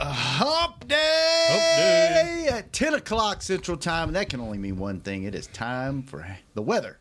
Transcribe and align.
Hump 0.00 0.86
day! 0.86 2.48
At 2.50 2.72
10 2.72 2.94
o'clock 2.94 3.42
Central 3.42 3.76
Time, 3.76 4.08
and 4.08 4.16
that 4.16 4.28
can 4.28 4.40
only 4.40 4.58
mean 4.58 4.78
one 4.78 5.00
thing. 5.00 5.24
It 5.24 5.34
is 5.34 5.48
time 5.48 6.02
for 6.04 6.24
the 6.54 6.62
weather. 6.62 6.98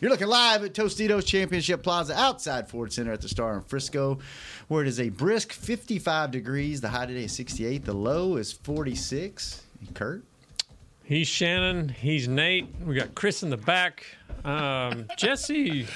You're 0.00 0.10
looking 0.10 0.26
live 0.28 0.64
at 0.64 0.74
Tostitos 0.74 1.24
Championship 1.24 1.82
Plaza 1.82 2.14
outside 2.14 2.68
Ford 2.68 2.92
Center 2.92 3.12
at 3.12 3.20
the 3.20 3.28
Star 3.28 3.54
in 3.56 3.62
Frisco, 3.62 4.18
where 4.68 4.82
it 4.82 4.88
is 4.88 5.00
a 5.00 5.08
brisk 5.08 5.52
55 5.52 6.30
degrees. 6.30 6.80
The 6.80 6.88
high 6.88 7.06
today 7.06 7.24
is 7.24 7.32
68. 7.34 7.84
The 7.84 7.92
low 7.92 8.36
is 8.36 8.52
46. 8.52 9.62
Kurt? 9.94 10.22
He's 11.04 11.26
Shannon. 11.28 11.88
He's 11.88 12.28
Nate. 12.28 12.68
We 12.84 12.94
got 12.94 13.14
Chris 13.14 13.42
in 13.42 13.50
the 13.50 13.56
back. 13.56 14.04
Um, 14.44 15.06
Jesse, 15.16 15.86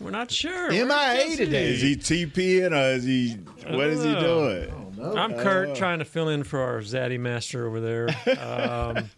we're 0.00 0.10
not 0.10 0.30
sure. 0.30 0.70
MIA 0.70 1.36
today. 1.36 1.74
Is 1.74 1.82
he 1.82 1.96
TPing 1.96 2.72
or 2.72 2.96
is 2.96 3.04
he? 3.04 3.34
What 3.68 3.86
is 3.88 4.02
he 4.02 4.10
Oh. 4.16 4.20
doing? 4.20 5.16
I'm 5.16 5.32
Kurt, 5.34 5.74
trying 5.76 6.00
to 6.00 6.04
fill 6.04 6.28
in 6.28 6.42
for 6.44 6.60
our 6.60 6.80
Zaddy 6.80 7.18
master 7.18 7.66
over 7.66 7.80
there. 7.80 8.08
Um, 8.40 9.10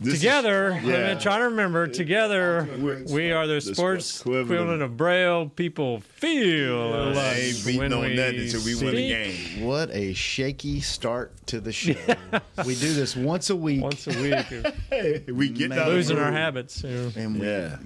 This 0.00 0.14
is- 0.14 0.20
together, 0.20 0.74
I'm 0.74 0.86
yeah. 0.88 1.20
gonna 1.24 1.44
remember. 1.46 1.88
Together, 1.88 2.68
We're- 2.78 3.02
we 3.10 3.32
are 3.32 3.48
the, 3.48 3.54
the 3.54 3.60
sports 3.60 4.06
sports 4.06 4.20
equivalent. 4.20 4.52
equivalent 4.52 4.82
of 4.82 4.96
Braille. 4.96 5.48
People 5.48 5.98
feel 6.00 6.78
I 6.94 6.98
us 7.10 7.38
ain't 7.38 7.66
beating 7.66 7.92
on 7.92 8.02
we 8.02 8.14
nothing 8.14 8.38
until 8.42 8.64
we 8.64 8.74
win 8.76 8.86
a 8.86 8.90
speak. 8.90 9.08
game. 9.56 9.64
What 9.66 9.90
a 9.90 10.14
shaky 10.14 10.78
start 10.82 11.32
to 11.48 11.60
the 11.60 11.72
show. 11.72 11.94
we 12.64 12.76
do 12.76 12.92
this 12.94 13.16
once 13.16 13.50
a 13.50 13.56
week. 13.56 13.82
Once 13.82 14.06
a 14.06 14.10
week, 14.22 14.64
Hey, 14.88 15.24
we 15.32 15.48
get 15.48 15.72
out 15.72 15.88
of 15.88 15.94
losing 15.94 16.16
our 16.16 16.26
groove. 16.26 16.34
habits. 16.36 16.84
you 16.84 16.90
know. 16.90 17.12
and 17.16 17.40
we, 17.40 17.46
Yeah. 17.48 17.76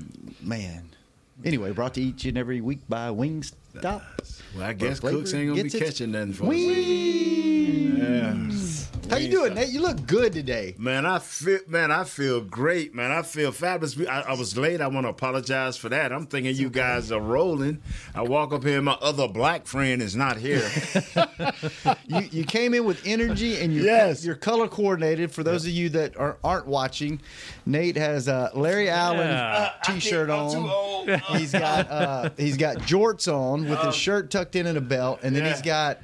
man. 0.42 0.91
Anyway, 1.45 1.73
brought 1.73 1.95
to 1.95 2.01
each 2.01 2.25
and 2.25 2.39
every 2.39 2.61
week 2.61 2.81
by 2.89 3.09
Wingstop. 3.09 4.03
Well, 4.55 4.65
I 4.65 4.73
guess 4.75 5.01
Cooks 5.01 5.35
ain't 5.35 5.51
gonna 5.51 5.63
be 5.65 5.71
catching 5.71 6.13
nothing 6.13 6.33
for 6.35 6.45
us. 6.45 6.49
Wings. 6.51 7.83
How 9.13 9.19
you 9.19 9.29
doing, 9.31 9.53
Nate? 9.53 9.69
You 9.69 9.83
look 9.83 10.07
good 10.07 10.33
today. 10.33 10.75
Man, 10.79 11.05
I 11.05 11.19
feel 11.19 11.59
man, 11.67 11.91
I 11.93 12.05
feel 12.05 12.41
great, 12.41 12.95
man. 12.95 13.11
I 13.11 13.21
feel 13.21 13.53
fabulous. 13.53 13.95
I, 14.09 14.23
I 14.23 14.33
was 14.33 14.57
late. 14.57 14.81
I 14.81 14.87
want 14.87 15.05
to 15.05 15.11
apologize 15.11 15.77
for 15.77 15.91
that. 15.91 16.15
I'm 16.15 16.25
thinking 16.27 16.57
you 16.57 16.71
guys 16.71 17.13
are 17.13 17.21
rolling. 17.21 17.83
I 18.15 18.23
walk 18.23 18.55
up 18.55 18.65
here, 18.65 18.81
my 18.81 18.97
other 19.03 19.29
black 19.29 19.67
friend 19.67 20.01
is 20.01 20.17
not 20.17 20.39
here. 20.39 20.67
You 22.07 22.21
you 22.31 22.45
came 22.45 22.73
in 22.75 22.85
with 22.85 23.03
energy 23.07 23.61
and 23.61 23.73
you're, 23.75 23.85
Yes. 23.85 24.25
you're 24.25 24.35
color 24.35 24.67
coordinated. 24.69 25.31
For 25.31 25.43
those 25.43 25.65
of 25.65 25.71
you 25.73 25.89
that 25.91 26.17
are, 26.17 26.39
aren't 26.43 26.67
watching, 26.67 27.21
Nate 27.67 27.97
has 27.97 28.29
a 28.29 28.51
Larry 28.55 28.89
Allen 28.89 29.29
Yeah. 29.29 29.73
t-shirt 29.85 30.31
I'm 30.31 30.47
on. 30.65 31.19
He's 31.39 31.53
got 31.53 31.91
uh, 31.91 32.31
he's 32.39 32.57
got 32.57 32.79
jorts 32.79 33.31
on 33.33 33.69
with 33.69 33.79
his 33.81 33.95
shirt 33.95 34.31
tucked 34.31 34.57
in 34.57 34.67
and 34.67 34.79
a 34.79 34.81
belt, 34.81 35.21
and 35.23 35.35
then 35.37 35.45
Yeah. 35.45 35.53
he's 35.53 35.63
got 35.63 35.99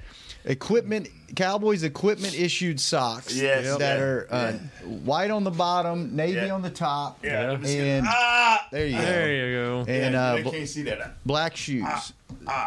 equipment 0.45 1.09
Cowboys 1.37 1.83
equipment 1.83 2.35
issued 2.39 2.81
socks 2.81 3.35
Yes. 3.35 3.79
that 3.79 3.99
Yeah. 3.99 4.03
are 4.05 4.27
uh, 4.31 4.53
white 4.85 5.31
on 5.31 5.45
the 5.45 5.51
bottom, 5.51 6.17
navy 6.17 6.35
Yeah. 6.47 6.55
on 6.55 6.63
the 6.63 6.71
top, 6.71 7.25
Yeah, 7.25 7.51
let 7.51 7.61
me 7.61 7.69
see 7.69 7.79
and 7.79 8.07
ah, 8.09 8.67
there 8.73 8.87
you 8.87 8.97
go, 8.97 9.03
There 9.03 9.35
you 9.49 9.57
go. 9.57 9.85
and 9.87 10.15
yeah, 10.15 10.23
uh, 10.25 10.37
they 10.37 10.43
can't 10.51 10.69
see 10.69 10.83
that. 10.85 11.17
black 11.27 11.57
shoes. 11.57 11.85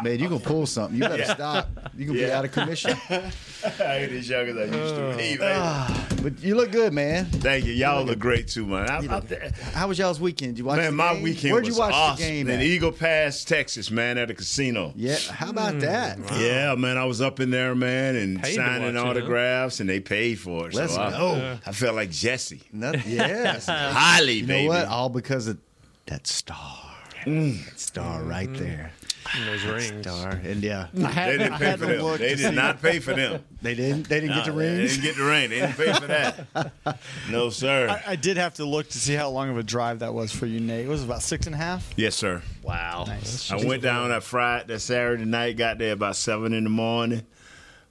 Man, 0.02 0.18
you 0.18 0.28
gonna 0.28 0.40
pull 0.40 0.66
something? 0.66 0.96
You 0.96 1.02
better 1.08 1.18
Yeah. 1.18 1.34
stop. 1.34 1.68
You 1.96 2.06
gonna 2.06 2.18
be 2.18 2.30
out 2.30 2.44
of 2.44 2.52
commission. 2.52 2.96
I 3.10 3.96
ain't 3.98 4.12
as 4.12 4.28
young 4.28 4.46
as 4.48 4.56
I 4.56 4.64
used 4.64 4.94
to 4.94 5.14
be. 5.16 5.38
Ah. 5.42 5.88
man. 6.10 6.18
But 6.22 6.40
you 6.42 6.54
look 6.54 6.70
good, 6.70 6.92
man. 6.92 7.26
Thank 7.26 7.64
you. 7.64 7.72
Y'all 7.72 8.04
look 8.04 8.18
great 8.18 8.46
too, 8.48 8.64
man. 8.66 8.88
I, 8.90 8.98
I, 9.16 9.50
How 9.72 9.88
was 9.88 9.98
y'all's 9.98 10.20
weekend? 10.20 10.52
Did 10.54 10.58
you 10.60 10.64
watch 10.66 10.76
Man, 10.78 10.86
the 10.86 10.92
my 10.92 11.14
game? 11.14 11.22
weekend 11.22 11.52
Where'd 11.52 11.64
was 11.66 11.74
you 11.74 11.80
watch 11.80 11.94
awesome. 11.94 12.24
the 12.24 12.30
game? 12.30 12.48
in? 12.50 12.60
Eagle 12.60 12.92
Pass, 12.92 13.44
Texas, 13.44 13.90
man, 13.90 14.18
at 14.18 14.30
a 14.30 14.34
casino. 14.34 14.92
Yeah, 14.96 15.16
how 15.30 15.50
about 15.50 15.80
that? 15.80 16.18
Yeah, 16.38 16.74
man, 16.76 16.96
I 16.96 17.04
was 17.04 17.20
up 17.20 17.40
in 17.40 17.50
there, 17.50 17.74
man, 17.74 18.14
and 18.16 18.40
Paid 18.42 18.51
to 18.51 18.51
signing 18.54 18.82
watch 18.82 18.94
it, 18.94 18.96
huh? 18.96 19.08
autographs, 19.08 19.80
and 19.80 19.88
they 19.88 20.00
paid 20.00 20.38
for 20.38 20.68
it. 20.68 20.74
Let's 20.74 20.94
so 20.94 21.02
I, 21.02 21.10
go. 21.10 21.58
I 21.66 21.72
felt 21.72 21.96
like 21.96 22.10
Jesse. 22.10 22.62
Nothing, 22.72 23.02
yes. 23.06 23.66
Holley, 23.68 24.34
you 24.34 24.46
know 24.46 24.54
baby. 24.54 24.68
what? 24.68 24.86
All 24.88 25.08
because 25.08 25.48
of 25.48 25.58
that 26.06 26.26
star. 26.26 26.78
Mm. 27.24 27.64
That 27.64 27.78
star 27.78 28.22
right 28.22 28.48
mm. 28.48 28.58
there. 28.58 28.92
And 29.34 29.48
those 29.48 29.64
rings. 29.64 30.06
Star. 30.06 30.30
And 30.44 30.62
yeah, 30.62 30.88
They 30.92 31.38
didn't 31.38 31.58
pay 31.58 31.76
for 31.76 31.86
them. 31.86 32.18
They 32.18 32.34
did 32.34 32.54
not 32.54 32.82
pay 32.82 32.98
for 32.98 33.14
them. 33.14 33.44
they 33.62 33.74
didn't. 33.74 34.08
They 34.08 34.20
didn't 34.20 34.36
get 34.36 34.46
the 34.46 34.52
Nah, 34.52 34.58
They 34.58 34.86
didn't 34.86 35.02
get 35.02 35.16
the 35.16 35.24
ring. 35.24 35.50
They 35.50 35.60
didn't 35.60 35.76
pay 35.76 35.92
for 35.92 36.06
that. 36.06 36.72
No, 37.30 37.50
sir. 37.50 37.88
I, 37.88 38.12
I 38.12 38.16
did 38.16 38.36
have 38.36 38.54
to 38.54 38.64
look 38.64 38.88
to 38.90 38.98
see 38.98 39.14
how 39.14 39.30
long 39.30 39.48
of 39.48 39.56
a 39.56 39.62
drive 39.62 40.00
that 40.00 40.12
was 40.12 40.32
for 40.32 40.46
you, 40.46 40.60
Nate. 40.60 40.84
It 40.84 40.88
was 40.88 41.04
about 41.04 41.22
six 41.22 41.46
and 41.46 41.54
a 41.54 41.58
half. 41.58 41.88
yes, 41.96 42.14
sir. 42.14 42.42
Wow. 42.62 43.06
I 43.50 43.64
went 43.64 43.82
down 43.82 44.10
that 44.10 44.22
Friday, 44.22 44.64
that 44.66 44.80
Saturday 44.80 45.24
night, 45.24 45.56
got 45.56 45.78
there 45.78 45.92
about 45.92 46.16
seven 46.16 46.52
in 46.52 46.64
the 46.64 46.70
morning. 46.70 47.22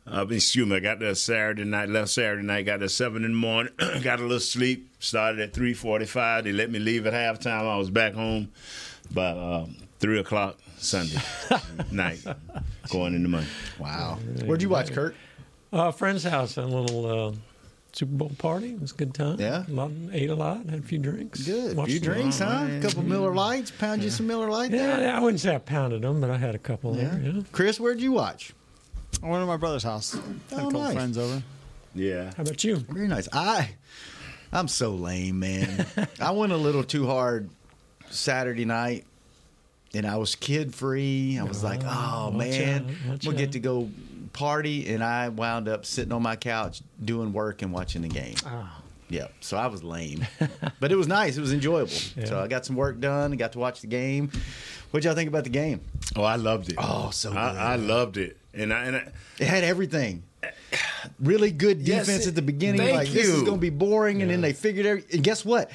Uh, 0.07 0.25
excuse 0.29 0.67
me, 0.67 0.75
I 0.78 0.79
got 0.79 1.00
there 1.00 1.13
Saturday 1.13 1.63
night, 1.63 1.88
left 1.89 2.09
Saturday 2.09 2.41
night, 2.44 2.66
got 2.66 2.79
there 2.79 2.88
seven 2.89 3.23
in 3.23 3.31
the 3.31 3.38
morning, 3.38 3.72
got 4.01 4.19
a 4.19 4.23
little 4.23 4.39
sleep, 4.39 4.89
started 5.00 5.39
at 5.39 5.53
three 5.53 5.73
forty-five. 5.73 6.44
They 6.44 6.51
let 6.51 6.72
me 6.72 6.79
leave 6.79 7.06
at 7.06 7.13
halftime. 7.13 7.69
I 7.72 7.78
was 7.78 7.89
back 7.91 8.13
home 8.13 8.51
by 9.13 9.29
um, 9.29 9.75
three 10.00 10.19
o'clock 10.19 10.57
Sunday 10.78 11.19
night, 11.91 12.19
going 12.89 13.13
in 13.13 13.22
the 13.23 13.29
money. 13.29 13.47
Wow. 13.78 14.17
Where'd 14.45 14.62
you 14.63 14.69
watch, 14.69 14.91
Kurt? 14.91 15.16
Uh, 15.72 15.91
friend's 15.91 16.23
house, 16.23 16.57
a 16.57 16.66
little 16.66 17.28
uh, 17.29 17.33
Super 17.94 18.12
Bowl 18.13 18.31
party. 18.39 18.72
It 18.72 18.81
was 18.81 18.91
a 18.91 18.95
good 18.95 19.13
time. 19.13 19.39
Yeah. 19.39 19.63
a 19.68 19.72
lot, 19.72 19.91
ate 20.12 20.29
a 20.31 20.35
lot, 20.35 20.66
had 20.68 20.79
a 20.79 20.81
few 20.81 20.97
drinks. 20.97 21.44
Good. 21.45 21.78
Watched 21.78 21.91
few 21.91 22.00
drinks, 22.00 22.39
huh? 22.39 22.68
A 22.69 22.81
couple 22.81 23.03
Miller 23.03 23.33
Lites. 23.35 23.69
Pound 23.72 24.03
you 24.03 24.09
some 24.09 24.25
Miller 24.28 24.50
Lite 24.50 24.72
Yeah, 24.72 24.88
there. 24.97 25.01
yeah, 25.07 25.18
I 25.18 25.22
wouldn't 25.22 25.39
say 25.39 25.53
I 25.56 25.59
pounded 25.59 26.01
them, 26.01 26.19
but 26.19 26.29
I 26.31 26.38
had 26.38 26.56
a 26.56 26.59
couple 26.59 26.94
there. 26.95 27.22
Yeah. 27.23 27.41
Chris, 27.51 27.79
where'd 27.79 28.01
you 28.01 28.12
watch? 28.12 28.53
I 29.24 29.28
went 29.28 29.42
to 29.42 29.46
my 29.46 29.58
brother's 29.58 29.84
house. 29.84 30.14
Had 30.14 30.22
Oh, 30.54 30.56
a 30.56 30.62
couple 30.64 30.82
nice. 30.82 30.94
friends 30.94 31.18
over. 31.18 31.44
Yeah. 31.94 32.32
How 32.38 32.44
about 32.44 32.64
you? 32.64 32.78
Very 32.78 33.08
nice. 33.08 33.28
I, 33.34 33.72
I'm 34.52 34.68
so 34.68 34.92
lame, 34.96 35.40
man. 35.40 35.86
I 36.20 36.32
went 36.32 36.52
a 36.54 36.58
little 36.58 36.84
too 36.84 37.06
hard 37.08 37.50
Saturday 38.10 38.66
night, 38.66 39.06
and 39.94 40.06
I 40.06 40.18
was 40.18 40.36
kid 40.36 40.74
free. 40.74 41.38
I 41.40 41.44
was 41.44 41.64
like, 41.64 41.82
oh 41.84 42.30
watch 42.30 42.34
man, 42.34 42.96
watch 43.08 43.26
we'll 43.26 43.36
get 43.36 43.52
to 43.54 43.60
go 43.60 43.90
party, 44.34 44.94
and 44.94 45.04
I 45.04 45.30
wound 45.30 45.68
up 45.68 45.86
sitting 45.86 46.14
on 46.14 46.22
my 46.24 46.36
couch 46.36 46.82
doing 47.04 47.34
work 47.34 47.62
and 47.62 47.72
watching 47.74 48.02
the 48.02 48.08
game. 48.10 48.36
Ah. 48.46 48.81
Yeah, 49.12 49.28
so 49.42 49.58
I 49.58 49.68
was 49.68 49.84
lame, 49.84 50.26
but 50.80 50.92
it 50.92 50.96
was 50.96 51.08
nice. 51.08 51.36
It 51.38 51.42
was 51.42 51.52
enjoyable. 51.54 51.90
So 51.92 52.40
I 52.40 52.48
got 52.48 52.66
some 52.66 52.76
work 52.78 53.00
done. 53.02 53.32
and 53.32 53.38
got 53.40 53.52
to 53.54 53.60
watch 53.60 53.82
the 53.82 53.88
game. 53.88 54.32
What'd 54.92 55.04
y'all 55.06 55.16
think 55.16 55.28
about 55.28 55.44
the 55.44 55.50
game? 55.50 55.82
Oh, 56.16 56.24
I 56.24 56.38
loved 56.38 56.70
it. 56.70 56.76
Oh, 56.78 57.10
so 57.12 57.30
good. 57.30 57.38
I, 57.38 57.74
I 57.74 57.76
loved 57.76 58.16
it, 58.18 58.38
and 58.54 58.74
I, 58.74 58.86
and 58.86 58.96
I, 58.96 59.12
It 59.40 59.48
had 59.48 59.64
everything. 59.66 60.24
Really 61.20 61.52
good 61.52 61.82
Yes, 61.82 62.06
defense 62.06 62.26
it- 62.26 62.30
at 62.30 62.36
the 62.36 62.42
beginning. 62.42 62.80
thank 62.82 62.96
like 62.96 63.10
this 63.10 63.28
is 63.28 63.44
going 63.44 63.58
to 63.58 63.62
be 63.62 63.70
boring, 63.70 64.22
and 64.22 64.32
then 64.32 64.42
they 64.42 64.54
figured 64.54 64.86
every. 64.86 65.04
And 65.14 65.24
guess 65.24 65.44
what? 65.46 65.70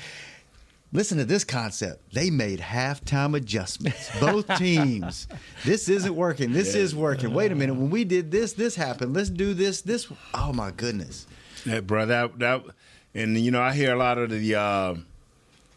Listen 0.92 1.18
to 1.18 1.24
this 1.24 1.44
concept. 1.44 2.14
They 2.14 2.30
made 2.30 2.60
halftime 2.60 3.36
adjustments. 3.36 4.08
Both 4.20 4.46
teams. 4.58 5.26
This 5.64 5.88
isn't 5.88 6.14
working. 6.14 6.52
This 6.52 6.74
is 6.74 6.94
working. 6.94 7.34
Wait 7.34 7.52
a 7.52 7.54
minute. 7.54 7.74
When 7.74 7.90
we 7.90 8.04
did 8.04 8.30
this, 8.30 8.52
this 8.54 8.76
happened. 8.76 9.12
Let's 9.14 9.28
do 9.28 9.52
this. 9.52 9.82
This. 9.82 10.06
Oh 10.32 10.52
my 10.52 10.70
goodness. 10.70 11.26
Hey, 11.64 11.80
bro, 11.80 12.06
that 12.06 12.38
that, 12.38 12.62
and 13.16 13.36
you 13.38 13.50
know, 13.50 13.60
I 13.62 13.72
hear 13.72 13.92
a 13.94 13.98
lot 13.98 14.18
of 14.18 14.30
the 14.30 14.54
uh, 14.54 14.94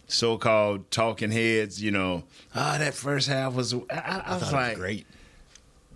so-called 0.07 0.89
talking 0.91 1.31
heads. 1.31 1.81
You 1.81 1.91
know, 1.91 2.23
ah, 2.55 2.77
that 2.79 2.93
first 2.93 3.27
half 3.27 3.53
was. 3.53 3.73
I, 3.73 3.77
I, 3.91 4.23
I 4.25 4.33
was 4.35 4.43
thought 4.43 4.53
like, 4.53 4.67
it 4.67 4.69
was 4.71 4.79
great. 4.79 5.05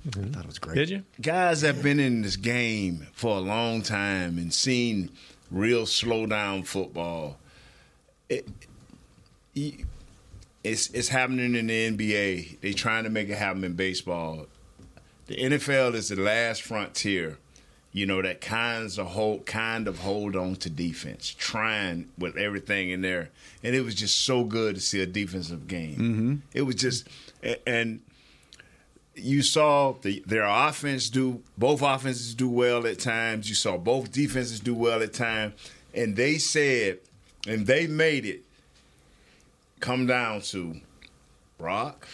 I 0.06 0.10
thought 0.10 0.44
it 0.44 0.48
was 0.48 0.60
great. 0.60 0.76
Did 0.76 0.90
you? 0.90 1.04
guys 1.22 1.62
have 1.62 1.82
been 1.82 2.00
in 2.00 2.22
this 2.24 2.36
game 2.36 3.08
for 3.14 3.38
a 3.38 3.42
long 3.42 3.82
time 3.82 4.38
and 4.38 4.54
seen 4.54 5.10
real 5.52 5.86
slow 5.86 6.26
down 6.26 6.64
football. 6.64 7.38
It, 8.30 8.48
it- 9.56 9.86
it's 10.66 10.90
it's 10.92 11.10
happening 11.10 11.56
in 11.56 11.68
the 11.68 11.92
NBA. 11.92 12.62
They're 12.62 12.72
trying 12.72 13.04
to 13.04 13.10
make 13.10 13.28
it 13.28 13.38
happen 13.38 13.66
in 13.66 13.74
baseball. 13.74 14.46
The 15.28 15.36
NFL 15.36 15.94
is 15.94 16.08
the 16.08 16.16
last 16.16 16.62
frontier. 16.62 17.38
You 17.94 18.08
know 18.08 18.24
that 18.24 18.42
kinds 18.42 18.98
of 18.98 19.06
hold 19.06 19.46
kind 19.46 19.88
of 19.88 20.00
hold 20.00 20.36
on 20.36 20.56
to 20.58 20.70
defense, 20.70 21.36
trying 21.38 22.10
with 22.18 22.36
everything 22.38 22.90
in 22.90 23.02
there, 23.02 23.30
and 23.62 23.76
it 23.76 23.82
was 23.82 23.94
just 23.94 24.22
so 24.26 24.44
good 24.44 24.76
to 24.76 24.82
see 24.82 25.00
a 25.02 25.06
defensive 25.06 25.68
game. 25.68 25.96
Mm-hmm. 25.96 26.36
It 26.54 26.64
was 26.64 26.74
just, 26.74 27.08
and 27.68 28.02
you 29.16 29.44
saw 29.44 29.94
the, 30.02 30.24
their 30.26 30.44
offense 30.44 31.10
do 31.10 31.44
both 31.56 31.84
offenses 31.84 32.34
do 32.34 32.50
well 32.50 32.88
at 32.88 32.98
times. 32.98 33.48
You 33.48 33.56
saw 33.56 33.78
both 33.78 34.12
defenses 34.12 34.60
do 34.60 34.74
well 34.74 35.04
at 35.04 35.14
times, 35.14 35.54
and 35.94 36.16
they 36.16 36.40
said, 36.40 36.98
and 37.48 37.68
they 37.68 37.86
made 37.86 38.26
it 38.26 38.42
come 39.80 40.08
down 40.08 40.42
to 40.42 40.78
Brock 41.60 42.08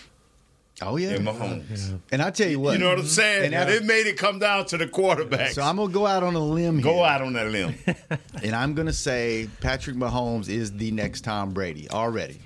Oh 0.82 0.96
yeah. 0.98 1.10
and 1.10 1.28
Mahomes. 1.28 2.00
And 2.12 2.22
I 2.22 2.32
tell 2.32 2.48
you 2.50 2.60
what, 2.60 2.74
You 2.74 2.80
know 2.80 2.90
what 2.90 3.00
I'm 3.00 3.06
saying? 3.06 3.54
And 3.54 3.70
I- 3.70 3.74
it 3.74 3.84
made 3.84 4.08
it 4.08 4.18
come 4.18 4.40
down 4.40 4.66
to 4.68 4.78
the 4.78 4.88
quarterback. 4.88 5.52
So 5.52 5.62
I'm 5.62 5.76
gonna 5.76 5.92
go 5.92 6.06
out 6.08 6.24
on 6.24 6.36
a 6.36 6.40
limb 6.40 6.80
go 6.82 6.94
here, 6.96 7.06
out 7.06 7.22
on 7.22 7.34
that 7.34 7.48
limb. 7.52 7.76
and 8.44 8.56
I'm 8.56 8.74
gonna 8.76 8.94
say 8.94 9.50
Patrick 9.62 9.96
Mahomes 9.98 10.48
is 10.48 10.72
the 10.72 10.92
next 10.92 11.22
Tom 11.26 11.52
Brady 11.52 11.90
already. 11.90 12.40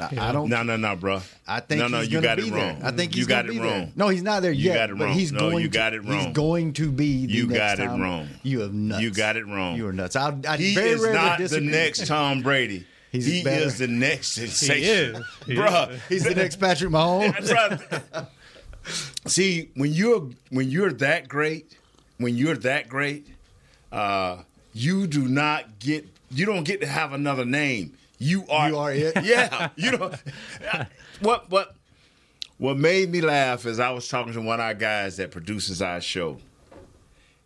I, 0.00 0.08
I 0.18 0.32
don't. 0.32 0.48
no, 0.48 0.62
no, 0.62 0.76
no, 0.76 0.96
bro. 0.96 1.20
I 1.46 1.60
think 1.60 1.80
no, 1.80 1.88
no, 1.88 2.00
he's 2.00 2.10
you 2.10 2.20
got 2.22 2.38
be 2.38 2.48
it 2.48 2.52
there. 2.52 2.72
wrong. 2.72 2.82
I 2.82 2.90
think 2.90 3.12
he's 3.14 3.20
you 3.22 3.26
got 3.28 3.44
it 3.44 3.50
be 3.50 3.58
there. 3.58 3.66
wrong. 3.80 3.92
No, 3.96 4.08
he's 4.08 4.22
not 4.22 4.40
there 4.42 4.52
yet. 4.52 4.60
You 4.62 4.68
yet. 4.70 4.74
got 4.76 4.90
it 4.90 4.98
But 4.98 5.04
wrong. 5.04 5.12
he's 5.14 5.32
No, 5.32 5.38
going. 5.40 5.56
you 5.58 5.68
to, 5.68 5.78
got 5.78 5.92
it 5.94 6.04
wrong. 6.04 6.18
He's 6.24 6.32
going 6.34 6.72
to 6.74 6.90
be. 6.90 7.26
The 7.26 7.26
next 7.26 7.36
Tom. 7.36 7.36
You 7.36 7.46
next 7.48 7.58
got 7.58 7.78
it 7.80 7.86
Tom- 7.88 8.00
wrong. 8.00 8.28
You 8.42 8.60
have 8.60 8.72
nuts. 8.72 9.02
You 9.02 9.10
got 9.12 9.36
it 9.36 9.46
wrong. 9.46 9.76
You 9.76 9.86
are 9.88 9.92
nuts. 9.92 10.16
I, 10.16 10.34
I 10.48 10.56
He 10.56 10.74
very 10.74 10.90
is 10.90 11.02
not 11.12 11.38
disagree. 11.38 11.66
the 11.66 11.72
next 11.72 12.06
Tom 12.06 12.40
Brady. 12.42 12.86
He's 13.14 13.26
he 13.26 13.44
better. 13.44 13.64
is 13.66 13.78
the 13.78 13.86
next 13.86 14.32
sensation. 14.32 15.16
is. 15.16 15.24
He 15.46 15.54
Bruh, 15.56 15.92
is. 15.92 16.00
He's 16.08 16.24
the 16.24 16.34
next 16.34 16.56
Patrick 16.56 16.90
Mahomes. 16.90 18.26
See, 19.26 19.70
when 19.74 19.92
you're 19.92 20.28
when 20.50 20.68
you're 20.70 20.92
that 20.94 21.28
great, 21.28 21.76
when 22.18 22.36
you're 22.36 22.56
that 22.56 22.88
great, 22.88 23.26
uh, 23.92 24.38
you 24.72 25.06
do 25.06 25.28
not 25.28 25.78
get 25.78 26.06
you 26.30 26.44
don't 26.44 26.64
get 26.64 26.80
to 26.80 26.86
have 26.86 27.12
another 27.12 27.44
name. 27.44 27.96
You 28.18 28.44
are 28.48 28.68
You 28.68 28.78
are 28.78 28.92
it? 28.92 29.16
Yeah. 29.24 29.70
You 29.76 29.92
know 29.92 30.12
what 31.20 31.48
what 31.50 31.76
what 32.58 32.76
made 32.76 33.10
me 33.10 33.20
laugh 33.20 33.64
is 33.64 33.78
I 33.80 33.90
was 33.90 34.08
talking 34.08 34.32
to 34.34 34.40
one 34.40 34.60
of 34.60 34.64
our 34.66 34.74
guys 34.74 35.16
that 35.18 35.30
produces 35.30 35.80
our 35.80 36.00
show. 36.00 36.38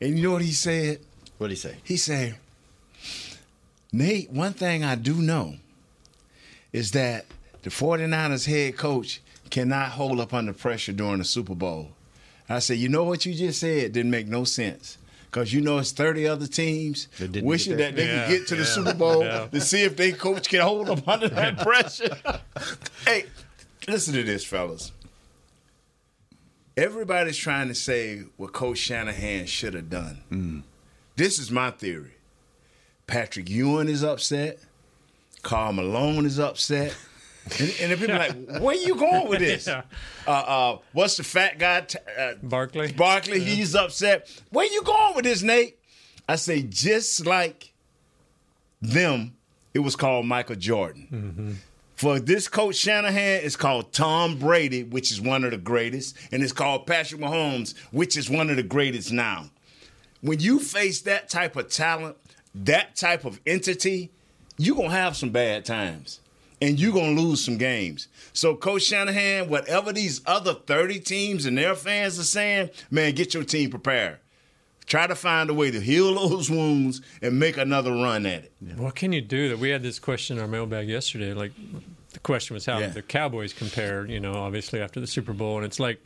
And 0.00 0.16
you 0.18 0.24
know 0.24 0.32
what 0.32 0.42
he 0.42 0.52
said? 0.52 1.00
What 1.38 1.48
did 1.48 1.54
he 1.54 1.60
say? 1.60 1.76
He 1.84 1.96
said, 1.96 2.36
Nate, 3.93 4.31
one 4.31 4.52
thing 4.52 4.85
I 4.85 4.94
do 4.94 5.14
know 5.14 5.56
is 6.73 6.90
that 6.93 7.25
the 7.62 7.70
49ers 7.70 8.46
head 8.46 8.76
coach 8.76 9.20
cannot 9.50 9.90
hold 9.93 10.20
up 10.20 10.35
under 10.35 10.52
pressure 10.52 10.93
during 10.93 11.19
the 11.19 11.25
Super 11.25 11.55
Bowl. 11.55 11.90
I 12.49 12.58
said, 12.61 12.79
you 12.79 12.88
know 12.88 13.05
what 13.05 13.25
you 13.26 13.35
just 13.35 13.61
said 13.61 13.93
didn't 13.93 14.11
make 14.11 14.26
no 14.26 14.44
sense. 14.44 14.99
Because 15.31 15.52
you 15.52 15.61
know 15.61 15.76
it's 15.79 15.93
30 15.93 16.26
other 16.26 16.46
teams 16.46 17.08
wishing 17.43 17.76
that 17.76 17.94
they 17.96 18.06
Yeah, 18.06 18.26
could 18.26 18.31
get 18.38 18.49
to 18.49 18.55
the 18.56 18.62
yeah, 18.62 18.67
Super 18.69 18.94
Bowl 18.94 19.23
yeah. 19.23 19.46
to 19.46 19.61
see 19.61 19.82
if 19.82 19.94
their 19.96 20.12
coach 20.12 20.49
can 20.49 20.61
hold 20.61 20.88
up 20.88 21.06
under 21.06 21.29
that 21.31 21.58
pressure. 21.58 22.17
hey, 23.05 23.25
listen 23.87 24.14
to 24.14 24.23
this, 24.23 24.44
fellas. 24.44 24.93
Everybody's 26.76 27.37
trying 27.37 27.69
to 27.69 27.75
say 27.75 28.23
what 28.37 28.52
Coach 28.52 28.79
Shanahan 28.79 29.46
should 29.46 29.75
have 29.75 29.90
done. 29.90 30.62
This 31.17 31.38
is 31.38 31.50
my 31.50 31.73
theory. 31.73 32.12
Patrick 33.08 33.49
Ewing 33.50 33.88
is 33.88 34.05
upset. 34.05 34.60
Karl 35.43 35.72
Malone 35.72 36.25
is 36.26 36.38
upset. 36.38 36.96
And, 37.58 37.75
and 37.81 37.93
the 37.93 37.96
people 37.96 38.14
are 38.14 38.19
like, 38.19 38.60
where 38.62 38.76
you 38.76 38.94
going 38.94 39.28
with 39.28 39.40
this? 39.40 39.66
Yeah. 39.66 39.82
uh, 40.26 40.31
uh, 40.31 40.78
what's 40.93 41.16
the 41.16 41.25
fat 41.25 41.58
guy? 41.58 41.81
T- 41.81 41.99
uh, 42.19 42.34
Barkley? 42.43 42.93
Barkley, 42.93 43.40
he's 43.40 43.75
upset. 43.75 44.31
Where 44.50 44.66
you 44.66 44.82
going 44.84 45.16
with 45.16 45.25
this, 45.25 45.43
Nate? 45.43 45.78
I 46.28 46.37
say, 46.37 46.62
just 46.62 47.25
like 47.26 47.72
them, 48.82 49.34
it 49.72 49.78
was 49.78 49.96
called 49.96 50.26
Michael 50.26 50.56
Jordan. 50.56 51.58
For 51.96 52.20
this 52.20 52.46
coach 52.46 52.76
Shanahan, 52.76 53.40
it's 53.43 53.56
called 53.56 53.93
Tom 53.94 54.38
Brady, 54.38 54.84
which 54.84 55.11
is 55.11 55.20
one 55.20 55.43
of 55.44 55.50
the 55.52 55.56
greatest, 55.56 56.16
and 56.31 56.43
it's 56.43 56.52
called 56.52 56.87
Patrick 56.87 57.20
Mahomes, 57.20 57.75
which 57.90 58.16
is 58.19 58.28
one 58.28 58.50
of 58.50 58.56
the 58.56 58.62
greatest 58.62 59.11
now. 59.11 59.46
When 60.20 60.38
you 60.38 60.61
face 60.61 61.00
that 61.02 61.28
type 61.31 61.56
of 61.56 61.70
talent, 61.70 62.16
that 62.64 62.96
type 62.96 63.25
of 63.25 63.40
entity, 63.46 64.10
you're 64.56 64.76
gonna 64.76 64.90
have 64.90 65.16
some 65.16 65.31
bad 65.31 65.64
times. 65.64 66.20
And 66.60 66.81
you're 66.81 66.93
gonna 66.93 67.20
lose 67.20 67.44
some 67.44 67.56
games. 67.56 68.08
So, 68.32 68.56
Coach 68.56 68.82
Shanahan, 68.82 69.49
whatever 69.49 69.93
these 69.93 70.20
other 70.26 70.55
30 70.55 70.99
teams 70.99 71.46
and 71.46 71.56
their 71.56 71.76
fans 71.76 72.19
are 72.19 72.25
saying, 72.25 72.70
man, 72.90 73.14
get 73.14 73.32
your 73.32 73.44
team 73.44 73.70
prepared. 73.70 74.19
Try 74.84 75.06
to 75.06 75.14
find 75.14 75.50
a 75.50 75.55
way 75.55 75.70
to 75.70 75.81
heal 75.81 76.14
those 76.28 76.50
wounds 76.58 77.00
and 77.22 77.38
make 77.38 77.58
another 77.58 77.93
run 77.93 78.26
at 78.26 78.44
it. 78.44 78.52
What 78.76 78.96
can 78.96 79.12
you 79.12 79.20
do? 79.20 79.50
That 79.50 79.58
we 79.61 79.69
had 79.69 79.82
this 79.84 80.00
question 80.00 80.37
in 80.37 80.43
our 80.43 80.49
mailbag 80.49 80.88
yesterday. 80.88 81.32
Like 81.32 81.52
the 82.12 82.19
question 82.20 82.54
was 82.54 82.66
how 82.66 82.78
Yeah. 82.81 82.88
the 82.88 83.02
Cowboys 83.02 83.52
compare. 83.52 84.04
You 84.06 84.19
know, 84.19 84.32
obviously 84.34 84.81
after 84.81 84.99
the 84.99 85.06
Super 85.06 85.32
Bowl, 85.32 85.58
and 85.58 85.64
it's 85.64 85.78
like 85.78 86.02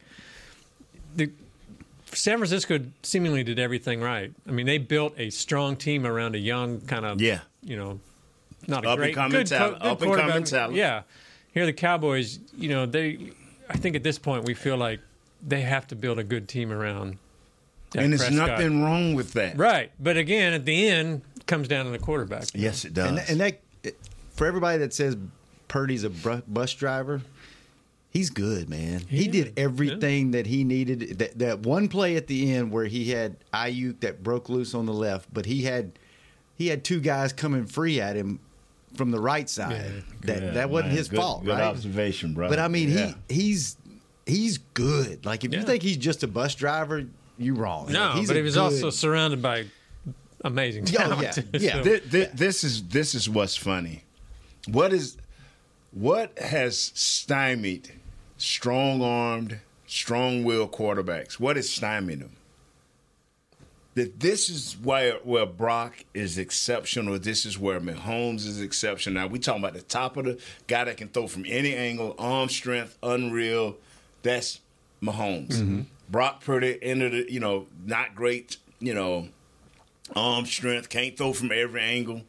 the 1.17 1.31
San 2.13 2.39
Francisco 2.39 2.79
seemingly 3.03 3.43
did 3.45 3.59
everything 3.59 4.01
right. 4.01 4.33
I 4.47 4.51
mean, 4.53 4.67
they 4.67 4.79
built 4.79 5.15
a 5.19 5.31
strong 5.31 5.77
team 5.77 6.07
around 6.07 6.35
a 6.35 6.39
young 6.39 6.81
kind 6.83 7.05
of 7.07 7.21
Yeah. 7.21 7.41
you 7.63 7.77
know, 7.77 8.01
not 8.67 8.85
a 8.85 8.91
Up 8.91 8.99
great 8.99 9.15
coming 9.15 9.33
good, 9.33 9.47
talent- 9.47 9.75
co- 9.75 9.79
good 9.81 9.89
up 9.89 10.03
and 10.03 10.11
coming 10.13 10.25
quarterback. 10.29 10.45
talent. 10.51 10.77
Yeah, 10.77 11.03
here 11.53 11.67
the 11.67 11.73
Cowboys. 11.73 12.39
You 12.57 12.69
know, 12.69 12.87
they. 12.87 13.33
I 13.69 13.77
think 13.77 13.97
at 13.97 14.03
this 14.03 14.19
point 14.19 14.45
we 14.45 14.55
feel 14.55 14.77
like 14.77 15.01
they 15.47 15.63
have 15.63 15.87
to 15.89 15.97
build 15.97 16.19
a 16.19 16.25
good 16.25 16.49
team 16.49 16.71
around. 16.73 17.17
Dak 17.91 18.05
and 18.05 18.13
there's 18.13 18.23
Prescott. 18.25 18.49
nothing 18.51 18.83
wrong 18.83 19.15
with 19.15 19.33
that. 19.35 19.57
Right, 19.57 19.91
but 20.01 20.17
again, 20.17 20.53
at 20.53 20.65
the 20.65 20.89
end, 20.89 21.23
it 21.37 21.47
comes 21.47 21.69
down 21.69 21.85
to 21.87 21.91
the 21.91 21.99
quarterback. 21.99 22.45
Yes, 22.55 22.85
it 22.85 22.95
does. 22.95 23.09
And, 23.09 23.19
and 23.29 23.41
that 23.41 23.61
for 24.35 24.47
everybody 24.47 24.79
that 24.79 24.95
says 24.95 25.17
Purdy's 25.69 26.05
a 26.05 26.11
bus 26.11 26.75
driver, 26.75 27.21
he's 28.13 28.31
good, 28.31 28.69
man. 28.71 29.01
He 29.09 29.27
did 29.27 29.53
everything 29.59 30.31
that 30.33 30.47
he 30.47 30.63
needed. 30.63 31.19
That, 31.19 31.39
that 31.39 31.61
one 31.61 31.89
play 31.89 32.15
at 32.17 32.27
the 32.29 32.53
end 32.55 32.71
where 32.71 32.85
he 32.85 33.11
had 33.11 33.37
Aiyuk 33.53 34.01
that 34.01 34.23
broke 34.23 34.49
loose 34.49 34.75
on 34.75 34.87
the 34.87 34.93
left, 34.93 35.33
but 35.33 35.47
he 35.47 35.63
had 35.65 35.93
he 36.57 36.69
had 36.69 36.85
two 36.85 37.01
guys 37.01 37.33
coming 37.33 37.67
free 37.67 38.01
at 38.01 38.15
him 38.15 38.39
from 38.95 39.11
the 39.11 39.21
right 39.21 39.49
side. 39.49 40.05
that 40.23 40.43
Yeah, 40.43 40.51
that 40.53 40.71
wasn't 40.71 40.91
man. 40.91 40.97
his 40.99 41.09
Good- 41.09 41.17
fault, 41.17 41.45
good 41.45 41.53
right? 41.53 41.63
observation, 41.63 42.35
bro. 42.35 42.49
But 42.49 42.59
I 42.59 42.69
mean, 42.69 42.91
Yeah. 42.91 43.15
he 43.29 43.35
he's 43.35 43.77
he's 44.27 44.59
good. 44.59 45.25
Like 45.27 45.45
if 45.45 45.53
you 45.53 45.63
think 45.63 45.83
he's 45.83 45.97
just 45.97 46.23
a 46.23 46.29
bus 46.29 46.55
driver, 46.55 47.05
you're 47.39 47.57
wrong. 47.57 47.91
No, 47.91 48.11
He's 48.13 48.29
but 48.29 48.37
he 48.37 48.43
was 48.43 48.55
good- 48.55 48.61
also 48.61 48.91
surrounded 48.91 49.41
by 49.43 49.65
amazing 50.45 50.85
oh, 50.85 50.91
Yeah, 50.93 50.99
talent. 51.09 51.23
yeah, 51.37 51.43
yeah. 51.61 51.73
so- 51.73 51.83
Thi- 51.83 51.99
thi- 52.01 52.29
this 52.35 52.63
is 52.63 52.83
this 52.85 53.15
is 53.15 53.29
what's 53.29 53.57
funny. 53.57 54.05
What 54.69 54.93
is 54.93 55.17
what 55.93 56.39
has 56.39 56.79
stymied 56.95 57.91
strong-armed, 58.43 59.61
strong-willed 59.87 60.73
quarterbacks? 60.73 61.35
What 61.35 61.57
is 61.57 61.71
stymied 61.71 62.21
them? 62.21 62.37
That 63.95 64.21
this 64.21 64.49
is 64.49 64.77
where 64.83 65.17
where 65.23 65.45
Brock 65.45 66.05
is 66.15 66.39
exceptional. 66.39 67.19
This 67.19 67.45
is 67.45 67.59
where 67.59 67.79
Mahomes 67.79 68.47
is 68.47 68.59
exceptional. 68.59 69.21
Now 69.21 69.27
we 69.27 69.39
talking 69.39 69.63
about 69.63 69.75
the 69.75 69.83
top 69.83 70.17
of 70.17 70.25
the 70.25 70.41
guy 70.67 70.85
that 70.85 70.97
can 70.97 71.09
throw 71.09 71.27
from 71.27 71.45
any 71.47 71.75
angle, 71.75 72.15
arm 72.19 72.49
strength, 72.49 72.97
unreal. 73.03 73.77
That's 74.23 74.61
Mahomes. 75.03 75.57
Mm-hmm. 75.57 75.81
Brock 76.09 76.43
Purdy 76.43 76.79
ended 76.81 77.13
it, 77.13 77.29
you 77.29 77.41
know, 77.41 77.67
not 77.85 78.15
great, 78.15 78.57
you 78.81 78.95
know, 78.95 79.29
arm 80.17 80.47
strength, 80.47 80.89
can't 80.89 81.15
throw 81.17 81.35
from 81.35 81.53
every 81.53 81.83
angle. 81.83 82.23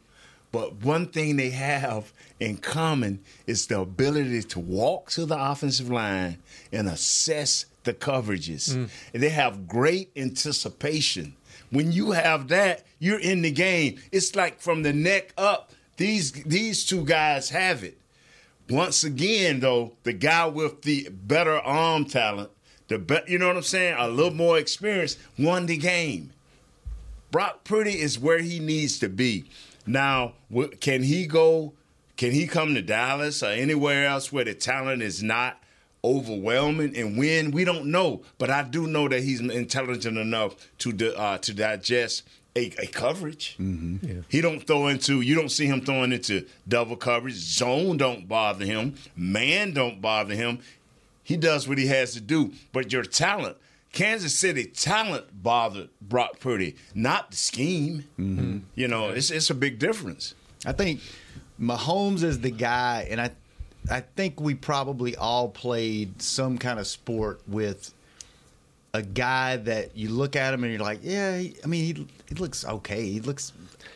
But 0.54 0.84
one 0.84 1.08
thing 1.08 1.34
they 1.34 1.50
have 1.50 2.12
in 2.38 2.58
common 2.58 3.18
is 3.44 3.66
the 3.66 3.80
ability 3.80 4.44
to 4.44 4.60
walk 4.60 5.10
to 5.10 5.26
the 5.26 5.36
offensive 5.36 5.90
line 5.90 6.38
and 6.70 6.88
assess 6.88 7.66
the 7.82 7.92
coverages. 7.92 8.72
Mm. 8.72 8.88
And 9.12 9.20
they 9.20 9.30
have 9.30 9.66
great 9.66 10.12
anticipation. 10.14 11.34
When 11.70 11.90
you 11.90 12.12
have 12.12 12.46
that, 12.48 12.84
you're 13.00 13.18
in 13.18 13.42
the 13.42 13.50
game. 13.50 14.00
It's 14.12 14.36
like 14.36 14.60
from 14.60 14.84
the 14.84 14.92
neck 14.92 15.32
up, 15.36 15.72
these 15.96 16.30
these 16.30 16.84
two 16.84 17.04
guys 17.04 17.50
have 17.50 17.82
it. 17.82 17.98
Once 18.70 19.02
again, 19.02 19.58
though, 19.58 19.94
the 20.04 20.12
guy 20.12 20.46
with 20.46 20.82
the 20.82 21.08
better 21.10 21.58
arm 21.58 22.04
talent, 22.04 22.50
the 22.86 23.00
be- 23.00 23.26
you 23.26 23.40
know 23.40 23.48
what 23.48 23.56
I'm 23.56 23.62
saying, 23.64 23.96
a 23.98 24.06
little 24.06 24.32
more 24.32 24.56
experience, 24.56 25.16
won 25.36 25.66
the 25.66 25.78
game. 25.78 26.32
Brock 27.32 27.64
Purdy 27.64 28.00
is 28.00 28.20
where 28.20 28.38
he 28.38 28.60
needs 28.60 29.00
to 29.00 29.08
be. 29.08 29.46
Now, 29.86 30.34
can 30.80 31.02
he 31.02 31.26
go? 31.26 31.72
Can 32.16 32.30
he 32.32 32.46
come 32.46 32.74
to 32.74 32.82
Dallas 32.82 33.42
or 33.42 33.46
anywhere 33.50 34.06
else 34.06 34.32
where 34.32 34.44
the 34.44 34.54
talent 34.54 35.02
is 35.02 35.22
not 35.22 35.60
overwhelming 36.04 36.96
and 36.96 37.18
win? 37.18 37.50
We 37.50 37.64
don't 37.64 37.86
know, 37.86 38.22
but 38.38 38.50
I 38.50 38.62
do 38.62 38.86
know 38.86 39.08
that 39.08 39.22
he's 39.22 39.40
intelligent 39.40 40.16
enough 40.18 40.54
to 40.78 40.92
di- 40.92 41.14
uh, 41.14 41.38
to 41.38 41.52
digest 41.54 42.22
a, 42.56 42.66
a 42.78 42.86
coverage. 42.86 43.56
He 44.28 44.40
don't 44.40 44.60
throw 44.64 44.86
into. 44.88 45.20
You 45.22 45.34
don't 45.34 45.48
see 45.50 45.66
him 45.66 45.80
throwing 45.80 46.12
into 46.12 46.46
double 46.68 46.96
coverage. 46.96 47.34
Zone 47.34 47.96
don't 47.96 48.28
bother 48.28 48.64
him. 48.64 48.94
Man 49.16 49.72
don't 49.72 50.00
bother 50.00 50.34
him. 50.34 50.60
He 51.24 51.36
does 51.36 51.66
what 51.66 51.78
he 51.78 51.86
has 51.88 52.12
to 52.12 52.20
do. 52.20 52.52
But 52.72 52.92
your 52.92 53.02
talent, 53.02 53.56
Kansas 53.94 54.36
City 54.36 54.64
talent 54.64 55.26
bothered 55.42 55.88
Brock 56.02 56.40
Purdy, 56.40 56.74
not 56.94 57.30
the 57.30 57.36
scheme. 57.36 58.04
Mm-hmm. 58.18 58.58
You 58.74 58.88
know, 58.88 59.10
it's 59.10 59.30
it's 59.30 59.50
a 59.50 59.54
big 59.54 59.78
difference. 59.78 60.34
I 60.66 60.72
think 60.72 61.00
Mahomes 61.60 62.24
is 62.24 62.40
the 62.40 62.50
guy, 62.50 63.06
and 63.08 63.20
I, 63.20 63.30
I 63.88 64.00
think 64.00 64.40
we 64.40 64.54
probably 64.54 65.14
all 65.14 65.48
played 65.48 66.20
some 66.20 66.58
kind 66.58 66.80
of 66.80 66.88
sport 66.88 67.40
with 67.46 67.94
a 68.92 69.02
guy 69.02 69.58
that 69.58 69.96
you 69.96 70.08
look 70.08 70.34
at 70.34 70.52
him 70.52 70.64
and 70.64 70.72
you're 70.72 70.82
like, 70.82 71.00
yeah, 71.02 71.40
I 71.62 71.66
mean, 71.66 71.84
he 71.84 72.06
he 72.28 72.34
looks 72.34 72.64
okay. 72.64 73.08
He 73.08 73.20
looks 73.20 73.52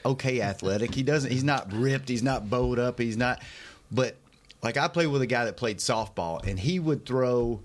okay 0.07 0.40
athletic. 0.40 0.95
He 0.95 1.02
doesn't. 1.02 1.31
He's 1.31 1.45
not 1.45 1.73
ripped. 1.73 2.09
He's 2.09 2.23
not 2.23 2.49
bowed 2.49 2.78
up. 2.78 3.00
He's 3.00 3.17
not. 3.17 3.43
But 3.90 4.14
like 4.62 4.76
I 4.76 4.87
played 4.87 5.09
with 5.09 5.23
a 5.23 5.26
guy 5.26 5.45
that 5.47 5.57
played 5.57 5.78
softball, 5.78 6.47
and 6.47 6.59
he 6.59 6.78
would 6.78 7.05
throw. 7.05 7.61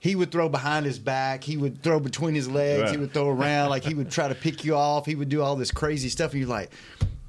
He 0.00 0.16
would 0.16 0.32
throw 0.32 0.48
behind 0.48 0.86
his 0.86 0.98
back. 0.98 1.44
He 1.44 1.56
would 1.58 1.82
throw 1.82 2.00
between 2.00 2.34
his 2.34 2.48
legs. 2.48 2.82
Right. 2.84 2.90
He 2.92 2.96
would 2.96 3.12
throw 3.12 3.28
around. 3.28 3.68
Like 3.70 3.84
he 3.84 3.94
would 3.94 4.10
try 4.10 4.28
to 4.28 4.34
pick 4.34 4.64
you 4.64 4.74
off. 4.74 5.04
He 5.06 5.14
would 5.14 5.28
do 5.28 5.42
all 5.42 5.56
this 5.56 5.70
crazy 5.70 6.08
stuff. 6.08 6.32
And 6.32 6.40
you're 6.40 6.48
like, 6.48 6.70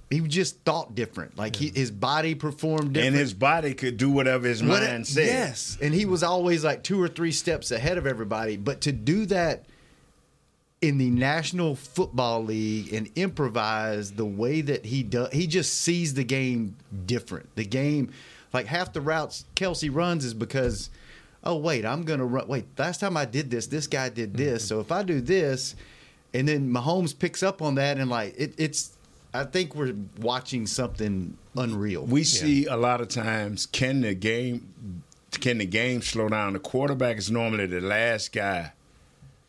he 0.10 0.22
just 0.22 0.60
thought 0.64 0.96
different. 0.96 1.38
Like 1.38 1.56
he, 1.56 1.70
his 1.70 1.92
body 1.92 2.34
performed 2.34 2.94
different. 2.94 3.08
And 3.14 3.16
his 3.16 3.34
body 3.34 3.74
could 3.74 3.98
do 3.98 4.10
whatever 4.10 4.48
his 4.48 4.64
What- 4.64 4.84
mind 4.84 5.06
said. 5.06 5.28
Yes, 5.28 5.78
and 5.82 5.94
he 5.94 6.06
was 6.06 6.24
always 6.24 6.64
like 6.64 6.84
two 6.84 7.02
or 7.02 7.08
three 7.10 7.32
steps 7.32 7.72
ahead 7.72 7.98
of 7.98 8.08
everybody. 8.08 8.56
But 8.58 8.82
to 8.82 8.92
do 8.94 9.26
that 9.28 9.66
in 10.82 10.98
the 10.98 11.10
National 11.10 11.76
Football 11.76 12.44
League 12.46 12.94
and 12.94 13.10
improvise 13.16 14.12
the 14.14 14.26
way 14.26 14.62
that 14.62 14.86
he 14.86 15.04
does, 15.04 15.30
he 15.32 15.46
just 15.46 15.74
sees 15.82 16.14
the 16.14 16.24
game 16.24 16.76
different. 17.06 17.54
The 17.56 17.66
game, 17.66 18.12
like 18.54 18.66
half 18.66 18.92
the 18.94 19.02
routes 19.02 19.46
Kelce 19.56 19.94
runs 19.94 20.26
is 20.26 20.34
because, 20.34 20.90
oh 21.44 21.58
wait, 21.58 21.86
I'm 21.86 22.04
gonna 22.04 22.26
run. 22.26 22.48
Wait, 22.48 22.66
last 22.78 23.00
time 23.00 23.18
I 23.18 23.26
did 23.26 23.50
this, 23.50 23.68
this 23.68 23.88
guy 23.88 24.10
did 24.10 24.34
this. 24.34 24.64
Mm-hmm. 24.64 24.68
So 24.68 24.80
if 24.80 24.92
I 24.92 25.04
do 25.04 25.22
this, 25.22 25.76
and 26.34 26.48
then 26.48 26.72
Mahomes 26.72 27.18
picks 27.18 27.44
up 27.44 27.62
on 27.62 27.76
that, 27.76 27.98
and 27.98 28.10
like 28.10 28.36
it, 28.38 28.54
it's. 28.58 28.98
I 29.34 29.46
think 29.46 29.76
we're 29.76 29.96
watching 30.20 30.68
something 30.68 31.38
unreal. 31.56 32.04
We 32.04 32.26
see 32.26 32.66
a 32.66 32.76
lot 32.76 33.00
of 33.00 33.08
times 33.08 33.66
can 33.66 34.02
the 34.02 34.14
game 34.14 35.04
can 35.40 35.60
the 35.60 35.66
game 35.66 36.02
slow 36.02 36.28
down? 36.28 36.54
The 36.54 36.60
quarterback 36.60 37.18
is 37.18 37.32
normally 37.32 37.66
the 37.66 37.80
last 37.80 38.34
guy 38.34 38.74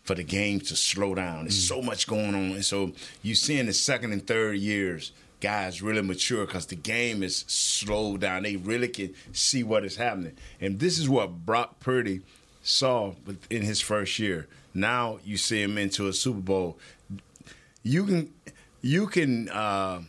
for 0.05 0.15
the 0.15 0.23
game 0.23 0.61
to 0.61 0.77
slow 0.77 1.15
down. 1.15 1.45
There's 1.45 1.65
mm. 1.65 1.69
so 1.69 1.83
much 1.83 2.07
going 2.07 2.35
on, 2.35 2.53
and 2.53 2.65
so 2.65 2.93
you 3.23 3.35
see 3.35 3.59
in 3.59 3.67
the 3.67 3.73
second 3.73 4.13
and 4.13 4.25
third 4.25 4.59
years, 4.59 5.13
guys 5.43 5.83
really 5.83 6.01
mature 6.01 6.47
because 6.47 6.67
the 6.67 6.77
game 6.77 7.23
is 7.23 7.45
slowed 7.49 8.21
down. 8.21 8.45
They 8.45 8.57
really 8.57 8.89
can 8.89 9.13
see 9.33 9.63
what 9.63 9.85
is 9.85 9.97
happening, 9.97 10.37
and 10.61 10.79
this 10.79 10.99
is 10.99 11.09
what 11.09 11.45
Brock 11.45 11.81
Purdy 11.81 12.21
saw 12.63 13.15
in 13.51 13.63
his 13.63 13.81
first 13.81 14.19
year. 14.19 14.47
Now 14.73 15.19
you 15.25 15.37
see 15.37 15.61
him 15.61 15.77
into 15.77 16.07
a 16.07 16.13
Super 16.13 16.41
Bowl. 16.41 16.79
You 17.83 18.07
can, 18.07 18.33
you 18.81 19.07
can. 19.09 19.49
Uh, 19.51 20.03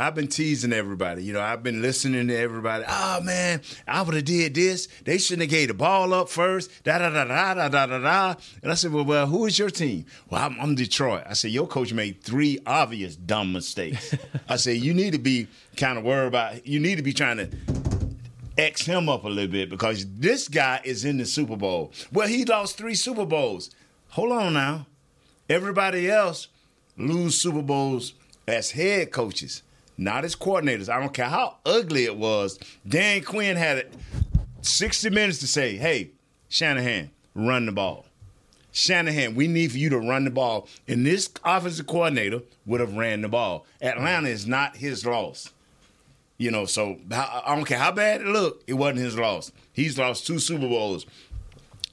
I've 0.00 0.14
been 0.14 0.28
teasing 0.28 0.72
everybody. 0.72 1.22
You 1.22 1.34
know, 1.34 1.42
I've 1.42 1.62
been 1.62 1.82
listening 1.82 2.28
to 2.28 2.36
everybody. 2.36 2.84
Oh 2.88 3.20
man, 3.20 3.60
I 3.86 4.00
would 4.00 4.14
have 4.14 4.24
did 4.24 4.54
this. 4.54 4.88
They 5.04 5.18
shouldn't 5.18 5.42
have 5.42 5.50
gave 5.50 5.68
the 5.68 5.74
ball 5.74 6.14
up 6.14 6.30
first. 6.30 6.70
Da 6.84 6.98
da 6.98 7.10
da 7.10 7.24
da 7.24 7.68
da 7.68 7.86
da 7.86 7.98
da. 7.98 8.34
And 8.62 8.72
I 8.72 8.74
said, 8.76 8.92
well, 8.92 9.04
well, 9.04 9.26
who 9.26 9.44
is 9.44 9.58
your 9.58 9.68
team? 9.68 10.06
Well, 10.30 10.42
I'm, 10.42 10.58
I'm 10.58 10.74
Detroit. 10.74 11.24
I 11.28 11.34
said, 11.34 11.50
your 11.50 11.66
coach 11.66 11.92
made 11.92 12.22
three 12.22 12.58
obvious 12.66 13.14
dumb 13.14 13.52
mistakes. 13.52 14.14
I 14.48 14.56
said, 14.56 14.78
you 14.78 14.94
need 14.94 15.12
to 15.12 15.18
be 15.18 15.48
kind 15.76 15.98
of 15.98 16.04
worried 16.04 16.28
about. 16.28 16.66
You 16.66 16.80
need 16.80 16.96
to 16.96 17.02
be 17.02 17.12
trying 17.12 17.36
to 17.36 17.50
X 18.56 18.86
him 18.86 19.08
up 19.08 19.24
a 19.24 19.28
little 19.28 19.50
bit 19.50 19.68
because 19.68 20.06
this 20.18 20.48
guy 20.48 20.80
is 20.82 21.04
in 21.04 21.18
the 21.18 21.26
Super 21.26 21.56
Bowl. 21.56 21.92
Well, 22.12 22.26
he 22.26 22.44
lost 22.44 22.78
three 22.78 22.94
Super 22.94 23.26
Bowls. 23.26 23.70
Hold 24.10 24.32
on 24.32 24.54
now. 24.54 24.86
Everybody 25.48 26.10
else 26.10 26.48
lose 26.96 27.40
Super 27.40 27.62
Bowls 27.62 28.14
as 28.46 28.70
head 28.72 29.12
coaches, 29.12 29.62
not 30.00 30.24
as 30.24 30.34
coordinators. 30.34 30.88
I 30.88 30.98
don't 30.98 31.12
care 31.12 31.28
how 31.28 31.58
ugly 31.64 32.04
it 32.06 32.16
was. 32.16 32.58
Dan 32.88 33.22
Quinn 33.22 33.56
had 33.56 33.76
it 33.78 33.94
60 34.62 35.10
minutes 35.10 35.38
to 35.40 35.46
say, 35.46 35.76
hey, 35.76 36.10
Shanahan, 36.48 37.10
run 37.34 37.66
the 37.66 37.72
ball. 37.72 38.06
Shanahan, 38.72 39.34
we 39.34 39.46
need 39.46 39.72
for 39.72 39.78
you 39.78 39.90
to 39.90 39.98
run 39.98 40.24
the 40.24 40.30
ball. 40.30 40.68
And 40.88 41.04
this 41.04 41.30
offensive 41.44 41.86
coordinator 41.86 42.40
would 42.64 42.80
have 42.80 42.94
ran 42.94 43.20
the 43.20 43.28
ball. 43.28 43.66
Atlanta 43.82 44.28
is 44.28 44.46
not 44.46 44.76
his 44.76 45.04
loss. 45.04 45.52
You 46.38 46.50
know, 46.50 46.64
so 46.64 46.96
I 47.12 47.54
don't 47.54 47.66
care 47.66 47.78
how 47.78 47.92
bad 47.92 48.22
it 48.22 48.26
looked, 48.26 48.64
it 48.66 48.74
wasn't 48.74 49.00
his 49.00 49.18
loss. 49.18 49.52
He's 49.70 49.98
lost 49.98 50.26
two 50.26 50.38
Super 50.38 50.66
Bowls. 50.66 51.04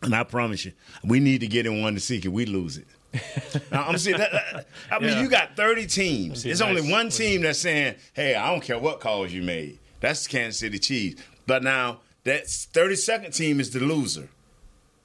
And 0.01 0.15
I 0.15 0.23
promise 0.23 0.63
you, 0.63 0.71
we 1.03 1.19
need 1.19 1.41
to 1.41 1.47
get 1.47 1.65
in 1.65 1.81
one 1.81 1.95
to 1.95 1.99
see 1.99 2.17
if 2.17 2.25
we 2.25 2.45
lose 2.45 2.77
it. 2.77 2.87
Now, 3.71 3.87
I'm 3.87 3.97
saying 3.97 4.17
that, 4.17 4.31
that- 4.31 4.67
I 4.91 4.99
mean, 4.99 5.09
Yeah. 5.09 5.21
you 5.21 5.29
got 5.29 5.55
30 5.55 5.87
teams. 5.87 6.45
It's 6.45 6.59
nice. 6.59 6.69
only 6.69 6.91
one 6.91 7.09
team 7.09 7.41
that's 7.41 7.59
saying, 7.59 7.95
hey, 8.13 8.35
I 8.35 8.49
don't 8.51 8.61
care 8.61 8.77
what 8.79 8.99
calls 8.99 9.31
you 9.31 9.41
made. 9.41 9.79
That's 9.99 10.23
the 10.25 10.29
Kansas 10.29 10.59
City 10.59 10.79
Chiefs. 10.79 11.21
But 11.47 11.63
now 11.63 12.01
that 12.23 12.45
32nd 12.45 13.35
team 13.35 13.59
is 13.59 13.71
the 13.71 13.79
loser. 13.79 14.29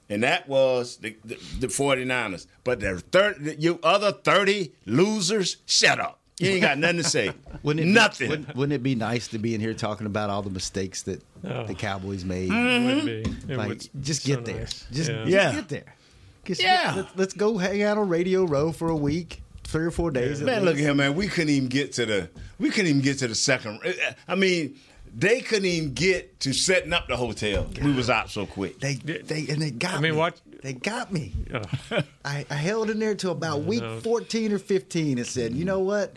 And 0.09 0.21
that 0.23 0.47
was 0.47 0.97
the, 0.97 1.15
the, 1.23 1.35
the 1.59 1.67
49ers. 1.67 2.45
But 2.63 2.81
the 2.81 2.99
third, 2.99 3.55
you 3.57 3.79
other 3.81 4.11
30 4.11 4.73
losers, 4.85 5.57
shut 5.65 5.99
up. 5.99 6.19
You 6.39 6.49
ain't 6.49 6.61
got 6.61 6.77
nothing 6.77 6.97
to 6.97 7.03
say. 7.03 7.31
Wouldn't 7.63 7.87
it 7.87 7.89
Nothing. 7.91 8.27
Be, 8.27 8.29
wouldn't, 8.29 8.55
wouldn't 8.55 8.73
it 8.73 8.83
be 8.83 8.95
nice 8.95 9.27
to 9.29 9.37
be 9.39 9.55
in 9.55 9.61
here 9.61 9.73
talking 9.73 10.05
about 10.07 10.29
all 10.29 10.41
the 10.41 10.49
mistakes 10.49 11.03
that 11.03 11.21
Oh. 11.45 11.65
the 11.65 11.73
Cowboys 11.75 12.25
made? 12.25 12.49
Would 12.49 12.57
mm-hmm. 12.57 13.05
be. 13.05 13.53
It 13.53 13.57
Like, 13.57 13.69
would- 13.69 13.89
just 14.03 14.23
so 14.23 14.35
get 14.35 14.45
there. 14.45 14.59
nice. 14.59 14.85
Just, 14.91 15.09
yeah. 15.11 15.25
just 15.25 15.55
get 15.55 15.69
there. 15.69 15.85
Just 15.85 16.02
Yeah. 16.47 16.93
let's, 16.95 17.15
let's 17.15 17.33
go 17.33 17.57
hang 17.57 17.83
out 17.83 17.97
on 17.97 18.09
Radio 18.09 18.43
Row 18.45 18.71
for 18.71 18.89
a 18.89 18.95
week, 18.95 19.41
three 19.63 19.85
or 19.85 19.91
four 19.91 20.11
days. 20.11 20.41
at 20.41 20.45
Man, 20.45 20.63
look 20.65 20.75
at 20.75 20.81
him, 20.81 20.97
man. 20.97 21.15
We 21.15 21.27
couldn't 21.27 21.49
even 21.49 21.69
get 21.69 21.93
to 21.93 22.05
the. 22.05 22.29
We 22.59 22.69
couldn't 22.69 22.87
even 22.87 23.01
get 23.01 23.19
to 23.19 23.27
the 23.27 23.35
second. 23.35 23.79
I 24.27 24.35
mean, 24.35 24.77
they 25.15 25.41
couldn't 25.41 25.65
even 25.65 25.93
get 25.93 26.39
to 26.41 26.53
setting 26.53 26.93
up 26.93 27.07
the 27.07 27.17
hotel. 27.17 27.67
We 27.81 27.93
was 27.93 28.09
out 28.09 28.29
so 28.29 28.45
quick. 28.45 28.79
They, 28.79 28.95
they, 28.95 29.47
and 29.49 29.61
they 29.61 29.71
got 29.71 29.93
me. 29.93 29.97
I 29.97 30.01
mean, 30.01 30.11
me. 30.13 30.17
what- 30.17 30.41
They 30.61 30.73
got 30.73 31.11
me. 31.11 31.33
I, 32.25 32.45
I 32.49 32.53
held 32.55 32.89
in 32.89 32.99
there 32.99 33.15
till 33.15 33.31
about 33.31 33.63
week 33.63 33.81
know. 33.81 33.99
14 33.99 34.53
or 34.53 34.59
15 34.59 35.17
and 35.17 35.27
said, 35.27 35.53
you 35.53 35.65
know 35.65 35.79
what? 35.79 36.15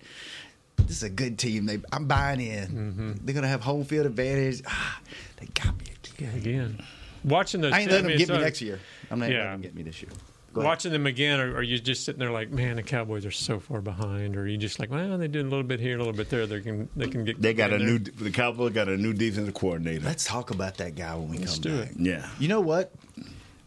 This 0.76 0.98
is 0.98 1.02
a 1.02 1.10
good 1.10 1.38
team. 1.38 1.66
They, 1.66 1.80
I'm 1.90 2.06
buying 2.06 2.40
in. 2.40 2.68
Mm-hmm. 2.68 3.12
They're 3.24 3.32
going 3.34 3.42
to 3.42 3.48
have 3.48 3.62
home 3.62 3.84
field 3.84 4.06
advantage. 4.06 4.62
Ah, 4.66 5.00
they 5.40 5.46
got 5.46 5.76
me 5.78 5.86
again. 6.16 6.34
again. 6.36 6.82
Watching 7.24 7.60
those, 7.60 7.72
I 7.72 7.80
ain't 7.80 7.90
letting 7.90 8.08
them 8.08 8.18
get 8.18 8.28
me 8.28 8.38
next 8.38 8.60
year. 8.60 8.78
I'm 9.10 9.18
not 9.20 9.30
Yeah. 9.30 9.36
letting 9.38 9.52
them 9.52 9.60
get 9.62 9.74
me 9.74 9.82
this 9.82 10.02
year. 10.02 10.10
Watching 10.54 10.90
them 10.90 11.06
again, 11.06 11.38
or 11.38 11.54
are 11.56 11.62
you 11.62 11.78
just 11.78 12.04
sitting 12.06 12.18
there 12.18 12.30
like, 12.30 12.50
man, 12.50 12.76
the 12.76 12.82
Cowboys 12.82 13.26
are 13.26 13.30
so 13.30 13.60
far 13.60 13.82
behind? 13.82 14.36
Or 14.36 14.40
are 14.42 14.46
you 14.46 14.56
just 14.56 14.78
like, 14.78 14.90
well, 14.90 15.18
they 15.18 15.28
did 15.28 15.44
a 15.44 15.48
little 15.50 15.62
bit 15.62 15.80
here, 15.80 15.96
a 15.96 15.98
little 15.98 16.14
bit 16.14 16.30
there. 16.30 16.46
They 16.46 16.60
can 16.62 16.88
they 16.96 17.08
can 17.08 17.24
get. 17.26 17.42
They 17.42 17.52
got 17.52 17.74
a 17.74 17.78
there. 17.78 17.86
new. 17.86 17.98
The 17.98 18.30
Cowboys 18.30 18.72
got 18.72 18.88
a 18.88 18.96
new 18.96 19.12
defensive 19.12 19.52
coordinator. 19.52 20.02
Let's 20.06 20.24
talk 20.24 20.50
about 20.50 20.78
that 20.78 20.94
guy 20.94 21.14
when 21.14 21.28
we 21.28 21.38
Let's 21.38 21.54
come 21.54 21.62
do 21.62 21.78
back. 21.80 21.90
it. 21.90 21.96
yeah. 21.98 22.26
You 22.38 22.48
know 22.48 22.60
what? 22.62 22.90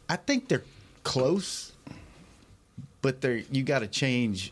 I 0.09 0.15
think 0.15 0.47
they're 0.47 0.63
close, 1.03 1.73
but 3.03 3.21
they're 3.21 3.43
you 3.51 3.61
got 3.61 3.79
to 3.79 3.87
change. 3.87 4.51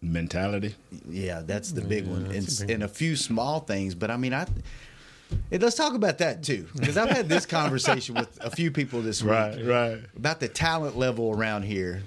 Mentality. 0.00 0.74
Yeah, 1.08 1.40
that's 1.40 1.72
the 1.72 1.80
big 1.80 2.06
one, 2.06 2.26
and, 2.26 2.46
a 2.46 2.60
big 2.60 2.70
and 2.70 2.82
a 2.82 2.88
few 2.88 3.16
small 3.16 3.60
things. 3.60 3.94
But 3.94 4.10
I 4.10 4.16
mean, 4.18 4.34
I. 4.34 4.46
And 5.50 5.62
let's 5.62 5.76
talk 5.76 5.94
about 5.94 6.18
that 6.18 6.42
too, 6.42 6.66
because 6.76 6.96
I've 6.96 7.10
had 7.10 7.28
this 7.28 7.46
conversation 7.46 8.14
with 8.14 8.38
a 8.40 8.50
few 8.50 8.70
people 8.70 9.00
this 9.02 9.22
week 9.22 9.30
Right. 9.32 9.64
Right. 9.64 9.98
about 10.16 10.40
the 10.40 10.48
talent 10.48 10.96
level 10.96 11.30
around 11.30 11.62
here. 11.62 12.02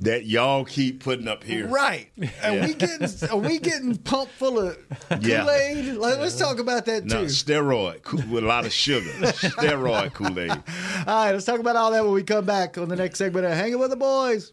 That 0.00 0.24
y'all 0.24 0.64
keep 0.64 1.04
putting 1.04 1.28
up 1.28 1.44
here. 1.44 1.66
Right? 1.68 2.08
Are 2.42 2.54
we 2.54 2.72
getting 2.72 3.06
are 3.30 3.36
we 3.36 3.58
getting 3.58 3.98
pumped 3.98 4.32
full 4.32 4.58
of 4.58 4.78
Kool 5.10 5.50
Aid? 5.50 5.96
Like, 5.96 6.18
let's 6.18 6.38
talk 6.38 6.58
about 6.58 6.86
that 6.86 7.04
No 7.04 7.20
too. 7.20 7.26
steroid 7.26 8.30
with 8.30 8.44
a 8.44 8.46
lot 8.46 8.64
of 8.64 8.72
sugar. 8.72 9.10
steroid 9.20 10.14
Kool 10.14 10.38
Aid. 10.40 10.50
All 10.50 10.56
right, 11.06 11.32
let's 11.32 11.44
talk 11.44 11.60
about 11.60 11.76
all 11.76 11.90
that 11.90 12.02
when 12.02 12.14
we 12.14 12.22
come 12.22 12.46
back 12.46 12.78
on 12.78 12.88
the 12.88 12.96
next 12.96 13.18
segment 13.18 13.44
of 13.44 13.52
Hanging 13.52 13.78
with 13.78 13.90
the 13.90 13.96
Boys. 13.96 14.52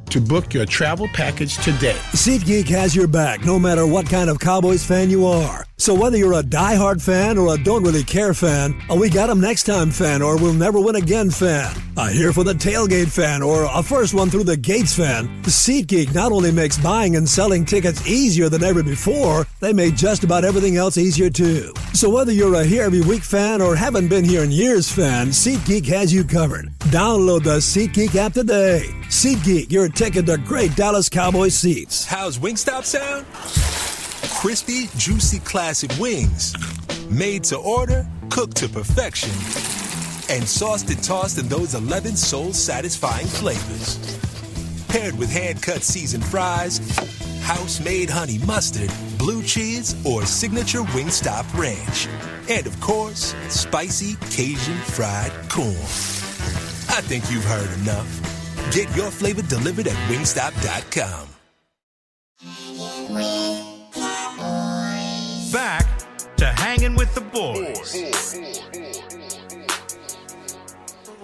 to 0.11 0.21
book 0.21 0.53
your 0.53 0.65
travel 0.65 1.07
package 1.13 1.57
today. 1.57 1.97
SeatGeek 2.11 2.67
has 2.67 2.95
your 2.95 3.07
back 3.07 3.45
no 3.45 3.57
matter 3.57 3.87
what 3.87 4.07
kind 4.07 4.29
of 4.29 4.39
Cowboys 4.39 4.85
fan 4.85 5.09
you 5.09 5.25
are. 5.25 5.65
So 5.77 5.95
whether 5.95 6.15
you're 6.15 6.33
a 6.33 6.43
die-hard 6.43 7.01
fan 7.01 7.37
or 7.37 7.53
a 7.53 7.57
don't 7.57 7.83
really 7.83 8.03
care 8.03 8.33
fan, 8.35 8.79
a 8.89 8.95
we 8.95 9.09
got 9.09 9.29
'em 9.29 9.39
next 9.39 9.63
time 9.63 9.89
fan 9.89 10.21
or 10.21 10.37
we'll 10.37 10.53
never 10.53 10.79
win 10.79 10.95
again 10.95 11.31
fan, 11.31 11.73
a 11.97 12.11
here 12.11 12.33
for 12.33 12.43
the 12.43 12.53
tailgate 12.53 13.07
fan 13.07 13.41
or 13.41 13.63
a 13.63 13.81
first 13.81 14.13
one 14.13 14.29
through 14.29 14.43
the 14.43 14.57
gates 14.57 14.93
fan, 14.93 15.27
SeatGeek 15.43 16.13
not 16.13 16.31
only 16.31 16.51
makes 16.51 16.77
buying 16.77 17.15
and 17.15 17.27
selling 17.27 17.65
tickets 17.65 18.05
easier 18.07 18.47
than 18.47 18.63
ever 18.63 18.83
before, 18.83 19.47
they 19.59 19.73
make 19.73 19.95
just 19.95 20.23
about 20.23 20.45
everything 20.45 20.77
else 20.77 20.97
easier 20.97 21.29
too. 21.29 21.73
So 21.93 22.09
whether 22.09 22.31
you're 22.31 22.55
a 22.55 22.63
here 22.63 22.83
every 22.83 23.01
week 23.01 23.23
fan 23.23 23.61
or 23.61 23.75
haven't 23.75 24.09
been 24.09 24.25
here 24.25 24.43
in 24.43 24.51
years 24.51 24.91
fan, 24.91 25.29
SeatGeek 25.29 25.87
has 25.87 26.13
you 26.13 26.23
covered. 26.23 26.71
Download 26.91 27.41
the 27.41 27.59
SeatGeek 27.59 28.17
app 28.17 28.33
today. 28.33 28.81
SeatGeek, 29.03 29.71
your 29.71 29.87
ticket 29.87 30.25
to 30.25 30.37
great 30.37 30.75
Dallas 30.75 31.07
Cowboys 31.07 31.55
seats. 31.55 32.03
How's 32.03 32.37
Wingstop 32.37 32.83
sound? 32.83 33.25
Crispy, 34.41 34.89
juicy, 34.97 35.39
classic 35.39 35.89
wings. 35.97 36.53
Made 37.09 37.45
to 37.45 37.55
order, 37.55 38.05
cooked 38.29 38.57
to 38.57 38.67
perfection. 38.67 39.29
And 40.29 40.45
sauced 40.45 40.89
and 40.89 41.01
tossed 41.01 41.37
in 41.37 41.47
those 41.47 41.75
11 41.75 42.17
soul 42.17 42.51
satisfying 42.51 43.27
flavors. 43.27 43.97
Paired 44.89 45.17
with 45.17 45.31
hand 45.31 45.61
cut 45.61 45.83
seasoned 45.83 46.25
fries, 46.25 46.79
house 47.39 47.79
made 47.79 48.09
honey 48.09 48.39
mustard, 48.39 48.91
blue 49.17 49.41
cheese, 49.43 49.95
or 50.05 50.25
signature 50.25 50.81
Wingstop 50.81 51.57
ranch. 51.57 52.09
And 52.49 52.67
of 52.67 52.77
course, 52.81 53.33
spicy 53.47 54.15
Cajun 54.29 54.77
fried 54.79 55.31
corn. 55.47 56.20
I 56.93 56.99
think 56.99 57.31
you've 57.31 57.45
heard 57.45 57.71
enough. 57.79 58.71
Get 58.71 58.93
your 58.97 59.09
flavor 59.11 59.41
delivered 59.43 59.87
at 59.87 59.95
wingstop.com. 60.09 61.27
Back 65.53 65.85
to 66.37 66.45
hanging 66.45 66.95
with 66.95 67.15
the 67.15 67.21
boys. 67.21 68.41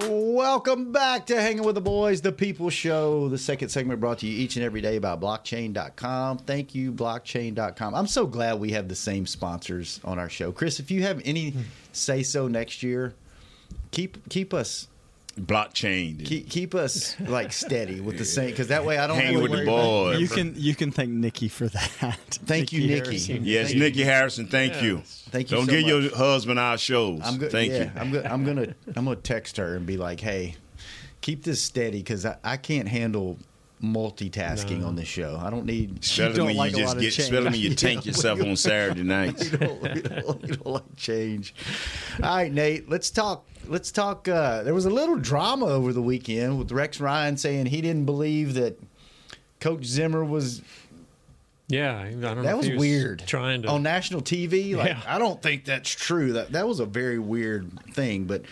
Welcome 0.10 0.92
back 0.92 1.26
to 1.26 1.42
Hanging 1.42 1.64
with 1.64 1.76
the 1.76 1.82
Boys, 1.82 2.22
the 2.22 2.32
People 2.32 2.70
Show. 2.70 3.28
The 3.28 3.38
second 3.38 3.70
segment 3.70 4.00
brought 4.00 4.20
to 4.20 4.28
you 4.28 4.38
each 4.38 4.56
and 4.56 4.64
every 4.64 4.80
day 4.80 5.00
by 5.00 5.16
blockchain.com. 5.16 6.38
Thank 6.38 6.76
you, 6.76 6.94
blockchain.com. 6.94 7.96
I'm 7.96 8.08
so 8.08 8.26
glad 8.26 8.60
we 8.60 8.72
have 8.72 8.88
the 8.88 8.96
same 8.96 9.26
sponsors 9.26 10.00
on 10.06 10.20
our 10.20 10.30
show. 10.30 10.52
Chris, 10.52 10.80
if 10.80 10.92
you 10.92 11.02
have 11.02 11.22
any 11.26 11.50
hmm. 11.50 11.62
say 11.92 12.24
so 12.24 12.48
next 12.48 12.84
year, 12.84 13.16
keep 13.92 14.30
keep 14.30 14.54
us 14.54 14.88
blockchain. 15.40 16.26
Keep, 16.26 16.50
keep 16.50 16.76
us 16.76 17.16
like 17.22 17.54
steady 17.54 18.02
with 18.02 18.18
the 18.18 18.26
same 18.26 18.50
because 18.50 18.68
that 18.68 18.84
way 18.86 18.98
I 18.98 19.08
don't 19.08 19.18
Hang 19.18 19.28
have 19.28 19.36
to 19.36 19.42
with 19.42 19.52
the 19.52 19.58
worry 19.58 19.64
about- 19.68 19.76
boys. 19.76 20.20
You 20.22 20.28
can 20.28 20.54
you 20.58 20.76
can 20.76 20.92
thank 20.92 21.10
Nikki 21.12 21.48
for 21.48 21.68
that. 21.68 21.90
Thank 22.48 22.72
you, 22.74 22.82
Nikki. 22.82 22.96
Harrison. 23.06 23.40
Yes, 23.44 23.68
Thank 23.70 23.80
Nikki 23.80 24.04
Harrison. 24.04 24.48
Thank 24.48 24.82
you. 24.82 25.02
Thank 25.30 25.52
you 25.52 25.58
Don't 25.58 25.66
so 25.66 25.72
give 25.72 25.82
your 25.88 26.16
husband 26.16 26.60
our 26.60 26.78
shows. 26.78 27.22
I'm 27.24 27.38
good. 27.38 27.52
Thank 27.52 27.72
yeah, 27.72 27.84
you. 27.86 27.92
I'm, 27.96 28.12
go- 28.12 28.24
I'm 28.24 28.44
gonna 28.46 28.76
I'm 28.96 29.06
gonna 29.06 29.16
text 29.18 29.58
her 29.58 29.76
and 29.76 29.86
be 29.86 29.98
like, 29.98 30.20
hey, 30.20 30.56
keep 31.22 31.44
this 31.44 31.62
steady 31.62 31.98
because 32.00 32.26
I, 32.26 32.38
I 32.44 32.58
can't 32.58 32.88
handle 32.88 33.38
multitasking 33.84 34.86
on 34.86 34.96
this 34.96 35.08
show. 35.08 35.40
I 35.40 35.50
don't 35.50 35.66
need. 35.66 36.00
Especially 36.02 36.56
when 36.56 36.56
you 36.72 36.78
just 36.78 36.98
get, 37.00 37.18
especially 37.18 37.44
when 37.44 37.54
you 37.56 37.76
tank 37.76 38.06
yourself 38.06 38.42
on 38.42 38.56
Saturday 38.56 39.04
nights. 39.04 39.52
you, 39.52 39.58
don't, 39.58 39.82
we 39.82 40.02
don't, 40.02 40.42
we 40.42 40.48
don't 40.50 40.66
like 40.66 40.96
change. 40.96 41.54
All 42.24 42.36
right, 42.38 42.52
Nate. 42.52 42.90
Let's 42.90 43.10
talk. 43.12 43.46
Let's 43.68 43.92
talk. 43.92 44.28
Uh, 44.28 44.64
there 44.64 44.74
was 44.74 44.86
a 44.86 44.90
little 44.90 45.16
drama 45.18 45.66
over 45.66 45.94
the 45.94 46.02
weekend 46.02 46.58
with 46.60 46.72
Rex 46.72 47.00
Ryan 47.00 47.38
saying 47.38 47.68
he 47.68 47.82
didn't 47.82 48.06
believe 48.06 48.54
that 48.56 48.80
Coach 49.60 49.86
Zimmer 49.86 50.24
was. 50.24 50.62
Yeah, 51.70 51.98
I 52.00 52.12
don't 52.12 52.22
know. 52.22 52.44
That 52.44 52.52
if 52.64 52.70
was, 52.72 52.80
weird. 52.80 53.24
Trying 53.28 53.64
to 53.64 53.70
on 53.70 53.84
national 53.84 54.22
TV. 54.22 54.76
Like 54.76 54.90
Yeah. 54.90 55.02
I 55.06 55.20
don't 55.20 55.42
think 55.42 55.66
that's 55.66 55.90
true. 55.90 56.34
That 56.34 56.54
that 56.54 56.68
was 56.68 56.80
a 56.80 56.86
very 56.86 57.20
weird 57.20 57.70
thing. 57.94 58.24
But 58.26 58.44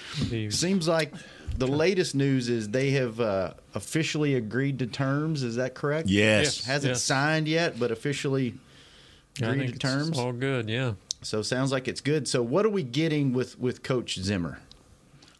seems 0.49 0.88
like 0.88 1.13
the 1.58 1.67
latest 1.67 2.13
news 2.15 2.49
is 2.49 2.69
they 2.69 2.91
have 2.91 3.19
uh, 3.21 3.54
officially 3.73 4.36
agreed 4.36 4.80
to 4.80 4.88
terms. 4.88 5.43
Is 5.43 5.56
that 5.56 5.75
correct? 5.75 6.10
Yes. 6.10 6.58
Yes, 6.58 6.65
Hasn't 6.65 6.91
yes. 6.91 7.04
signed 7.04 7.47
yet, 7.47 7.80
but 7.80 7.91
officially 7.91 8.56
I 9.41 9.45
agreed 9.45 9.60
think 9.60 9.69
to 9.69 9.75
it's 9.75 9.82
terms. 9.95 10.19
all 10.19 10.34
good. 10.34 10.69
Yeah. 10.69 10.93
So 11.21 11.41
sounds 11.41 11.71
like 11.71 11.88
it's 11.88 12.01
good. 12.01 12.28
So 12.28 12.43
what 12.43 12.65
are 12.65 12.69
we 12.69 12.84
getting 12.84 13.32
with 13.32 13.58
with 13.58 13.82
Coach 13.82 14.19
Zimmer? 14.19 14.60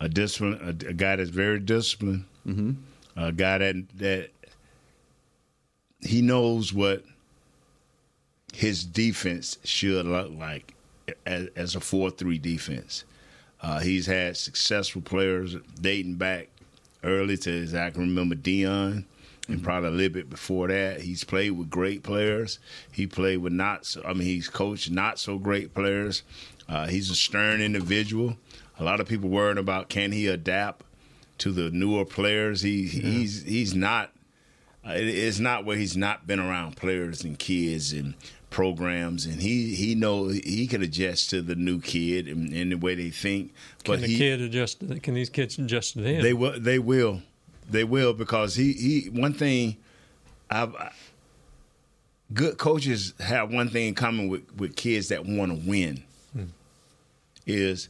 A 0.06 0.10
discipline, 0.10 0.60
a, 0.62 0.90
a 0.90 0.94
guy 0.94 1.16
that's 1.16 1.32
very 1.32 1.60
disciplined, 1.60 2.26
mm-hmm. 2.46 2.74
a 3.16 3.32
guy 3.32 3.58
that 3.58 3.76
that 3.98 4.30
he 6.02 6.22
knows 6.22 6.72
what 6.72 7.04
his 8.54 8.86
defense 8.86 9.58
should 9.64 10.06
look 10.06 10.32
like 10.38 10.76
as, 11.26 11.48
as 11.56 11.76
a 11.76 11.80
four-three 11.80 12.38
defense. 12.38 13.04
Uh, 13.62 13.80
he's 13.80 14.06
had 14.06 14.38
successful 14.38 15.02
players 15.02 15.56
dating 15.82 16.16
back 16.16 16.50
early 17.04 17.36
to 17.38 17.64
as 17.64 17.74
I 17.74 17.90
can 17.90 18.02
remember 18.02 18.36
Deion. 18.36 19.06
And 19.48 19.64
probably 19.64 19.90
a 19.90 19.92
little 19.92 20.14
bit 20.14 20.30
before 20.30 20.68
that, 20.68 21.02
he's 21.02 21.24
played 21.24 21.52
with 21.52 21.70
great 21.70 22.02
players. 22.04 22.60
He 22.92 23.08
played 23.08 23.38
with 23.38 23.54
not, 23.54 23.86
so, 23.86 24.04
I 24.04 24.14
mean, 24.14 24.28
he's 24.28 24.50
coached 24.50 24.92
not 24.92 25.20
so 25.20 25.38
great 25.38 25.74
players. 25.74 26.24
Uh, 26.68 26.88
he's 26.88 27.12
a 27.12 27.16
stern 27.16 27.62
individual. 27.62 28.38
A 28.80 28.84
lot 28.84 29.00
of 29.00 29.08
people 29.08 29.30
worried 29.30 29.58
about 29.58 29.90
can 29.90 30.12
he 30.12 30.28
adapt 30.28 30.86
to 31.40 31.52
the 31.52 31.72
newer 31.72 32.06
players. 32.06 32.62
He 32.62 32.86
he's 32.86 33.44
he's 33.44 33.74
not. 33.74 34.12
Uh, 34.86 34.92
it, 34.92 35.08
it's 35.08 35.40
not 35.40 35.66
where 35.66 35.78
he's 35.78 35.98
not 35.98 36.28
been 36.28 36.40
around 36.40 36.76
players 36.78 37.24
and 37.24 37.40
kids 37.40 37.92
and 37.94 38.14
programs, 38.50 39.26
and 39.26 39.42
he 39.42 39.76
he 39.76 39.96
know 39.96 40.28
he 40.28 40.68
can 40.68 40.82
adjust 40.82 41.30
to 41.32 41.42
the 41.42 41.56
new 41.56 41.80
kid 41.82 42.28
and, 42.28 42.54
and 42.54 42.72
the 42.72 42.78
way 42.78 42.96
they 42.96 43.10
think. 43.10 43.54
But 43.84 43.94
Can 43.94 44.02
the 44.02 44.08
he, 44.08 44.18
kid 44.18 44.42
adjust? 44.42 44.80
Can 45.02 45.14
these 45.14 45.30
kids 45.30 45.58
adjust 45.58 45.94
to 45.94 46.02
them? 46.02 46.22
they 46.22 46.34
will. 46.34 46.60
They 46.60 46.80
will. 46.80 47.22
They 47.70 47.84
will 47.84 48.14
because 48.14 48.56
he 48.56 48.74
he. 48.74 49.10
One 49.10 49.34
thing, 49.34 49.78
I've. 50.50 50.76
I, 50.76 50.92
good 52.34 52.58
coaches 52.58 53.14
have 53.20 53.52
one 53.54 53.70
thing 53.70 53.90
in 53.90 53.96
common 53.96 54.30
with 54.30 54.44
with 54.58 54.76
kids 54.76 55.10
that 55.10 55.26
want 55.26 55.52
to 55.52 55.70
win. 55.70 56.04
Is 57.48 57.90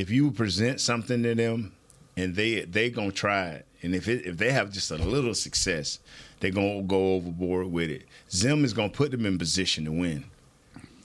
if 0.00 0.10
you 0.10 0.30
present 0.30 0.80
something 0.80 1.22
to 1.22 1.34
them 1.34 1.72
and 2.16 2.34
they 2.34 2.62
they 2.62 2.90
gonna 2.90 3.12
try 3.12 3.48
it, 3.48 3.66
and 3.82 3.94
if 3.94 4.08
it, 4.08 4.24
if 4.26 4.38
they 4.38 4.50
have 4.50 4.72
just 4.72 4.90
a 4.90 4.96
little 4.96 5.34
success, 5.34 5.98
they're 6.40 6.50
gonna 6.50 6.82
go 6.82 7.14
overboard 7.14 7.70
with 7.70 7.90
it. 7.90 8.06
Zim 8.30 8.64
is 8.64 8.72
gonna 8.72 8.88
put 8.88 9.10
them 9.10 9.26
in 9.26 9.38
position 9.38 9.84
to 9.84 9.92
win. 9.92 10.24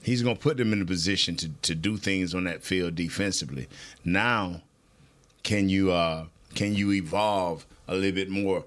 He's 0.02 0.22
gonna 0.22 0.36
put 0.36 0.58
them 0.58 0.72
in 0.72 0.82
a 0.82 0.86
position 0.86 1.36
to 1.38 1.50
to 1.64 1.76
do 1.76 1.98
things 1.98 2.34
on 2.34 2.46
that 2.46 2.64
field 2.64 2.96
defensively. 2.96 3.68
Now 4.04 4.62
can 5.44 5.70
you 5.70 5.92
uh, 5.92 6.26
can 6.56 6.74
you 6.74 6.92
evolve 6.94 7.66
a 7.88 7.96
little 7.96 8.16
bit 8.16 8.30
more? 8.30 8.64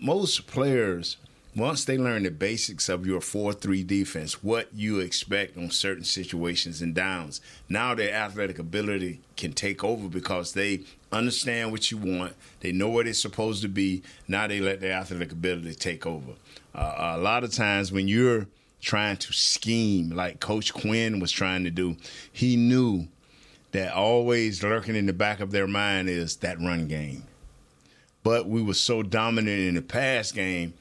Most 0.00 0.46
players, 0.46 1.16
once 1.54 1.84
they 1.84 1.98
learn 1.98 2.22
the 2.22 2.30
basics 2.30 2.88
of 2.88 3.06
your 3.06 3.20
four-three 3.20 3.82
defense, 3.82 4.42
what 4.42 4.68
you 4.74 5.00
expect 5.00 5.56
on 5.58 5.70
certain 5.70 6.04
situations 6.04 6.80
and 6.80 6.94
downs, 6.94 7.40
now 7.68 7.94
their 7.94 8.14
athletic 8.14 8.58
ability 8.58 9.20
can 9.36 9.52
take 9.52 9.84
over 9.84 10.08
because 10.08 10.54
they 10.54 10.80
understand 11.12 11.70
what 11.70 11.90
you 11.90 11.98
want. 11.98 12.34
They 12.60 12.72
know 12.72 12.88
where 12.88 13.04
they're 13.04 13.12
supposed 13.12 13.60
to 13.62 13.68
be. 13.68 14.02
Now 14.26 14.46
they 14.46 14.60
let 14.60 14.80
their 14.80 14.92
athletic 14.92 15.32
ability 15.32 15.74
take 15.74 16.06
over. 16.06 16.32
Uh, 16.74 17.14
a 17.16 17.18
lot 17.18 17.44
of 17.44 17.52
times 17.52 17.92
when 17.92 18.08
you're 18.08 18.46
trying 18.80 19.18
to 19.18 19.32
scheme 19.32 20.10
like 20.10 20.40
Coach 20.40 20.72
Quinn 20.72 21.20
was 21.20 21.30
trying 21.30 21.64
to 21.64 21.70
do, 21.70 21.96
he 22.32 22.56
knew 22.56 23.08
that 23.72 23.92
always 23.92 24.62
lurking 24.62 24.96
in 24.96 25.06
the 25.06 25.12
back 25.12 25.40
of 25.40 25.50
their 25.50 25.66
mind 25.66 26.08
is 26.08 26.36
that 26.36 26.58
run 26.60 26.88
game. 26.88 27.24
But 28.22 28.46
we 28.46 28.62
were 28.62 28.74
so 28.74 29.02
dominant 29.02 29.60
in 29.60 29.74
the 29.74 29.82
pass 29.82 30.32
game 30.32 30.74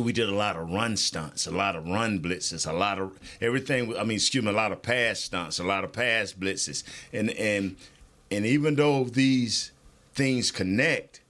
we 0.00 0.12
did 0.12 0.28
a 0.28 0.34
lot 0.34 0.56
of 0.56 0.70
run 0.70 0.96
stunts, 0.96 1.46
a 1.46 1.50
lot 1.50 1.76
of 1.76 1.86
run 1.86 2.20
blitzes, 2.20 2.68
a 2.68 2.72
lot 2.72 2.98
of 2.98 3.18
everything. 3.40 3.96
I 3.96 4.04
mean, 4.04 4.16
excuse 4.16 4.44
me, 4.44 4.50
a 4.50 4.54
lot 4.54 4.72
of 4.72 4.82
pass 4.82 5.20
stunts, 5.20 5.58
a 5.58 5.64
lot 5.64 5.84
of 5.84 5.92
pass 5.92 6.32
blitzes, 6.32 6.84
and 7.12 7.30
and 7.30 7.76
and 8.30 8.46
even 8.46 8.76
though 8.76 9.04
these 9.04 9.72
things 10.14 10.50
connect, 10.50 11.20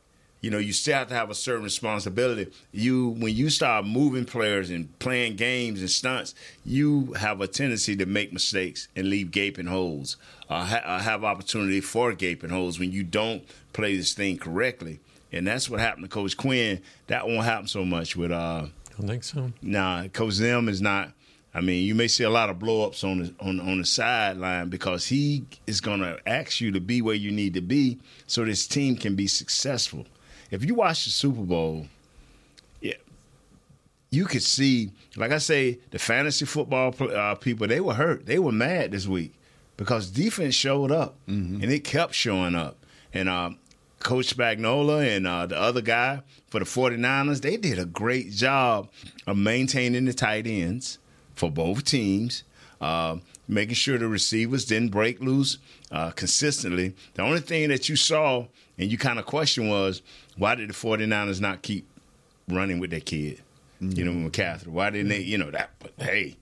you 0.41 0.51
know, 0.51 0.59
you 0.59 0.73
still 0.73 0.95
have 0.95 1.09
to 1.09 1.15
have 1.15 1.31
a 1.31 1.35
certain 1.35 1.63
responsibility. 1.63 2.51
You 2.73 3.11
when 3.11 3.35
you 3.35 3.49
start 3.49 3.87
moving 3.87 4.25
players 4.25 4.71
and 4.71 4.97
playing 4.99 5.37
games 5.37 5.81
and 5.81 5.91
stunts, 5.91 6.35
you 6.65 7.13
have 7.15 7.41
a 7.41 7.47
tendency 7.47 7.97
to 7.97 8.07
make 8.07 8.33
mistakes 8.33 8.89
and 8.97 9.09
leave 9.09 9.31
gaping 9.31 9.67
holes. 9.67 10.17
Uh, 10.49 10.65
ha- 10.65 10.99
have 10.99 11.25
opportunity 11.25 11.81
for 11.81 12.13
gaping 12.13 12.51
holes 12.51 12.79
when 12.79 12.93
you 12.93 13.05
don't 13.05 13.45
play 13.73 13.97
this 13.97 14.15
thing 14.15 14.37
correctly. 14.37 15.01
And 15.33 15.47
that's 15.47 15.71
what 15.71 15.81
happened 15.81 16.05
to 16.05 16.09
Coach 16.11 16.37
Quinn. 16.37 16.81
That 17.07 17.27
won't 17.27 17.45
happen 17.45 17.67
so 17.67 17.85
much 17.85 18.17
with 18.17 18.31
uh 18.31 18.67
I 18.67 18.99
don't 18.99 19.09
think 19.09 19.25
so. 19.25 19.53
Nah, 19.63 20.09
Coach 20.09 20.35
Zim 20.35 20.69
is 20.69 20.83
not. 20.83 21.13
I 21.55 21.61
mean, 21.61 21.85
you 21.87 21.95
may 21.95 22.09
see 22.09 22.25
a 22.25 22.31
lot 22.31 22.49
of 22.51 22.59
blowups 22.59 23.05
on 23.05 23.19
the 23.23 23.35
on 23.41 23.59
on 23.61 23.79
the 23.79 23.85
sideline 23.87 24.69
because 24.69 25.07
he 25.07 25.45
is 25.67 25.81
going 25.81 26.01
to 26.01 26.19
ask 26.27 26.61
you 26.61 26.71
to 26.73 26.81
be 26.81 27.03
where 27.03 27.15
you 27.15 27.31
need 27.31 27.55
to 27.55 27.61
be 27.61 27.99
so 28.27 28.45
this 28.45 28.67
team 28.67 28.97
can 28.97 29.17
be 29.17 29.27
successful. 29.27 30.07
If 30.51 30.65
you 30.65 30.75
watch 30.75 31.05
the 31.05 31.11
Super 31.11 31.43
Bowl, 31.43 31.87
yeah, 32.83 32.95
you 34.11 34.25
could 34.27 34.43
see, 34.43 34.93
like 35.17 35.33
I 35.33 35.39
say, 35.39 35.79
the 35.91 35.99
fantasy 35.99 36.45
football 36.45 36.95
uh, 37.01 37.35
people 37.37 37.67
they 37.67 37.81
were 37.81 37.95
hurt. 37.95 38.27
They 38.27 38.39
were 38.39 38.53
mad 38.53 38.93
this 38.93 39.07
week 39.07 39.35
because 39.79 40.11
defense 40.11 40.55
showed 40.55 40.91
up 40.93 41.17
Mm-hmm. 41.27 41.63
and 41.63 41.73
it 41.73 41.85
kept 41.85 42.15
showing 42.15 42.55
up. 42.55 42.77
And 43.15 43.29
uh, 43.29 43.51
Coach 44.03 44.37
Spagnuolo 44.37 45.05
and 45.05 45.27
uh, 45.27 45.47
the 45.47 45.59
other 45.59 45.81
guy 45.81 46.23
for 46.49 46.59
the 46.59 46.65
49ers, 46.67 47.41
they 47.41 47.57
did 47.57 47.79
a 47.79 47.85
great 47.85 48.31
job 48.31 48.89
of 49.27 49.37
maintaining 49.37 50.05
the 50.05 50.13
tight 50.13 50.47
ends 50.47 50.99
for 51.35 51.51
both 51.51 51.85
teams, 51.85 52.45
uh, 52.81 53.17
making 53.49 53.75
sure 53.75 53.99
the 53.99 54.09
receivers 54.09 54.65
didn't 54.65 54.91
break 54.91 55.21
loose 55.21 55.59
uh, 55.91 56.11
consistently. 56.11 56.95
The 57.15 57.23
only 57.23 57.41
thing 57.41 57.69
that 57.69 57.89
you 57.89 57.97
saw 57.97 58.47
and 58.79 58.91
you 58.91 58.99
kind 58.99 59.19
of 59.19 59.27
question 59.27 59.69
was 59.69 60.03
why 60.37 60.55
did 60.55 60.71
the 60.71 60.75
49ers 60.75 61.41
not 61.41 61.63
keep 61.63 61.87
running 62.49 62.79
with 62.79 62.91
their 62.91 63.01
kid? 63.01 63.41
You 63.81 64.05
know, 64.05 64.29
McCaffrey. 64.31 64.69
Why 64.69 64.91
didn't 64.91 65.09
they, 65.09 65.21
you 65.21 65.39
know, 65.39 65.51
that, 65.51 65.71
but 65.81 65.93
hey, 65.99 66.37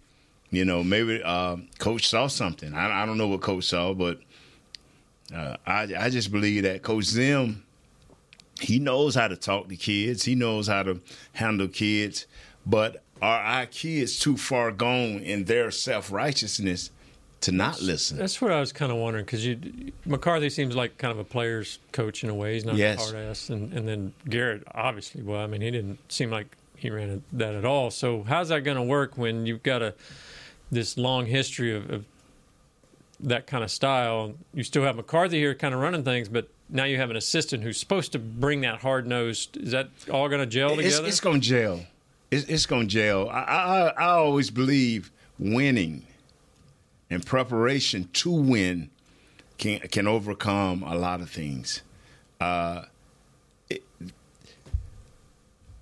you 0.51 0.65
know, 0.65 0.85
maybe 0.85 1.23
uh, 1.23 1.57
coach 1.79 2.09
saw 2.09 2.27
something. 2.27 2.75
I, 2.75 3.03
I 3.03 3.07
don't 3.07 3.17
know 3.17 3.29
what 3.29 3.41
coach 3.41 3.65
saw, 3.65 3.95
but 3.95 4.21
uh, 5.35 5.57
I, 5.67 5.83
I 5.99 6.11
just 6.11 6.31
believe 6.33 6.63
that 6.65 6.83
Coach 6.83 7.05
Zim, 7.05 7.65
he 8.61 8.79
knows 8.79 9.15
how 9.15 9.29
to 9.29 9.37
talk 9.37 9.69
to 9.69 9.77
kids. 9.77 10.25
He 10.25 10.35
knows 10.35 10.67
how 10.69 10.83
to 10.83 11.01
handle 11.33 11.69
kids. 11.69 12.27
But 12.67 13.03
are 13.23 13.41
our 13.41 13.67
kids 13.67 14.19
too 14.19 14.37
far 14.37 14.71
gone 14.73 15.21
in 15.21 15.45
their 15.45 15.71
self 15.71 16.11
righteousness 16.13 16.91
to 17.43 17.53
not 17.53 17.81
listen? 17.81 18.19
That's 18.19 18.41
what 18.41 18.51
I 18.53 18.61
was 18.61 18.73
kind 18.73 18.93
of 18.93 18.99
wondering 18.99 19.25
because 19.25 19.47
you 19.47 19.59
McCarthy 20.05 20.51
seems 20.51 20.77
like 20.77 20.99
kind 20.99 21.13
of 21.13 21.19
a 21.19 21.25
player's 21.25 21.79
coach 21.93 22.23
in 22.23 22.31
a 22.31 22.35
way. 22.35 22.55
He's 22.55 22.65
not 22.65 22.77
Yes. 22.77 22.99
a 22.99 23.03
hard 23.15 23.17
ass, 23.31 23.49
and 23.51 23.73
and 23.73 23.89
then 23.89 24.13
Garrett 24.29 24.63
obviously. 24.75 25.23
Well, 25.23 25.41
I 25.41 25.47
mean, 25.47 25.61
he 25.63 25.71
didn't 25.71 25.99
seem 26.13 26.31
like 26.31 26.57
he 26.77 26.91
ran 26.91 27.23
that 27.33 27.55
at 27.55 27.65
all. 27.65 27.91
So 27.91 28.25
how's 28.25 28.49
that 28.49 28.61
going 28.65 28.77
to 28.77 28.83
work 28.83 29.17
when 29.17 29.47
you've 29.47 29.63
got 29.63 29.81
a 29.83 29.95
this 30.71 30.97
long 30.97 31.27
history 31.27 31.75
of, 31.75 31.91
of 31.91 32.05
that 33.23 33.47
kind 33.47 33.63
of 33.65 33.71
style? 33.71 34.35
You 34.55 34.63
still 34.65 34.83
have 34.83 34.97
McCarthy 34.97 35.39
here, 35.39 35.55
kind 35.55 35.75
of 35.75 35.81
running 35.81 36.03
things, 36.05 36.29
but 36.29 36.49
now 36.69 36.85
you 36.85 36.97
have 36.99 37.11
an 37.11 37.17
assistant 37.17 37.63
who's 37.63 37.79
supposed 37.79 38.13
to 38.13 38.19
bring 38.19 38.61
that 38.63 38.81
hard 38.81 39.07
nosed. 39.07 39.57
Is 39.57 39.73
that 39.73 39.89
all 40.11 40.29
going 40.29 40.41
to 40.41 40.47
gel 40.47 40.79
It's, 40.79 40.95
together? 40.95 41.09
it's 41.09 41.21
going 41.21 41.41
to 41.41 41.47
jail. 41.49 41.81
It's, 42.31 42.45
it's 42.47 42.67
going 42.67 42.83
to 42.89 42.93
jail. 42.93 43.29
I, 43.31 43.41
I, 43.41 43.89
I 43.89 44.05
always 44.11 44.51
believe 44.51 45.11
winning 45.39 46.07
and 47.11 47.25
preparation 47.27 48.09
to 48.13 48.31
win 48.31 48.91
can 49.59 49.81
can 49.81 50.07
overcome 50.07 50.83
a 50.85 50.95
lot 50.95 51.21
of 51.21 51.29
things. 51.29 51.83
Uh, 52.41 52.85
it, 53.69 53.83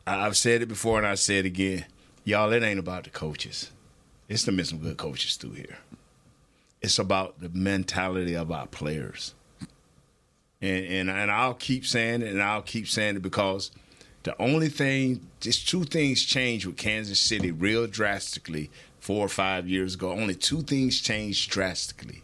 I- 0.07 0.27
I've 0.27 0.37
said 0.37 0.63
it 0.63 0.67
before 0.67 0.99
and 0.99 1.07
I 1.07 1.15
say 1.17 1.39
it 1.39 1.47
again. 1.47 1.85
Y'all, 2.25 2.53
it 2.53 2.63
ain't 2.63 2.79
about 2.81 3.05
the 3.05 3.11
coaches. 3.11 3.71
It's 4.29 4.43
to 4.45 4.53
miss 4.53 4.71
some 4.71 4.79
good 4.79 4.97
coaches 4.97 5.37
through 5.37 5.53
here. 5.53 5.79
It's 6.81 6.99
about 6.99 7.41
the 7.41 7.49
mentality 7.49 8.35
of 8.35 8.51
our 8.53 8.67
players. 8.67 9.35
And, 10.61 10.85
and 10.87 11.11
and 11.11 11.31
I'll 11.31 11.55
keep 11.55 11.87
saying 11.87 12.23
it 12.23 12.29
and 12.33 12.43
I'll 12.43 12.63
keep 12.63 12.89
saying 12.89 13.17
it 13.17 13.23
because 13.23 13.71
the 14.25 14.41
only 14.43 14.69
thing, 14.69 15.27
just 15.41 15.69
two 15.69 15.85
things 15.85 16.25
changed 16.25 16.67
with 16.67 16.77
Kansas 16.77 17.21
City 17.21 17.51
real 17.53 17.87
drastically 17.87 18.71
four 19.01 19.25
or 19.25 19.29
five 19.29 19.69
years 19.69 19.95
ago. 19.95 20.11
Only 20.11 20.35
two 20.35 20.63
things 20.63 21.01
changed 21.01 21.51
drastically. 21.51 22.23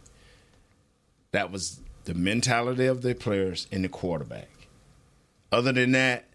That 1.31 1.51
was 1.51 1.79
the 2.03 2.13
mentality 2.13 2.85
of 2.85 3.01
their 3.01 3.15
players 3.15 3.67
and 3.71 3.83
the 3.83 3.89
quarterback. 3.89 4.49
Other 5.51 5.71
than 5.71 5.93
that, 5.93 6.25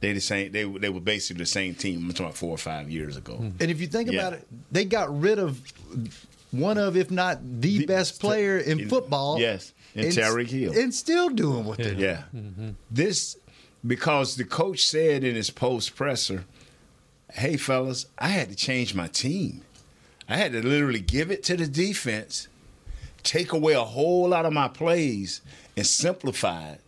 they 0.00 0.12
the 0.12 0.20
same. 0.20 0.52
They 0.52 0.64
were- 0.64 0.78
they 0.78 0.88
were 0.90 1.00
basically 1.00 1.42
the 1.42 1.46
same 1.46 1.74
team. 1.74 2.04
I'm 2.04 2.10
talking 2.10 2.26
about 2.26 2.36
four 2.36 2.50
or 2.54 2.58
five 2.58 2.90
years 2.90 3.16
ago. 3.16 3.36
And 3.40 3.70
if 3.70 3.80
you 3.80 3.86
think 3.88 4.10
Yeah. 4.12 4.20
about 4.20 4.32
it, 4.34 4.46
they 4.70 4.84
got 4.84 5.16
rid 5.20 5.38
of 5.38 5.60
one 6.58 6.78
of, 6.78 6.96
if 6.96 7.10
not 7.10 7.38
the, 7.60 7.84
best 7.86 8.20
player 8.20 8.58
in, 8.58 8.80
in- 8.80 8.88
football. 8.88 9.38
yes, 9.38 9.72
in 9.94 10.06
and 10.06 10.12
Tyreek 10.14 10.48
Hill. 10.48 10.72
and 10.76 10.92
still 10.94 11.28
doing 11.28 11.64
what 11.64 11.78
they're 11.78 11.90
doing. 11.90 12.00
Yeah. 12.00 12.22
Mm-hmm. 12.34 12.70
This 12.90 13.36
because 13.86 14.36
the 14.36 14.44
coach 14.44 14.86
said 14.86 15.24
in 15.24 15.34
his 15.34 15.50
post 15.50 15.94
presser, 15.94 16.44
"Hey 17.32 17.56
fellas, 17.56 18.06
I 18.18 18.28
had 18.28 18.48
to 18.50 18.56
change 18.56 18.94
my 18.94 19.08
team. 19.08 19.62
I 20.28 20.36
had 20.36 20.52
to 20.52 20.62
literally 20.66 21.00
give 21.00 21.30
it 21.30 21.42
to 21.44 21.56
the 21.56 21.66
defense, 21.66 22.48
take 23.22 23.52
away 23.52 23.74
a 23.74 23.84
whole 23.84 24.28
lot 24.28 24.46
of 24.46 24.52
my 24.52 24.68
plays 24.68 25.42
and 25.76 25.86
simplify 25.86 26.70
it 26.70 26.80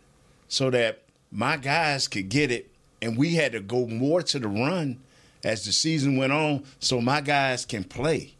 so 0.47 0.69
that 0.71 1.03
my 1.31 1.57
guys 1.57 2.07
could 2.07 2.29
get 2.29 2.49
it 2.51 2.71
and 3.01 3.15
we 3.17 3.35
had 3.35 3.51
to 3.51 3.59
go 3.59 3.85
more 3.85 4.23
to 4.23 4.39
the 4.39 4.47
run 4.47 4.99
as 5.43 5.65
the 5.65 5.71
season 5.71 6.17
went 6.17 6.33
on 6.33 6.63
so 6.79 6.99
my 6.99 7.21
guys 7.21 7.63
can 7.65 7.83
play." 7.83 8.33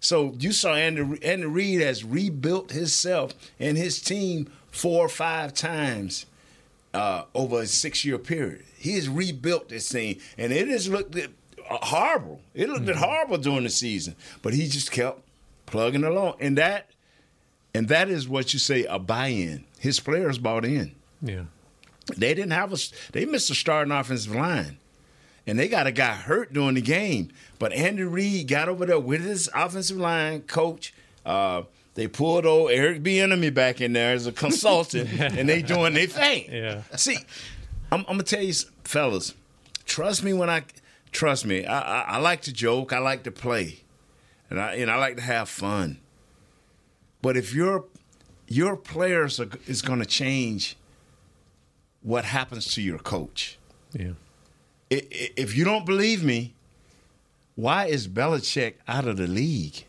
So 0.00 0.34
you 0.38 0.52
saw 0.52 0.74
Andy, 0.74 1.18
Andy 1.22 1.46
Reid 1.46 1.80
has 1.82 2.04
rebuilt 2.04 2.72
himself 2.72 3.34
and 3.58 3.76
his 3.76 4.00
team 4.00 4.50
four 4.70 5.04
or 5.04 5.08
five 5.08 5.52
times 5.54 6.26
uh, 6.94 7.24
over 7.34 7.60
a 7.60 7.66
six 7.66 8.04
year 8.04 8.18
period. 8.18 8.64
He 8.78 8.94
has 8.94 9.08
rebuilt 9.08 9.68
this 9.68 9.88
team, 9.88 10.18
and 10.38 10.52
it 10.52 10.68
has 10.68 10.88
looked 10.88 11.14
at, 11.16 11.30
uh, 11.70 11.78
horrible. 11.82 12.40
It 12.54 12.68
looked 12.70 12.88
at 12.88 12.96
horrible 12.96 13.36
during 13.38 13.64
the 13.64 13.68
season, 13.70 14.16
but 14.42 14.54
he 14.54 14.68
just 14.68 14.90
kept 14.90 15.20
plugging 15.66 16.02
along, 16.04 16.36
and 16.40 16.56
that 16.56 16.90
and 17.74 17.88
that 17.88 18.08
is 18.08 18.26
what 18.28 18.52
you 18.52 18.58
say 18.58 18.84
a 18.86 18.98
buy 18.98 19.28
in. 19.28 19.64
His 19.78 20.00
players 20.00 20.38
bought 20.38 20.64
in. 20.64 20.94
yeah. 21.22 21.44
They 22.16 22.34
didn't 22.34 22.50
have 22.52 22.72
a. 22.72 22.78
They 23.12 23.24
missed 23.24 23.50
a 23.50 23.54
starting 23.54 23.92
offensive 23.92 24.34
line, 24.34 24.78
and 25.50 25.58
they 25.58 25.66
got 25.66 25.88
a 25.88 25.90
guy 25.90 26.14
hurt 26.14 26.52
during 26.52 26.76
the 26.76 26.80
game. 26.80 27.28
But 27.58 27.72
Andy 27.72 28.04
Reid 28.04 28.46
got 28.46 28.68
over 28.68 28.86
there 28.86 29.00
with 29.00 29.24
his 29.24 29.50
offensive 29.52 29.96
line 29.96 30.42
coach. 30.42 30.94
Uh, 31.26 31.64
they 31.94 32.06
pulled 32.06 32.46
old 32.46 32.70
Eric 32.70 33.02
Bieniemy 33.02 33.52
back 33.52 33.80
in 33.80 33.92
there 33.92 34.12
as 34.12 34.28
a 34.28 34.32
consultant, 34.32 35.10
and 35.20 35.48
they 35.48 35.60
doing 35.60 35.94
their 35.94 36.06
thing. 36.06 36.52
Yeah. 36.52 36.82
See, 36.94 37.18
I'm, 37.90 38.02
I'm 38.02 38.14
gonna 38.14 38.22
tell 38.22 38.44
you, 38.44 38.54
fellas. 38.84 39.34
Trust 39.86 40.22
me 40.22 40.32
when 40.32 40.48
I 40.48 40.62
trust 41.10 41.44
me. 41.44 41.66
I, 41.66 41.80
I, 41.80 42.00
I 42.02 42.16
like 42.18 42.42
to 42.42 42.52
joke. 42.52 42.92
I 42.92 43.00
like 43.00 43.24
to 43.24 43.32
play, 43.32 43.80
and 44.50 44.60
I 44.60 44.74
and 44.76 44.88
I 44.88 44.98
like 44.98 45.16
to 45.16 45.22
have 45.22 45.48
fun. 45.48 45.98
But 47.22 47.36
if 47.36 47.52
your 47.52 47.86
your 48.46 48.76
players 48.76 49.40
are, 49.40 49.48
is 49.66 49.82
going 49.82 49.98
to 49.98 50.06
change 50.06 50.76
what 52.02 52.24
happens 52.24 52.72
to 52.74 52.82
your 52.82 53.00
coach. 53.00 53.58
Yeah. 53.92 54.12
If 54.90 55.56
you 55.56 55.64
don't 55.64 55.86
believe 55.86 56.24
me, 56.24 56.54
why 57.54 57.86
is 57.86 58.08
Belichick 58.08 58.74
out 58.88 59.06
of 59.06 59.18
the 59.18 59.28
league? 59.28 59.84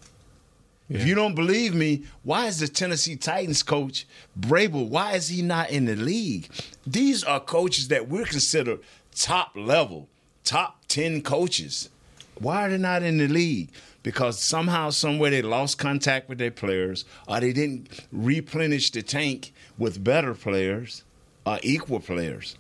If 0.90 1.08
you 1.08 1.16
don't 1.16 1.36
believe 1.36 1.74
me, 1.74 2.04
why 2.22 2.48
is 2.48 2.60
the 2.60 2.68
Tennessee 2.68 3.16
Titans 3.16 3.64
coach 3.64 4.06
Vrabel? 4.38 4.90
Why 4.90 5.14
is 5.14 5.30
he 5.30 5.42
not 5.42 5.70
in 5.70 5.86
the 5.86 5.96
league? 5.96 6.50
These 6.86 7.24
are 7.24 7.40
coaches 7.40 7.88
that 7.88 8.10
we're 8.10 8.26
considered 8.26 8.82
top 9.16 9.54
level, 9.56 10.10
top 10.44 10.82
ten 10.90 11.22
coaches. 11.22 11.90
Why 12.38 12.66
are 12.66 12.70
they 12.70 12.78
not 12.78 13.04
in 13.04 13.18
the 13.18 13.30
league? 13.30 13.70
Because 14.04 14.38
somehow, 14.38 14.90
somewhere, 14.90 15.32
they 15.32 15.42
lost 15.42 15.78
contact 15.78 16.28
with 16.28 16.40
their 16.40 16.52
players, 16.52 17.06
or 17.26 17.40
they 17.40 17.54
didn't 17.54 18.06
replenish 18.12 18.92
the 18.92 19.02
tank 19.02 19.54
with 19.78 20.04
better 20.04 20.34
players 20.34 21.04
or 21.46 21.58
equal 21.64 22.02
players, 22.02 22.58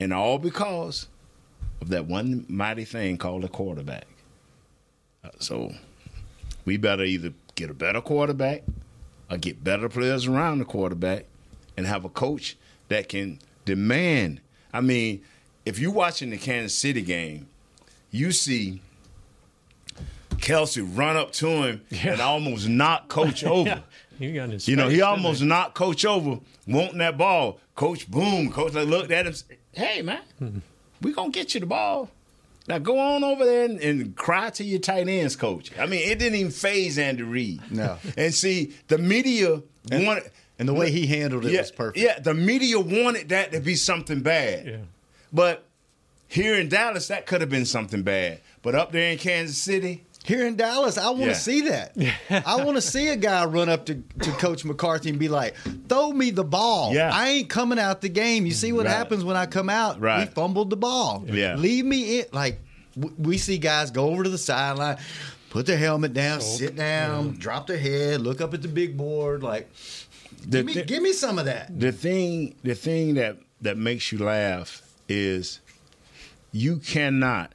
and 0.00 0.14
all 0.14 0.38
because 0.38 1.08
of 1.80 1.88
that 1.88 2.06
one 2.06 2.44
mighty 2.48 2.84
thing 2.84 3.18
called 3.18 3.44
a 3.44 3.48
quarterback. 3.48 4.06
Uh, 5.24 5.30
so 5.38 5.72
we 6.64 6.76
better 6.76 7.04
either 7.04 7.32
get 7.54 7.70
a 7.70 7.74
better 7.74 8.00
quarterback 8.00 8.62
or 9.30 9.36
get 9.36 9.62
better 9.62 9.88
players 9.88 10.26
around 10.26 10.58
the 10.58 10.64
quarterback 10.64 11.26
and 11.76 11.86
have 11.86 12.04
a 12.04 12.08
coach 12.08 12.56
that 12.88 13.08
can 13.08 13.38
demand. 13.64 14.40
I 14.72 14.80
mean, 14.80 15.22
if 15.64 15.78
you're 15.78 15.92
watching 15.92 16.30
the 16.30 16.38
Kansas 16.38 16.76
City 16.76 17.02
game, 17.02 17.48
you 18.10 18.32
see 18.32 18.80
Kelce 20.36 20.86
run 20.96 21.16
up 21.16 21.32
to 21.32 21.48
him 21.48 21.82
and 22.02 22.20
almost 22.20 22.68
knock 22.68 23.08
coach 23.08 23.44
over. 23.44 23.82
He 24.18 24.32
his 24.32 24.66
You 24.66 24.76
know, 24.76 24.88
he 24.88 25.00
almost 25.00 25.42
knocked 25.42 25.74
coach 25.74 26.04
over, 26.04 26.40
wanting 26.66 26.98
that 26.98 27.16
ball. 27.16 27.60
Coach, 27.76 28.10
boom. 28.10 28.50
Coach 28.50 28.74
like, 28.74 28.88
looked 28.88 29.12
at 29.12 29.26
him, 29.26 29.34
hey, 29.72 30.02
man, 30.02 30.62
we 31.00 31.12
going 31.12 31.32
to 31.32 31.38
get 31.38 31.54
you 31.54 31.60
the 31.60 31.66
ball. 31.66 32.10
Now 32.66 32.78
go 32.78 32.98
on 32.98 33.24
over 33.24 33.44
there 33.44 33.64
and, 33.64 33.80
and 33.80 34.14
cry 34.14 34.50
to 34.50 34.64
your 34.64 34.78
tight 34.78 35.08
ends 35.08 35.36
coach. 35.36 35.70
I 35.78 35.86
mean, 35.86 36.08
it 36.08 36.18
didn't 36.18 36.38
even 36.38 36.52
faze 36.52 36.98
Andy 36.98 37.22
Reid. 37.22 37.62
No. 37.70 37.96
And 38.16 38.34
see, 38.34 38.74
the 38.88 38.98
media 38.98 39.62
wanted. 39.90 40.30
And 40.58 40.68
the 40.68 40.74
way 40.74 40.90
he 40.90 41.06
handled 41.06 41.46
it 41.46 41.52
yeah, 41.52 41.60
was 41.60 41.70
perfect. 41.70 41.98
Yeah, 41.98 42.18
the 42.18 42.34
media 42.34 42.80
wanted 42.80 43.28
that 43.28 43.52
to 43.52 43.60
be 43.60 43.76
something 43.76 44.22
bad. 44.22 44.66
Yeah. 44.66 44.76
But 45.32 45.64
here 46.26 46.56
in 46.56 46.68
Dallas, 46.68 47.08
that 47.08 47.26
could 47.26 47.40
have 47.40 47.48
been 47.48 47.64
something 47.64 48.02
bad. 48.02 48.40
But 48.62 48.74
up 48.74 48.90
there 48.90 49.12
in 49.12 49.18
Kansas 49.18 49.56
City, 49.56 50.04
Here 50.24 50.46
in 50.46 50.56
Dallas, 50.56 50.98
I 50.98 51.06
want 51.10 51.20
to 51.22 51.26
Yeah. 51.28 51.32
see 51.34 51.60
that. 51.62 51.96
I 52.46 52.62
want 52.62 52.76
to 52.76 52.82
see 52.82 53.08
a 53.08 53.16
guy 53.16 53.46
run 53.46 53.68
up 53.70 53.86
to, 53.86 53.94
to 53.94 54.30
Coach 54.32 54.64
McCarthy 54.64 55.08
and 55.08 55.18
be 55.18 55.28
like, 55.28 55.54
throw 55.88 56.12
me 56.12 56.30
the 56.30 56.44
ball. 56.44 56.92
Yeah. 56.94 57.10
I 57.12 57.28
ain't 57.30 57.48
coming 57.48 57.78
out 57.78 58.02
the 58.02 58.10
game. 58.10 58.44
You 58.44 58.52
see 58.52 58.72
what 58.72 58.84
Right. 58.86 58.94
happens 58.94 59.24
when 59.24 59.36
I 59.36 59.46
come 59.46 59.70
out? 59.70 60.00
Right. 60.00 60.28
We 60.28 60.34
fumbled 60.34 60.68
the 60.70 60.76
ball. 60.76 61.24
Yeah. 61.26 61.54
Leave 61.56 61.84
me 61.86 62.18
in. 62.20 62.26
Like, 62.32 62.60
w- 62.94 63.14
we 63.18 63.38
see 63.38 63.56
guys 63.56 63.90
go 63.90 64.10
over 64.10 64.22
to 64.24 64.28
the 64.28 64.36
sideline, 64.38 64.98
put 65.48 65.64
their 65.64 65.78
helmet 65.78 66.12
down, 66.12 66.42
sit 66.42 66.76
down, 66.76 67.32
drop 67.38 67.66
their 67.66 67.78
head, 67.78 68.20
look 68.20 68.42
up 68.42 68.52
at 68.52 68.60
the 68.62 68.68
big 68.68 68.96
board, 68.98 69.42
like. 69.42 69.70
The 70.42 70.58
Give 70.58 70.66
me, 70.66 70.74
thi- 70.74 70.82
give 70.84 71.02
me 71.02 71.12
some 71.14 71.38
of 71.38 71.46
that. 71.46 71.80
The 71.80 71.90
thing, 71.90 72.54
the 72.62 72.74
thing 72.74 73.14
that 73.14 73.38
that 73.62 73.76
makes 73.78 74.12
you 74.12 74.18
laugh 74.18 74.82
is 75.08 75.60
you 76.52 76.76
cannot 76.76 77.52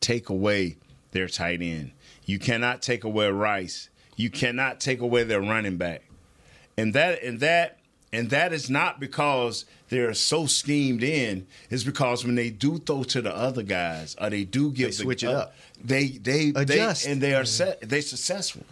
take 0.00 0.28
away 0.28 0.76
their 1.18 1.28
tight 1.28 1.60
end. 1.60 1.90
You 2.24 2.38
cannot 2.38 2.80
take 2.80 3.04
away 3.04 3.28
Rice. 3.28 3.88
You 4.16 4.30
cannot 4.30 4.80
take 4.80 5.00
away 5.00 5.24
their 5.24 5.40
running 5.40 5.76
back. 5.76 6.02
And 6.76 6.94
that 6.94 7.22
and 7.22 7.40
that 7.40 7.78
and 8.12 8.30
that 8.30 8.52
is 8.52 8.70
not 8.70 9.00
because 9.00 9.64
they're 9.88 10.14
so 10.14 10.46
schemed 10.46 11.02
in. 11.02 11.46
It's 11.70 11.82
because 11.84 12.24
when 12.24 12.36
they 12.36 12.50
do 12.50 12.78
throw 12.78 13.02
to 13.04 13.20
the 13.20 13.34
other 13.34 13.62
guys 13.62 14.16
or 14.20 14.30
they 14.30 14.44
do 14.44 14.70
give 14.70 14.86
They 14.86 14.96
the, 14.96 15.02
switch 15.02 15.22
it 15.24 15.30
up. 15.30 15.54
They 15.82 16.08
they 16.08 16.52
Adjust. 16.54 17.04
they 17.04 17.12
and 17.12 17.20
they 17.20 17.34
are 17.34 17.44
set, 17.44 17.80
they 17.80 18.00
successful. 18.00 18.64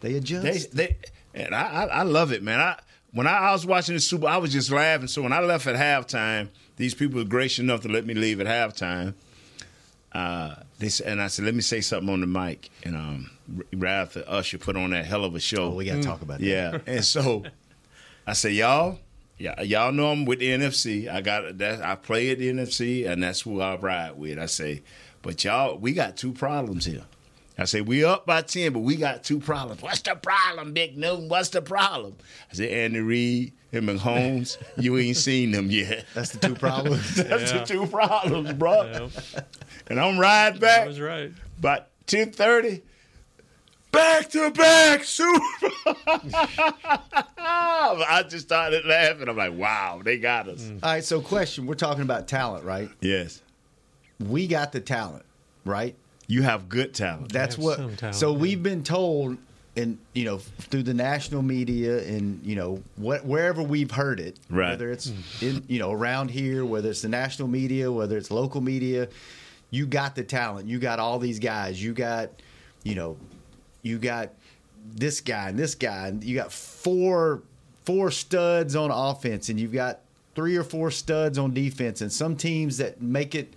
They 0.00 0.14
adjust. 0.14 0.72
They, 0.72 0.86
they, 0.88 0.96
and 1.34 1.54
I, 1.54 1.62
I, 1.62 1.84
I 1.86 2.02
love 2.02 2.32
it, 2.32 2.42
man. 2.42 2.60
I 2.60 2.78
when 3.12 3.26
I, 3.26 3.38
I 3.38 3.52
was 3.52 3.66
watching 3.66 3.94
the 3.94 4.00
Super, 4.00 4.26
I 4.26 4.36
was 4.36 4.52
just 4.52 4.70
laughing. 4.70 5.08
So 5.08 5.22
when 5.22 5.32
I 5.32 5.40
left 5.40 5.66
at 5.66 5.74
halftime, 5.74 6.48
these 6.76 6.94
people 6.94 7.18
were 7.18 7.24
gracious 7.24 7.60
enough 7.60 7.80
to 7.82 7.88
let 7.88 8.04
me 8.06 8.14
leave 8.14 8.40
at 8.40 8.46
halftime. 8.46 9.14
Uh, 10.16 10.54
they 10.78 10.88
said, 10.88 11.08
and 11.08 11.20
I 11.22 11.26
said, 11.26 11.44
"Let 11.44 11.54
me 11.54 11.60
say 11.60 11.80
something 11.80 12.08
on 12.08 12.20
the 12.20 12.26
mic." 12.26 12.70
And 12.84 12.96
um, 12.96 13.30
after 13.86 14.24
Usher 14.26 14.58
put 14.58 14.76
on 14.76 14.90
that 14.90 15.04
hell 15.04 15.24
of 15.24 15.34
a 15.34 15.40
show, 15.40 15.64
Oh, 15.64 15.74
we 15.74 15.84
got 15.84 15.96
to 15.96 16.02
talk 16.02 16.22
about 16.22 16.38
that. 16.38 16.46
yeah. 16.46 16.78
And 16.86 17.04
so 17.04 17.44
I 18.26 18.32
said, 18.32 18.52
"Y'all, 18.52 18.98
yeah, 19.38 19.60
y'all 19.62 19.92
know 19.92 20.10
I'm 20.10 20.24
with 20.24 20.38
the 20.38 20.48
NFC. 20.50 21.08
I 21.12 21.20
got 21.20 21.58
that. 21.58 21.82
I 21.82 21.96
play 21.96 22.30
at 22.30 22.38
the 22.38 22.50
NFC, 22.50 23.06
and 23.08 23.22
that's 23.22 23.42
who 23.42 23.60
I 23.60 23.76
ride 23.76 24.16
with." 24.16 24.38
I 24.38 24.46
say, 24.46 24.82
"But 25.22 25.44
y'all, 25.44 25.76
we 25.78 25.92
got 25.92 26.16
two 26.16 26.32
problems 26.32 26.84
here." 26.86 27.02
I 27.58 27.64
say, 27.64 27.80
"We 27.80 28.04
up 28.04 28.24
by 28.26 28.42
ten, 28.42 28.72
but 28.72 28.80
we 28.80 28.96
got 28.96 29.22
two 29.24 29.38
problems. 29.40 29.82
What's 29.82 30.00
the 30.02 30.14
problem, 30.14 30.72
Big 30.72 30.96
Newton? 30.96 31.28
What's 31.28 31.50
the 31.50 31.62
problem?" 31.62 32.16
I 32.50 32.54
said, 32.54 32.70
"Andy 32.70 33.00
Reid 33.00 33.52
and 33.76 33.88
McHolmes, 33.88 34.56
you 34.76 34.96
ain't 34.98 35.16
seen 35.16 35.50
them 35.52 35.70
yet. 35.70 36.04
That's 36.14 36.32
the 36.32 36.38
two 36.48 36.54
problems. 36.54 37.14
That's 37.16 37.52
Yeah. 37.52 37.58
the 37.60 37.64
two 37.64 37.86
problems, 37.86 38.52
bro." 38.54 38.84
Yeah, 38.84 39.40
And 39.88 40.00
I'm 40.00 40.18
riding 40.18 40.58
back. 40.60 40.80
that 40.80 40.88
was 40.88 41.00
right. 41.00 41.32
About 41.58 41.86
ten 42.06 42.32
thirty, 42.32 42.82
back 43.92 44.28
to 44.30 44.50
back 44.50 45.04
Super. 45.04 45.40
I 47.38 48.24
just 48.28 48.46
started 48.46 48.84
laughing. 48.84 49.28
I'm 49.28 49.36
like, 49.36 49.52
wow, 49.54 50.00
they 50.04 50.18
got 50.18 50.48
us. 50.48 50.62
Mm. 50.62 50.80
All 50.82 50.90
right, 50.92 51.04
so 51.04 51.20
question. 51.20 51.66
We're 51.66 51.74
talking 51.74 52.02
about 52.02 52.28
talent, 52.28 52.64
right? 52.64 52.90
Yes, 53.00 53.42
We 54.18 54.46
got 54.46 54.72
the 54.72 54.80
talent, 54.80 55.24
right? 55.64 55.94
you 56.28 56.42
have 56.42 56.68
good 56.68 56.92
talent. 56.92 57.30
That's 57.32 57.54
have 57.54 57.64
what. 57.64 57.76
some 57.76 57.94
talent, 57.96 58.16
so 58.16 58.32
yeah. 58.32 58.38
we've 58.38 58.60
been 58.62 58.82
told, 58.82 59.38
and 59.76 59.98
you 60.14 60.24
know, 60.24 60.38
through 60.38 60.82
the 60.84 60.94
national 60.94 61.42
media, 61.42 61.98
and 62.06 62.44
you 62.44 62.56
know, 62.56 62.82
what 62.96 63.24
wherever 63.24 63.62
we've 63.62 63.90
heard 63.90 64.20
it, 64.20 64.38
Right. 64.48 64.70
whether 64.70 64.90
it's 64.90 65.10
hmm. 65.10 65.44
in 65.44 65.64
you 65.68 65.78
know 65.78 65.92
around 65.92 66.30
here, 66.30 66.64
whether 66.64 66.90
it's 66.90 67.02
the 67.02 67.08
national 67.08 67.48
media, 67.48 67.90
whether 67.92 68.16
it's 68.16 68.30
local 68.30 68.60
media, 68.60 69.08
you 69.70 69.86
got 69.86 70.14
the 70.14 70.24
talent. 70.24 70.68
You 70.68 70.78
got 70.78 70.98
all 70.98 71.18
these 71.18 71.38
guys. 71.38 71.82
You 71.82 71.92
got, 71.92 72.30
you 72.82 72.94
know, 72.94 73.16
you 73.82 73.98
got 73.98 74.30
this 74.94 75.20
guy 75.20 75.50
and 75.50 75.58
this 75.58 75.74
guy, 75.74 76.08
and 76.08 76.24
you 76.24 76.34
got 76.34 76.52
four 76.52 77.42
four 77.84 78.10
studs 78.10 78.74
on 78.74 78.90
offense, 78.90 79.48
and 79.48 79.60
you've 79.60 79.72
got 79.72 80.00
three 80.34 80.56
or 80.56 80.64
four 80.64 80.90
studs 80.90 81.38
on 81.38 81.52
defense, 81.54 82.00
and 82.00 82.12
some 82.12 82.36
teams 82.36 82.78
that 82.78 83.00
make 83.00 83.34
it 83.34 83.54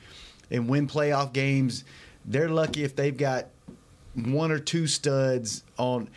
and 0.51 0.67
win 0.67 0.88
playoff 0.88 1.32
games, 1.34 1.84
they're 2.25 2.49
lucky 2.49 2.84
if 2.84 2.95
they've 2.95 3.17
got 3.17 3.47
one 4.15 4.52
or 4.52 4.60
two 4.60 4.88
studs 4.88 5.63
on. 5.78 6.10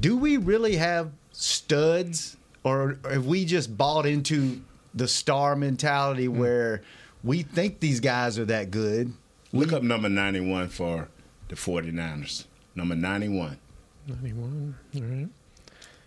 Do 0.00 0.16
we 0.16 0.36
really 0.36 0.76
have 0.76 1.12
studs, 1.32 2.36
or 2.64 2.98
have 3.08 3.26
we 3.26 3.44
just 3.44 3.76
bought 3.76 4.06
into 4.06 4.60
the 4.94 5.06
star 5.06 5.54
mentality 5.54 6.26
hmm. 6.26 6.38
where 6.38 6.82
we 7.22 7.42
think 7.42 7.80
these 7.80 8.00
guys 8.00 8.38
are 8.38 8.46
that 8.46 8.70
good? 8.70 9.12
Look 9.52 9.72
up 9.72 9.82
number 9.82 10.08
91 10.08 10.68
for 10.68 11.08
the 11.48 11.54
49ers. 11.54 12.44
Number 12.74 12.94
91. 12.94 13.58
91. 14.06 14.74
All 14.94 15.02
right. 15.02 15.28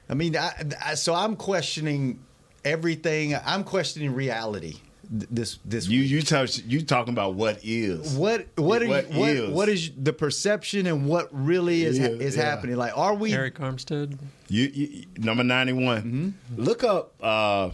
I 0.10 0.13
mean, 0.13 0.36
I, 0.36 0.52
I, 0.84 0.94
so 0.96 1.13
I'm 1.13 1.36
questioning 1.36 2.20
everything. 2.65 3.36
I'm 3.36 3.63
questioning 3.63 4.13
reality. 4.13 4.76
Th- 5.12 5.28
This 5.32 5.58
this 5.65 5.88
You 5.88 6.02
you 6.02 6.22
touch 6.22 6.60
you 6.60 6.82
talking 6.84 7.13
about 7.13 7.34
what 7.34 7.60
is. 7.63 8.13
what 8.15 8.48
what 8.56 8.84
are 8.84 8.88
What 8.88 9.12
you, 9.12 9.19
what, 9.19 9.30
is. 9.30 9.50
what 9.50 9.69
is 9.69 9.91
the 9.98 10.13
perception 10.13 10.86
and 10.86 11.08
what 11.08 11.30
really 11.32 11.84
is 11.84 11.98
Yeah, 11.98 12.08
is 12.10 12.36
yeah. 12.38 12.43
happening? 12.43 12.76
Like, 12.76 12.95
are 12.98 13.15
we? 13.15 13.32
Arik 13.32 13.54
Armstead. 13.54 14.17
You, 14.50 14.63
you 14.65 15.06
number 15.17 15.43
91. 15.43 16.36
Look 16.58 16.84
up 16.84 17.13
uh 17.24 17.72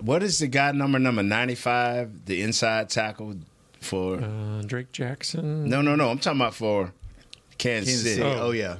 what 0.00 0.22
is 0.22 0.38
the 0.40 0.46
guy 0.46 0.72
number 0.72 0.98
number 0.98 1.22
95, 1.22 2.26
the 2.26 2.42
inside 2.42 2.90
tackle 2.90 3.36
for 3.80 4.20
Uh, 4.22 4.62
Drake 4.62 4.92
Jackson. 4.92 5.68
No, 5.68 5.80
no, 5.80 5.96
no. 5.96 6.10
I'm 6.10 6.18
talking 6.18 6.40
about 6.40 6.54
for 6.54 6.92
Kansas, 7.56 7.88
Kansas 7.94 8.02
City. 8.02 8.16
City. 8.22 8.28
Oh. 8.28 8.48
Oh 8.48 8.50
yeah, 8.50 8.76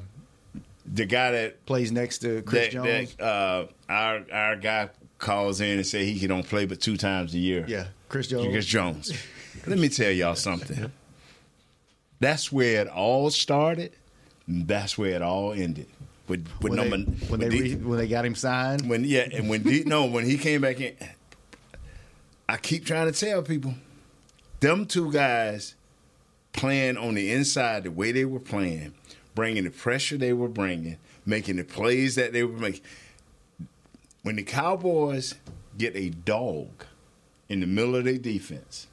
The 0.85 1.07
guy 1.07 1.31
that 1.31 1.64
plays 1.64 1.90
next 1.92 2.18
to 2.18 2.42
Chris 2.42 2.66
that, 2.66 2.72
Jones. 2.72 3.14
that 3.16 3.24
uh, 3.24 3.66
our 3.88 4.24
our 4.33 4.57
guy 4.57 4.90
calls 5.18 5.61
in 5.61 5.79
and 5.79 5.87
say 5.87 6.05
he 6.05 6.18
can 6.18 6.29
don't 6.29 6.46
play 6.46 6.66
but 6.66 6.81
two 6.81 6.96
times 6.96 7.35
a 7.35 7.38
year. 7.38 7.64
yeah, 7.68 7.87
Chris 8.09 8.29
Jones. 8.29 8.48
Chris 8.52 8.66
Jones. 8.66 9.12
Let 9.66 9.79
me 9.79 9.88
tell 9.88 10.11
y'all 10.11 10.35
something. 10.35 10.90
That's 12.20 12.50
where 12.52 12.81
it 12.83 12.88
all 12.88 13.31
started. 13.31 13.92
and 14.46 14.66
That's 14.68 14.96
where 14.98 15.12
it 15.12 15.22
all 15.22 15.52
ended. 15.52 15.87
With 16.29 16.46
with 16.61 16.72
when 16.72 16.76
number 16.90 16.96
they, 17.11 17.26
when 17.29 17.40
they 17.40 17.48
the- 17.48 17.61
re, 17.61 17.74
when 17.76 17.98
they 17.98 18.09
got 18.09 18.24
him 18.24 18.35
signed. 18.35 18.88
when 18.88 19.05
yeah, 19.05 19.29
and 19.33 19.48
when 19.48 19.62
D, 19.62 19.85
no, 19.87 20.07
when 20.07 20.24
he 20.24 20.37
came 20.38 20.61
back 20.62 20.81
in, 20.81 20.94
I 22.48 22.57
keep 22.57 22.85
trying 22.85 23.11
to 23.12 23.18
tell 23.18 23.42
people, 23.42 23.74
them 24.61 24.87
two 24.87 25.12
guys 25.12 25.74
playing 26.52 26.96
on 26.96 27.14
the 27.14 27.31
inside 27.33 27.85
the 27.85 27.90
way 27.90 28.12
they 28.12 28.24
were 28.24 28.40
playing, 28.40 28.94
bringing 29.35 29.64
the 29.64 29.70
pressure 29.70 30.16
they 30.16 30.33
were 30.33 30.48
bringing, 30.48 30.96
making 31.24 31.57
the 31.57 31.64
plays 31.64 32.14
that 32.16 32.33
they 32.33 32.42
were 32.42 32.59
making. 32.59 32.83
When 34.27 34.35
the 34.35 34.43
Cowboys 34.43 35.35
get 35.79 35.95
a 35.95 36.09
dog 36.11 36.85
in 37.49 37.61
the 37.61 37.67
middle 37.67 37.95
of 37.95 38.05
their 38.05 38.19
defense, 38.19 38.89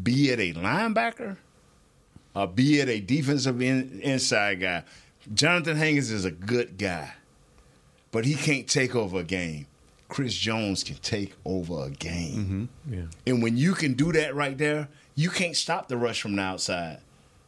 be 0.00 0.30
it 0.30 0.38
a 0.38 0.52
linebacker 0.56 1.36
or 2.36 2.46
be 2.46 2.78
it 2.78 2.88
a 2.88 3.00
defensive 3.00 3.60
in, 3.60 4.00
inside 4.02 4.60
guy, 4.60 4.84
Johnathan 5.34 5.74
Hankins 5.74 6.12
is 6.12 6.24
a 6.24 6.30
good 6.30 6.78
guy 6.78 7.12
but 8.12 8.24
he 8.24 8.34
can't 8.34 8.68
take 8.68 8.94
over 8.94 9.18
a 9.18 9.24
game. 9.24 9.66
Chris 10.08 10.34
Jones 10.34 10.84
can 10.84 10.96
take 10.96 11.34
over 11.44 11.86
a 11.86 11.90
game. 11.90 12.68
Mm-hmm. 12.86 12.94
Yeah. 12.94 13.04
And 13.26 13.42
when 13.42 13.56
you 13.56 13.72
can 13.72 13.94
do 13.94 14.12
that 14.12 14.34
right 14.36 14.56
there, 14.56 14.88
you 15.16 15.30
can't 15.30 15.56
stop 15.56 15.88
the 15.88 15.96
rush 15.96 16.22
from 16.22 16.36
the 16.36 16.42
outside. 16.42 16.98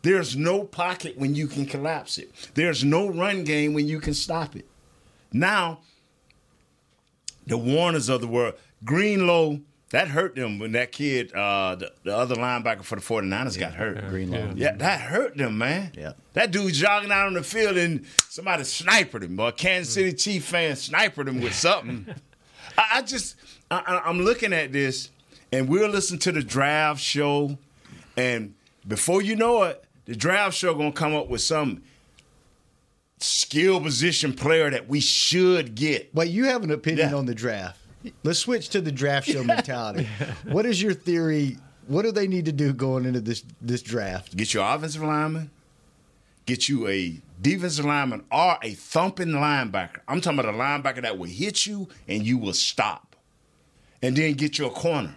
There's 0.02 0.34
no 0.34 0.64
pocket 0.64 1.16
when 1.16 1.34
you 1.34 1.46
can 1.46 1.66
collapse 1.66 2.18
it. 2.18 2.32
There's 2.54 2.82
no 2.82 3.08
run 3.08 3.44
game 3.44 3.74
when 3.74 3.86
you 3.86 4.00
can 4.00 4.14
stop 4.14 4.56
it. 4.56 4.66
Now, 5.32 5.80
the 7.46 7.56
Warners 7.58 8.08
of 8.08 8.20
the 8.20 8.26
world, 8.26 8.54
Greenlaw, 8.84 9.56
that 9.90 10.08
hurt 10.08 10.34
them 10.34 10.58
when 10.58 10.72
that 10.72 10.90
kid, 10.92 11.32
uh, 11.34 11.76
the, 11.76 11.92
the 12.02 12.16
other 12.16 12.34
linebacker 12.34 12.82
for 12.82 12.96
the 12.96 13.02
49ers 13.02 13.58
got 13.58 13.74
hurt. 13.74 14.08
Greenlaw, 14.08 14.52
Yeah, 14.56 14.74
that 14.76 15.00
hurt 15.00 15.36
them, 15.36 15.58
man. 15.58 15.92
Yeah. 15.96 16.14
That 16.32 16.50
dude 16.50 16.74
jogging 16.74 17.12
out 17.12 17.26
on 17.28 17.34
the 17.34 17.42
field 17.44 17.76
and 17.76 18.04
somebody 18.28 18.64
sniped 18.64 19.14
him, 19.14 19.38
or 19.38 19.48
a 19.48 19.52
Kansas 19.52 19.94
City 19.94 20.12
Chief 20.12 20.44
fan 20.44 20.74
sniped 20.76 21.16
him 21.18 21.40
with 21.40 21.54
something. 21.54 22.06
I, 22.78 22.86
I 22.94 23.02
just, 23.02 23.36
I, 23.70 23.82
I- 23.86 24.08
I'm 24.08 24.20
looking 24.20 24.52
at 24.52 24.72
this, 24.72 25.10
and 25.52 25.68
we're 25.68 25.88
listening 25.88 26.18
to 26.20 26.32
the 26.32 26.42
draft 26.42 27.00
show, 27.00 27.56
and 28.16 28.54
before 28.88 29.22
you 29.22 29.36
know 29.36 29.62
it, 29.62 29.84
the 30.06 30.16
draft 30.16 30.56
show 30.56 30.74
gonna 30.74 30.92
come 30.92 31.14
up 31.14 31.28
with 31.28 31.40
some 31.40 31.82
skill 33.18 33.80
position 33.80 34.32
player 34.32 34.70
that 34.70 34.88
we 34.88 35.00
should 35.00 35.74
get. 35.74 36.14
But 36.14 36.28
you 36.30 36.44
have 36.46 36.62
an 36.64 36.70
opinion 36.70 37.10
Yeah. 37.10 37.16
on 37.16 37.26
the 37.26 37.34
draft. 37.34 37.80
Let's 38.22 38.38
switch 38.38 38.68
to 38.70 38.80
the 38.80 38.92
draft 38.92 39.28
show 39.28 39.42
mentality. 39.44 40.06
What 40.44 40.66
is 40.66 40.82
your 40.82 40.92
theory? 40.92 41.56
What 41.86 42.02
do 42.02 42.12
they 42.12 42.26
need 42.26 42.44
to 42.46 42.52
do 42.52 42.72
going 42.72 43.04
into 43.06 43.20
this 43.20 43.42
this 43.62 43.82
draft? 43.82 44.36
Get 44.36 44.52
your 44.52 44.64
offensive 44.64 45.02
lineman, 45.02 45.50
get 46.46 46.68
you 46.68 46.86
a 46.88 47.20
defensive 47.40 47.84
lineman 47.86 48.24
or 48.30 48.58
a 48.62 48.72
thumping 48.74 49.28
linebacker. 49.28 50.00
I'm 50.06 50.20
talking 50.20 50.38
about 50.38 50.54
a 50.54 50.58
linebacker 50.58 51.02
that 51.02 51.18
will 51.18 51.28
hit 51.28 51.64
you 51.66 51.88
and 52.08 52.26
you 52.26 52.36
will 52.38 52.52
stop. 52.52 53.16
And 54.02 54.14
then 54.16 54.34
get 54.34 54.58
you 54.58 54.66
a 54.66 54.70
corner. 54.70 55.14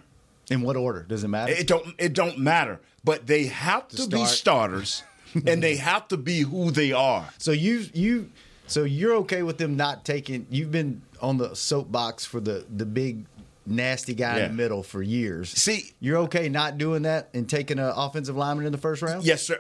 In 0.49 0.61
what 0.61 0.77
order? 0.77 1.03
Does 1.03 1.25
it 1.25 1.27
matter? 1.27 1.51
It 1.51 1.67
don't 1.67 1.93
it 1.97 2.13
don't 2.13 2.37
matter. 2.37 2.79
But 3.03 3.27
they 3.27 3.45
have 3.47 3.87
to, 3.89 4.07
be 4.07 4.17
start. 4.25 4.29
starters 4.29 5.03
and 5.45 5.61
they 5.63 5.75
have 5.77 6.07
to 6.09 6.17
be 6.17 6.41
who 6.41 6.71
they 6.71 6.91
are. 6.91 7.27
So 7.37 7.51
you 7.51 7.85
you 7.93 8.29
so 8.67 8.83
you're 8.83 9.15
okay 9.17 9.43
with 9.43 9.57
them 9.57 9.75
not 9.77 10.03
taking? 10.05 10.47
You've 10.49 10.71
been 10.71 11.01
on 11.21 11.37
the 11.37 11.55
soapbox 11.55 12.25
for 12.25 12.39
the 12.39 12.65
the 12.75 12.85
big 12.85 13.25
nasty 13.65 14.13
guy 14.13 14.37
Yeah. 14.37 14.45
in 14.45 14.51
the 14.51 14.57
middle 14.63 14.83
for 14.83 15.01
years. 15.01 15.49
See, 15.49 15.91
you're 15.99 16.17
okay 16.19 16.47
not 16.49 16.77
doing 16.77 17.01
that 17.03 17.29
and 17.33 17.49
taking 17.49 17.79
an 17.79 17.91
offensive 17.95 18.37
lineman 18.37 18.65
in 18.65 18.71
the 18.71 18.77
first 18.77 19.01
round. 19.01 19.23
Yes, 19.25 19.43
sir. 19.43 19.59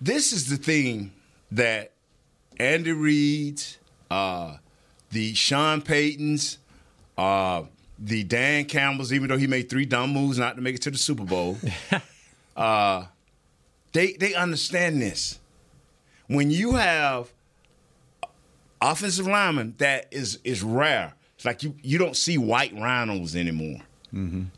This 0.00 0.32
is 0.32 0.48
the 0.50 0.56
thing 0.56 1.12
that 1.52 1.92
Andy 2.58 2.92
Reid's, 2.92 3.78
uh, 4.10 4.56
the 5.10 5.34
Sean 5.34 5.82
Paytons, 5.82 6.58
uh, 7.18 7.62
the 7.98 8.22
Dan 8.24 8.64
Campbells, 8.66 9.12
even 9.12 9.28
though 9.28 9.36
he 9.38 9.46
made 9.46 9.68
three 9.70 9.84
dumb 9.84 10.10
moves 10.12 10.38
not 10.38 10.56
to 10.56 10.62
make 10.62 10.74
it 10.76 10.82
to 10.82 10.90
the 10.90 10.98
Super 10.98 11.24
Bowl, 11.24 11.56
uh, 12.56 13.04
they 13.94 14.12
they 14.12 14.34
understand 14.34 15.00
this. 15.00 15.40
When 16.26 16.50
you 16.50 16.72
have 16.74 17.32
offensive 18.80 19.26
linemen, 19.26 19.74
that 19.78 20.06
is 20.10 20.38
is 20.44 20.62
rare. 20.62 21.14
It's 21.36 21.44
like 21.44 21.62
you 21.62 21.74
you 21.82 21.96
don't 21.98 22.16
see 22.16 22.36
white 22.36 22.74
rhinos 22.74 23.34
anymore. 23.34 23.80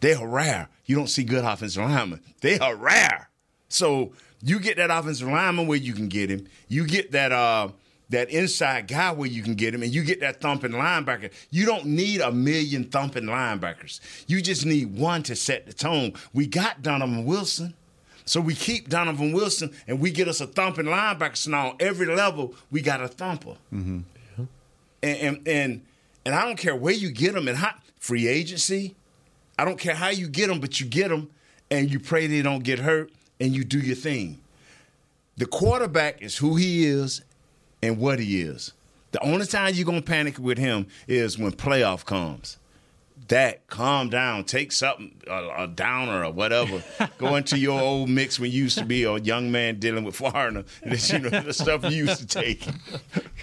They 0.00 0.12
are 0.12 0.28
rare. 0.28 0.68
You 0.84 0.96
don't 0.96 1.06
see 1.08 1.24
good 1.24 1.42
offensive 1.44 1.82
linemen. 1.82 2.20
They 2.42 2.58
are 2.58 2.76
rare. 2.76 3.30
So 3.70 4.12
you 4.42 4.60
get 4.60 4.76
that 4.76 4.90
offensive 4.90 5.28
lineman 5.28 5.66
where 5.66 5.78
you 5.78 5.94
can 5.94 6.08
get 6.08 6.28
him. 6.28 6.46
You 6.68 6.86
get 6.86 7.12
that 7.12 7.32
uh 7.32 7.68
that 8.10 8.30
inside 8.30 8.86
guy 8.86 9.12
where 9.12 9.28
you 9.28 9.42
can 9.42 9.54
get 9.54 9.74
him, 9.74 9.82
and 9.82 9.92
you 9.92 10.04
get 10.04 10.20
that 10.20 10.40
thumping 10.40 10.72
linebacker. 10.72 11.32
You 11.50 11.66
don't 11.66 11.86
need 11.86 12.20
a 12.20 12.30
million 12.30 12.84
thumping 12.84 13.24
linebackers. 13.24 14.00
You 14.28 14.40
just 14.42 14.64
need 14.64 14.96
one 14.96 15.22
to 15.24 15.34
set 15.34 15.66
the 15.66 15.72
tone. 15.72 16.12
We 16.32 16.46
got 16.46 16.82
Donovan 16.82 17.24
Wilson. 17.24 17.74
So 18.26 18.40
we 18.40 18.54
keep 18.54 18.88
Donovan 18.88 19.32
Wilson 19.32 19.70
and 19.86 20.00
we 20.00 20.10
get 20.10 20.26
us 20.26 20.40
a 20.40 20.46
thumping 20.46 20.86
linebacker. 20.86 21.36
So 21.36 21.50
now 21.52 21.70
on 21.70 21.76
every 21.80 22.06
level, 22.06 22.54
we 22.70 22.82
got 22.82 23.00
a 23.00 23.08
thumper. 23.08 23.56
Mm-hmm. 23.72 24.00
And, 25.02 25.18
and 25.18 25.48
and 25.48 25.82
and 26.24 26.34
I 26.34 26.44
don't 26.44 26.56
care 26.56 26.74
where 26.74 26.92
you 26.92 27.10
get 27.10 27.34
them 27.34 27.46
and 27.46 27.56
how 27.56 27.74
free 28.00 28.26
agency. 28.26 28.96
I 29.58 29.64
don't 29.64 29.78
care 29.78 29.94
how 29.94 30.08
you 30.08 30.28
get 30.28 30.48
them, 30.48 30.60
but 30.60 30.80
you 30.80 30.86
get 30.86 31.08
them 31.08 31.30
and 31.70 31.90
you 31.90 32.00
pray 32.00 32.26
they 32.26 32.42
don't 32.42 32.64
get 32.64 32.80
hurt 32.80 33.10
and 33.40 33.54
you 33.54 33.64
do 33.64 33.78
your 33.78 33.96
thing. 33.96 34.40
The 35.36 35.46
quarterback 35.46 36.20
is 36.20 36.36
who 36.36 36.56
he 36.56 36.84
is 36.84 37.22
and 37.82 37.98
what 37.98 38.18
he 38.18 38.40
is. 38.40 38.72
The 39.12 39.22
only 39.22 39.46
time 39.46 39.74
you're 39.74 39.86
gonna 39.86 40.02
panic 40.02 40.38
with 40.38 40.58
him 40.58 40.88
is 41.06 41.38
when 41.38 41.52
playoff 41.52 42.04
comes. 42.04 42.58
That 43.28 43.66
calm 43.66 44.08
down, 44.08 44.44
take 44.44 44.70
something 44.70 45.20
a, 45.26 45.64
a 45.64 45.66
downer 45.66 46.24
or 46.24 46.30
whatever. 46.30 46.82
Go 47.18 47.34
into 47.34 47.58
your 47.58 47.80
old 47.80 48.08
mix 48.08 48.38
when 48.38 48.52
you 48.52 48.64
used 48.64 48.78
to 48.78 48.84
be 48.84 49.02
a 49.02 49.16
young 49.18 49.50
man 49.50 49.80
dealing 49.80 50.04
with 50.04 50.14
foreigner. 50.16 50.64
This, 50.86 51.10
you 51.10 51.18
know 51.18 51.30
the 51.30 51.52
stuff 51.52 51.82
you 51.84 52.06
used 52.06 52.20
to 52.20 52.26
take. 52.26 52.66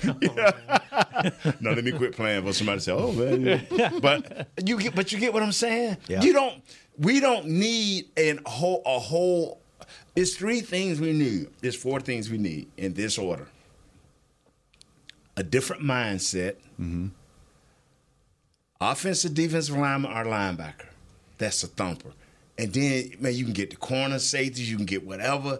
Oh, 0.05 1.51
no, 1.61 1.71
let 1.71 1.83
me 1.83 1.91
quit 1.93 2.13
playing. 2.13 2.43
But 2.43 2.55
somebody 2.55 2.81
say, 2.81 2.91
"Oh 2.91 3.13
man," 3.13 3.65
but 4.01 4.47
you 4.65 4.77
get, 4.77 4.93
but 4.93 5.11
you 5.13 5.17
get 5.17 5.33
what 5.33 5.41
I'm 5.41 5.53
saying. 5.53 5.97
Yeah. 6.07 6.21
You 6.21 6.33
don't. 6.33 6.61
We 6.97 7.21
don't 7.21 7.45
need 7.47 8.09
an 8.17 8.41
whole 8.45 8.81
a 8.85 8.99
whole. 8.99 9.61
It's 10.15 10.35
three 10.35 10.59
things 10.59 10.99
we 10.99 11.13
need. 11.13 11.47
There's 11.61 11.75
four 11.75 12.01
things 12.01 12.29
we 12.29 12.37
need 12.37 12.67
in 12.77 12.93
this 12.93 13.17
order. 13.17 13.47
A 15.37 15.43
different 15.43 15.83
mindset. 15.83 16.55
Mm-hmm. 16.79 17.07
Offensive, 18.81 19.33
defensive 19.33 19.77
lineman, 19.77 20.11
or 20.11 20.25
linebacker. 20.25 20.87
That's 21.37 21.63
a 21.63 21.67
thumper. 21.67 22.11
And 22.57 22.73
then, 22.73 23.13
man, 23.19 23.33
you 23.33 23.45
can 23.45 23.53
get 23.53 23.69
the 23.69 23.75
corner 23.75 24.19
safeties. 24.19 24.69
You 24.69 24.77
can 24.77 24.85
get 24.85 25.05
whatever. 25.05 25.59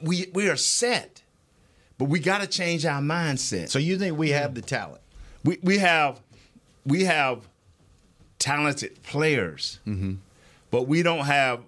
We 0.00 0.26
we 0.32 0.48
are 0.48 0.56
set, 0.56 1.22
but 1.98 2.06
we 2.06 2.18
got 2.18 2.40
to 2.40 2.46
change 2.46 2.84
our 2.84 3.00
mindset. 3.00 3.68
So 3.68 3.78
you 3.78 3.98
think 3.98 4.18
we 4.18 4.30
have 4.30 4.54
the 4.54 4.62
talent? 4.62 5.00
We 5.44 5.58
we 5.62 5.78
have 5.78 6.20
we 6.84 7.04
have 7.04 7.48
talented 8.38 9.02
players, 9.04 9.78
mm-hmm. 9.86 10.14
but 10.70 10.88
we 10.88 11.02
don't 11.02 11.26
have 11.26 11.60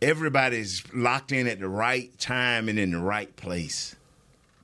everybody's 0.00 0.82
locked 0.94 1.32
in 1.32 1.46
at 1.46 1.60
the 1.60 1.68
right 1.68 2.16
time 2.18 2.68
and 2.68 2.78
in 2.78 2.92
the 2.92 2.98
right 2.98 3.34
place. 3.36 3.96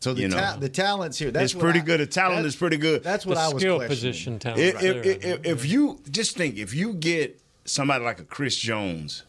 So 0.02 0.12
the 0.14 0.22
You 0.22 0.28
know. 0.28 0.36
ta- 0.36 0.56
the 0.58 0.68
talents 0.68 1.16
here. 1.16 1.30
That's 1.30 1.52
it's 1.52 1.60
pretty 1.62 1.78
I- 1.78 1.84
good. 1.84 2.00
The 2.00 2.06
talent 2.06 2.44
is 2.44 2.56
pretty 2.56 2.76
good. 2.76 3.04
That's 3.04 3.24
what 3.24 3.36
The 3.36 3.40
I 3.40 3.48
was 3.52 3.62
skill 3.62 3.76
questioning. 3.76 3.88
position 4.12 4.38
talent. 4.40 4.60
If, 4.60 4.74
right 4.74 4.84
if, 4.84 5.20
there. 5.22 5.32
if, 5.34 5.46
if 5.46 5.66
you 5.70 6.00
just 6.10 6.36
think, 6.36 6.56
if 6.56 6.74
you 6.74 6.94
get 6.94 7.40
somebody 7.66 8.04
like 8.04 8.18
a 8.18 8.24
Chris 8.24 8.56
Jones, 8.56 9.22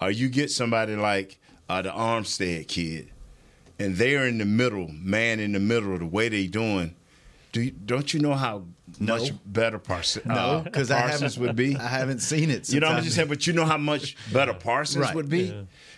or 0.00 0.12
you 0.12 0.28
get 0.28 0.52
somebody 0.52 0.94
like 0.94 1.40
uh, 1.68 1.82
the 1.82 1.90
Armstead 1.90 2.68
kid, 2.68 3.10
and 3.80 3.96
they're 3.96 4.28
in 4.28 4.38
the 4.38 4.44
middle, 4.44 4.86
man 4.92 5.40
in 5.40 5.50
the 5.50 5.58
middle, 5.58 5.92
of 5.94 5.98
the 5.98 6.06
way 6.06 6.28
they're 6.28 6.46
doing, 6.46 6.94
do 7.50 7.60
you, 7.62 7.72
don't 7.72 8.14
you 8.14 8.20
know 8.20 8.34
how 8.34 8.66
No. 9.00 9.18
much 9.18 9.32
better 9.44 9.80
Pars- 9.80 10.18
No, 10.24 10.32
uh, 10.34 10.60
because 10.62 10.92
I 10.92 11.00
Parsons 11.00 11.34
haven't 11.34 11.48
would 11.48 11.56
be? 11.56 11.74
I 11.80 11.88
haven't 11.88 12.20
seen 12.20 12.50
it. 12.50 12.72
You 12.72 12.78
know 12.78 12.86
what 12.88 12.98
I'm 12.98 13.02
just 13.02 13.14
I- 13.14 13.22
saying? 13.22 13.28
But 13.30 13.48
you 13.48 13.52
know 13.52 13.64
how 13.64 13.78
much 13.78 14.16
better 14.32 14.54
Parsons 14.54 15.06
Right. 15.06 15.14
would 15.16 15.28
be? 15.28 15.52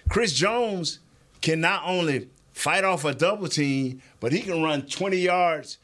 Chris 0.08 0.32
Jones 0.32 1.00
can 1.42 1.60
not 1.60 1.82
only 1.84 2.28
fight 2.56 2.84
off 2.84 3.04
a 3.04 3.14
double 3.14 3.48
team, 3.48 4.00
but 4.18 4.32
he 4.32 4.40
can 4.40 4.62
run 4.62 4.80
20 4.86 5.18
yards 5.18 5.76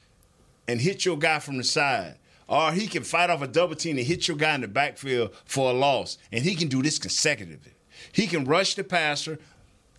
and 0.66 0.80
hit 0.80 1.04
your 1.04 1.18
guy 1.18 1.38
from 1.38 1.58
the 1.58 1.64
side. 1.64 2.16
Or 2.48 2.72
he 2.72 2.86
can 2.86 3.04
fight 3.04 3.28
off 3.28 3.42
a 3.42 3.46
double 3.46 3.74
team 3.74 3.98
and 3.98 4.06
hit 4.06 4.26
your 4.26 4.38
guy 4.38 4.54
in 4.54 4.62
the 4.62 4.68
backfield 4.68 5.34
for 5.44 5.70
a 5.70 5.74
loss. 5.74 6.16
And 6.32 6.42
he 6.42 6.54
can 6.54 6.68
do 6.68 6.82
this 6.82 6.98
consecutively. 6.98 7.72
He 8.12 8.26
can 8.26 8.46
rush 8.46 8.74
the 8.74 8.84
passer, 8.84 9.38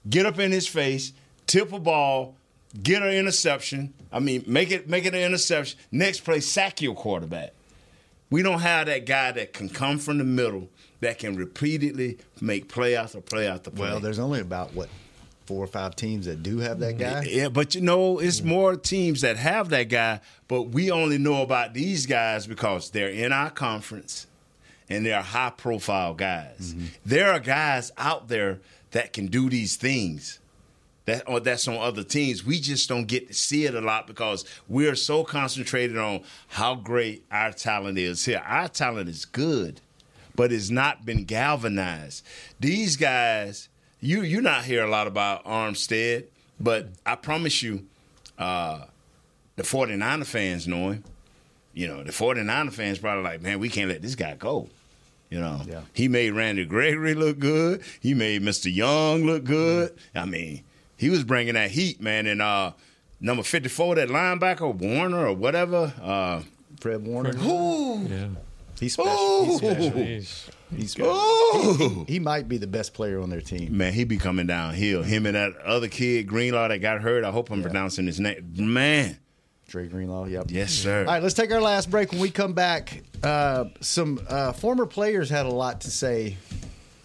get 0.10 0.26
up 0.26 0.40
in 0.40 0.52
his 0.52 0.68
face, 0.68 1.14
tip 1.46 1.72
a 1.72 1.80
ball, 1.80 2.36
get 2.82 3.04
an 3.04 3.12
interception. 3.12 3.94
I 4.12 4.20
mean, 4.20 4.44
make 4.48 4.72
it 4.72 4.90
make 4.90 5.06
it 5.06 5.14
an 5.14 5.22
interception. 5.22 5.80
Next 5.92 6.22
play, 6.22 6.40
sack 6.40 6.82
your 6.82 6.96
quarterback. 6.96 7.54
We 8.32 8.42
don't 8.42 8.62
have 8.62 8.88
that 8.88 9.06
guy 9.06 9.32
that 9.32 9.54
can 9.54 9.70
come 9.70 10.00
from 10.00 10.18
the 10.18 10.24
middle 10.24 10.70
that 11.02 11.20
can 11.20 11.36
repeatedly 11.36 12.18
make 12.42 12.68
play 12.68 12.96
after 12.96 13.22
play 13.22 13.48
after 13.48 13.70
play. 13.70 13.90
Well, 13.90 14.00
there's 14.00 14.20
only 14.20 14.40
about 14.40 14.74
what 14.74 14.90
four 15.46 15.64
or 15.64 15.68
five 15.68 15.96
teams 15.96 16.26
that 16.26 16.44
do 16.44 16.60
have 16.60 16.80
that 16.80 16.98
guy. 16.98 17.24
Yeah, 17.24 17.50
but 17.50 17.76
you 17.76 17.82
know, 17.82 18.20
it's 18.20 18.40
hmm. 18.40 18.50
more 18.50 18.76
teams 18.76 19.22
that 19.22 19.38
have 19.38 19.70
that 19.70 19.90
guy, 19.90 20.22
but 20.48 20.64
we 20.64 20.92
only 20.92 21.18
know 21.18 21.42
about 21.42 21.74
these 21.74 22.06
guys 22.06 22.48
because 22.48 22.92
they're 22.92 23.10
in 23.10 23.32
our 23.32 23.50
conference 23.50 24.28
and 24.90 25.06
they're 25.06 25.22
high 25.22 25.52
profile 25.52 26.14
guys. 26.14 26.74
Mm-hmm. 26.74 26.86
There 27.06 27.32
are 27.32 27.40
guys 27.40 27.92
out 27.98 28.28
there 28.28 28.60
that 28.92 29.14
can 29.14 29.28
do 29.28 29.50
these 29.50 29.76
things. 29.76 30.40
That 31.06 31.28
or 31.28 31.42
that's 31.42 31.68
on 31.68 31.76
other 31.76 32.04
teams. 32.04 32.46
We 32.46 32.62
just 32.62 32.88
don't 32.88 33.06
get 33.06 33.28
to 33.28 33.34
see 33.34 33.66
it 33.66 33.76
a 33.76 33.82
lot 33.82 34.08
because 34.08 34.46
we're 34.70 34.96
so 34.96 35.26
concentrated 35.26 35.98
on 35.98 36.24
how 36.48 36.76
great 36.76 37.26
our 37.30 37.52
talent 37.52 37.98
is 37.98 38.24
here. 38.24 38.42
Our 38.46 38.70
talent 38.70 39.10
is 39.10 39.26
good, 39.26 39.82
but 40.34 40.54
it's 40.54 40.70
not 40.70 41.06
been 41.06 41.26
galvanized. 41.26 42.26
These 42.58 42.96
guys, 42.96 43.68
you 44.04 44.22
you 44.22 44.42
not 44.42 44.64
hear 44.66 44.84
a 44.84 44.90
lot 44.90 45.08
about 45.08 45.46
Armstead, 45.46 46.26
but 46.60 46.90
I 47.06 47.16
promise 47.16 47.62
you, 47.64 47.86
uh, 48.38 48.86
the 49.56 49.64
49er 49.64 50.26
fans 50.26 50.68
know 50.68 50.90
him. 50.92 51.04
You 51.74 51.88
know, 51.88 52.04
the 52.04 52.12
49er 52.12 52.72
fans 52.72 53.00
probably 53.00 53.24
like, 53.24 53.42
man, 53.42 53.60
we 53.60 53.70
can't 53.70 53.90
let 53.90 54.02
this 54.02 54.16
guy 54.16 54.36
go. 54.36 54.70
You 55.30 55.40
know, 55.40 55.62
Yeah. 55.68 55.82
he 55.94 56.08
made 56.08 56.32
Randy 56.32 56.66
Gregory 56.66 57.16
look 57.16 57.40
good. 57.40 57.82
He 58.00 58.14
made 58.14 58.44
Mr. 58.44 58.72
Young 58.74 59.26
look 59.26 59.44
good. 59.44 59.92
I 60.14 60.26
mean, 60.26 60.64
he 60.98 61.10
was 61.10 61.24
bringing 61.24 61.56
that 61.56 61.72
heat, 61.72 62.00
man. 62.00 62.28
And 62.28 62.40
uh, 62.42 62.74
number 63.20 63.42
54, 63.42 63.96
that 63.96 64.10
linebacker, 64.10 64.72
Warner 64.76 65.26
or 65.28 65.34
whatever. 65.34 65.92
Uh, 66.00 66.42
Fred 66.80 67.04
Warner. 67.08 67.34
Ooh. 67.44 68.06
yeah. 68.08 68.28
He's 68.80 68.94
special. 68.94 69.46
He's 69.46 69.58
special. 69.58 69.90
He's- 69.92 70.50
He's 70.76 70.92
special. 70.92 71.12
Ooh. 71.14 72.06
He 72.08 72.18
might 72.20 72.48
be 72.50 72.58
the 72.58 72.66
best 72.68 72.96
player 72.96 73.22
on 73.22 73.30
their 73.30 73.42
team. 73.42 73.78
Man, 73.78 73.94
he 73.94 74.06
be 74.06 74.18
coming 74.18 74.48
downhill. 74.48 75.04
Him 75.04 75.28
and 75.28 75.36
that 75.36 75.56
other 75.58 75.88
kid, 75.88 76.26
Greenlaw, 76.28 76.68
that 76.70 76.80
got 76.80 77.02
hurt. 77.02 77.24
I 77.24 77.30
hope 77.30 77.52
I'm 77.52 77.62
pronouncing 77.62 78.08
his 78.08 78.20
name. 78.20 78.54
Man. 78.58 79.20
Dre 79.68 79.88
Greenlaw. 79.88 80.26
Yep. 80.26 80.46
Yes, 80.50 80.72
sir. 80.72 81.02
All 81.02 81.06
right, 81.06 81.22
let's 81.22 81.36
take 81.36 81.52
our 81.52 81.62
last 81.62 81.92
break. 81.92 82.12
When 82.12 82.22
we 82.22 82.32
come 82.32 82.54
back, 82.54 83.04
uh, 83.22 83.66
some 83.82 84.20
uh, 84.28 84.52
former 84.54 84.88
players 84.88 85.30
had 85.30 85.46
a 85.46 85.50
lot 85.52 85.82
to 85.82 85.92
say 85.92 86.38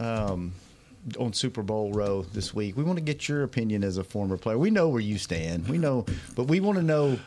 um, 0.00 0.52
on 1.16 1.32
Super 1.32 1.62
Bowl 1.62 1.92
row 1.92 2.22
this 2.22 2.54
week. 2.54 2.76
We 2.76 2.84
want 2.84 2.98
to 2.98 3.04
get 3.04 3.28
your 3.28 3.42
opinion 3.42 3.84
as 3.84 3.98
a 3.98 4.04
former 4.04 4.36
player. 4.36 4.58
We 4.58 4.70
know 4.70 4.88
where 4.88 5.00
you 5.00 5.18
stand. 5.18 5.68
We 5.68 5.78
know, 5.78 6.06
but 6.34 6.44
we 6.44 6.60
want 6.60 6.76
to 6.78 6.82
know 6.82 7.18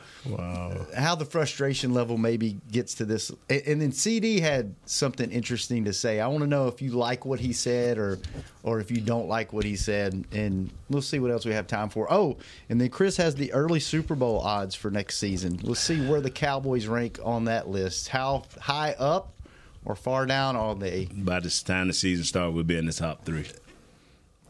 how 0.96 1.16
the 1.16 1.26
frustration 1.26 1.94
level 1.94 2.18
maybe 2.18 2.58
gets 2.72 2.96
to 2.96 3.06
this. 3.06 3.32
And, 3.50 3.82
then 3.82 3.92
CD 3.92 4.40
had 4.40 4.76
something 4.86 5.32
interesting 5.32 5.86
to 5.86 5.94
say. 5.94 6.20
I 6.20 6.28
want 6.28 6.42
to 6.42 6.48
know 6.48 6.68
if 6.68 6.82
you 6.82 6.92
like 6.92 7.26
what 7.26 7.40
he 7.40 7.54
said 7.54 7.98
or 7.98 8.20
or 8.64 8.80
if 8.80 8.92
you 8.92 9.02
don't 9.02 9.28
like 9.28 9.54
what 9.54 9.66
he 9.66 9.76
said. 9.76 10.24
And 10.32 10.70
we'll 10.90 11.02
see 11.02 11.20
what 11.20 11.32
else 11.32 11.46
we 11.46 11.54
have 11.54 11.68
time 11.68 11.90
for. 11.90 12.12
Oh, 12.12 12.38
and 12.70 12.80
then 12.80 12.90
Chris 12.90 13.18
has 13.18 13.36
the 13.36 13.52
early 13.54 13.80
Super 13.80 14.16
Bowl 14.16 14.40
odds 14.40 14.76
for 14.76 14.92
next 14.92 15.18
season. 15.18 15.60
Let's 15.64 15.80
see 15.80 16.08
where 16.08 16.22
the 16.22 16.32
Cowboys 16.32 16.88
rank 16.88 17.20
on 17.24 17.46
that 17.46 17.68
list. 17.68 18.10
How 18.10 18.44
high 18.60 18.96
up 19.00 19.34
or 19.86 19.96
far 19.96 20.26
down 20.26 20.56
are 20.56 20.76
they? 20.76 21.06
By 21.12 21.40
the 21.40 21.50
time 21.66 21.88
the 21.88 21.94
season 21.94 22.24
starts, 22.26 22.54
we'll 22.54 22.64
be 22.64 22.78
in 22.78 22.86
the 22.86 22.94
top 22.94 23.26
three. 23.26 23.48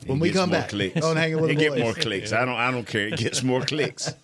When 0.05 0.17
It 0.17 0.21
we 0.21 0.27
gets 0.29 0.39
come 0.39 0.49
more 0.49 0.59
back 0.59 0.69
clicks. 0.69 1.01
on 1.05 1.15
Hanging 1.15 1.41
with 1.41 1.51
it 1.51 1.57
the 1.57 1.69
get 1.69 1.77
more 1.79 1.93
clicks. 1.93 2.33
I 2.33 2.45
don't. 2.45 2.55
I 2.55 2.71
don't 2.71 2.87
care. 2.87 3.07
It 3.07 3.17
gets 3.17 3.43
more 3.43 3.61
clicks. 3.61 4.13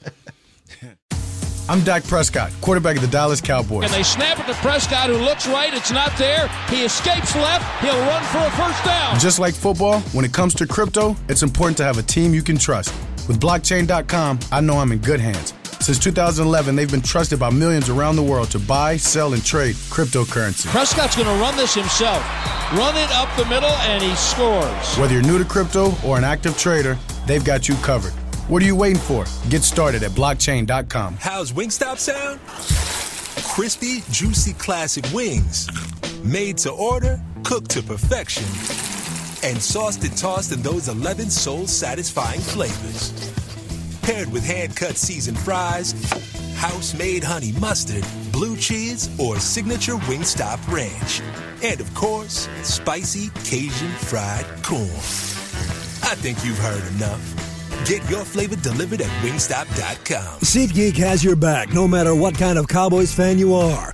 I'm 1.69 1.81
Dak 1.81 2.05
Prescott, 2.05 2.49
quarterback 2.61 2.95
of 2.95 3.01
the 3.01 3.09
Dallas 3.09 3.41
Cowboys. 3.41 3.83
And 3.83 3.93
they 3.93 4.01
snap 4.03 4.39
it 4.39 4.45
to 4.47 4.53
Prescott, 4.61 5.09
who 5.09 5.17
looks 5.17 5.47
right. 5.47 5.73
It's 5.73 5.91
not 5.91 6.15
there. 6.17 6.47
He 6.69 6.83
escapes 6.85 7.35
left. 7.35 7.83
He'll 7.83 7.99
run 7.99 8.23
for 8.23 8.37
a 8.37 8.49
first 8.51 8.85
down. 8.85 9.19
Just 9.19 9.39
like 9.39 9.53
football, 9.53 9.99
when 10.13 10.23
it 10.23 10.31
comes 10.31 10.53
to 10.55 10.65
crypto, 10.65 11.13
it's 11.27 11.43
important 11.43 11.75
to 11.77 11.83
have 11.83 11.97
a 11.97 12.03
team 12.03 12.33
you 12.33 12.41
can 12.41 12.57
trust. 12.57 12.93
With 13.27 13.41
blockchain.com, 13.41 14.39
I 14.49 14.61
know 14.61 14.77
I'm 14.79 14.93
in 14.93 14.99
good 14.99 15.19
hands. 15.19 15.53
Since 15.79 15.99
2011, 15.99 16.75
they've 16.75 16.91
been 16.91 17.01
trusted 17.01 17.39
by 17.39 17.49
millions 17.49 17.87
around 17.89 18.17
the 18.17 18.23
world 18.23 18.51
to 18.51 18.59
buy, 18.59 18.97
sell, 18.97 19.33
and 19.33 19.45
trade 19.45 19.75
cryptocurrency. 19.75 20.67
Prescott's 20.67 21.15
going 21.15 21.27
to 21.27 21.41
run 21.41 21.55
this 21.55 21.73
himself. 21.73 22.21
Run 22.73 22.97
it 22.97 23.09
up 23.11 23.33
the 23.37 23.45
middle, 23.45 23.69
and 23.69 24.03
he 24.03 24.13
scores. 24.15 24.95
Whether 24.97 25.13
you're 25.13 25.23
new 25.23 25.37
to 25.37 25.45
crypto 25.45 25.93
or 26.05 26.17
an 26.17 26.25
active 26.25 26.57
trader, 26.57 26.97
they've 27.25 27.43
got 27.45 27.69
you 27.69 27.75
covered. 27.75 28.11
What 28.49 28.61
are 28.61 28.65
you 28.65 28.75
waiting 28.75 28.99
for? 28.99 29.25
Get 29.49 29.63
started 29.63 30.03
at 30.03 30.11
blockchain.com. 30.11 31.17
How's 31.19 31.53
Wingstop 31.53 31.97
sound? 31.97 32.39
Crispy, 33.47 34.03
juicy 34.11 34.53
classic 34.53 35.05
wings. 35.13 35.69
Made 36.23 36.57
to 36.59 36.71
order, 36.71 37.21
cooked 37.43 37.69
to 37.71 37.81
perfection. 37.81 38.43
And 39.47 39.61
sauced 39.61 40.03
and 40.03 40.17
tossed 40.17 40.51
in 40.51 40.61
those 40.61 40.89
11 40.89 41.29
soul 41.29 41.67
satisfying 41.67 42.41
flavors. 42.41 43.36
Paired 44.07 44.31
with 44.31 44.45
hand 44.45 44.73
cut 44.73 44.95
seasoned 44.95 45.37
fries, 45.37 45.91
house 46.55 46.97
made 46.97 47.25
honey 47.25 47.51
mustard, 47.59 48.05
blue 48.31 48.55
cheese, 48.55 49.09
or 49.19 49.37
signature 49.37 49.95
Wingstop 50.07 50.65
ranch. 50.71 51.21
And 51.61 51.81
of 51.81 51.93
course, 51.93 52.47
spicy 52.63 53.27
Cajun 53.43 53.91
fried 53.91 54.45
corn. 54.63 54.87
I 56.07 56.15
think 56.15 56.37
you've 56.45 56.57
heard 56.57 56.89
enough. 56.95 57.83
Get 57.85 58.09
your 58.09 58.23
flavor 58.23 58.55
delivered 58.55 59.01
at 59.01 59.09
wingstop.com. 59.25 60.39
SeatGeek 60.39 60.95
has 60.95 61.21
your 61.21 61.35
back 61.35 61.73
no 61.73 61.85
matter 61.85 62.15
what 62.15 62.37
kind 62.37 62.57
of 62.57 62.69
Cowboys 62.69 63.13
fan 63.13 63.37
you 63.37 63.55
are. 63.55 63.93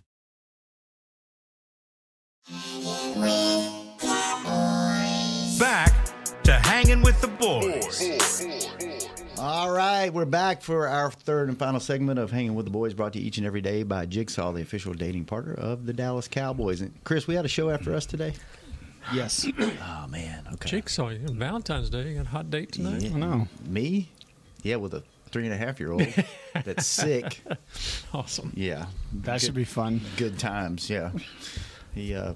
All 9.61 9.69
right, 9.69 10.11
we're 10.11 10.25
back 10.25 10.63
for 10.63 10.87
our 10.87 11.11
third 11.11 11.47
and 11.47 11.55
final 11.55 11.79
segment 11.79 12.17
of 12.17 12.31
Hanging 12.31 12.55
with 12.55 12.65
the 12.65 12.71
Boys, 12.71 12.95
brought 12.95 13.13
to 13.13 13.19
you 13.19 13.27
each 13.27 13.37
and 13.37 13.45
every 13.45 13.61
day 13.61 13.83
by 13.83 14.07
Jigsaw, 14.07 14.51
the 14.53 14.63
official 14.63 14.91
dating 14.95 15.25
partner 15.25 15.53
of 15.53 15.85
the 15.85 15.93
Dallas 15.93 16.27
Cowboys. 16.27 16.81
And 16.81 16.91
Chris, 17.03 17.27
we 17.27 17.35
had 17.35 17.45
a 17.45 17.47
show 17.47 17.69
after 17.69 17.93
us 17.93 18.07
today. 18.07 18.33
Yes. 19.13 19.45
oh 19.59 20.07
man. 20.09 20.47
Okay. 20.53 20.67
Jigsaw, 20.67 21.11
Valentine's 21.33 21.91
Day. 21.91 22.09
You 22.09 22.15
got 22.15 22.25
a 22.25 22.29
hot 22.29 22.49
date 22.49 22.71
tonight? 22.71 23.03
Yeah. 23.03 23.45
Me? 23.67 24.09
Yeah, 24.63 24.77
with 24.77 24.95
a 24.95 25.03
three 25.29 25.43
and 25.45 25.53
a 25.53 25.57
half 25.57 25.79
year 25.79 25.91
old 25.91 26.07
that's 26.65 26.87
sick. 26.87 27.39
Awesome. 28.15 28.51
Yeah. 28.55 28.87
That 29.13 29.41
should 29.41 29.53
be 29.53 29.63
fun. 29.63 30.01
Good 30.17 30.39
times. 30.39 30.89
Yeah. 30.89 31.11
He 31.93 32.15
uh, 32.15 32.33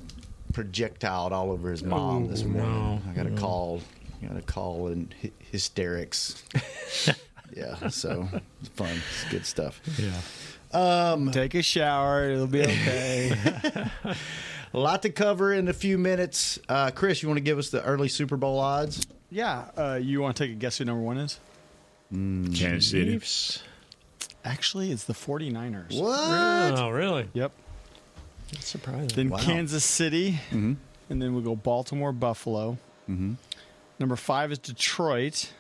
projectiled 0.54 1.34
all 1.34 1.50
over 1.50 1.72
his 1.72 1.82
mom 1.82 2.26
Oh, 2.26 2.28
this 2.28 2.44
morning. 2.44 2.72
no. 2.72 3.02
I 3.10 3.16
got 3.16 3.26
a 3.26 3.32
No. 3.32 3.42
call. 3.42 3.82
I 4.22 4.26
got 4.28 4.38
a 4.38 4.42
call 4.42 4.88
and 4.88 5.14
hy- 5.22 5.32
hysterics. 5.52 6.44
yeah. 7.56 7.90
So 7.90 8.28
it's 8.62 8.70
fun. 8.70 8.90
It's 8.92 9.32
good 9.32 9.46
stuff. 9.46 9.82
Yeah. 9.98 10.20
Um, 11.12 11.32
Take 11.32 11.54
a 11.56 11.62
shower. 11.62 12.30
It'll 12.30 12.48
be 12.48 12.62
okay. 12.64 13.32
a 14.04 14.18
lot 14.78 15.02
to 15.04 15.10
cover 15.10 15.54
in 15.54 15.68
a 15.68 15.74
few 15.74 15.98
minutes. 15.98 16.60
Uh, 16.68 16.92
Chris, 16.92 17.22
you 17.24 17.30
want 17.30 17.38
to 17.38 17.44
give 17.44 17.58
us 17.58 17.70
the 17.70 17.82
early 17.84 18.08
Super 18.10 18.38
Bowl 18.38 18.60
odds? 18.60 19.06
yeah. 19.30 19.66
Uh, 19.78 20.00
you 20.02 20.22
want 20.22 20.36
to 20.38 20.44
take 20.46 20.52
a 20.52 20.56
guess 20.56 20.78
who 20.78 20.86
number 20.86 21.02
one 21.04 21.18
is? 21.18 21.40
Kansas 22.12 22.90
City. 22.92 23.14
Chiefs. 23.14 23.64
Actually, 24.44 24.92
it's 24.92 25.06
the 25.06 25.14
49ers. 25.14 26.00
What? 26.00 26.80
Oh, 26.80 26.90
really? 26.90 27.28
Yep. 27.34 27.52
That's 28.52 28.68
surprising. 28.68 29.08
Then 29.08 29.30
Wow. 29.30 29.40
Kansas 29.40 29.84
City. 29.84 30.40
Mhm. 30.52 30.76
And 31.10 31.22
then 31.22 31.36
we 31.36 31.42
go 31.42 31.56
Baltimore, 31.56 32.12
Buffalo. 32.12 32.78
Mm-hmm. 33.10 33.34
Number 34.00 34.16
five 34.16 34.52
is 34.52 34.58
Detroit. 34.60 35.52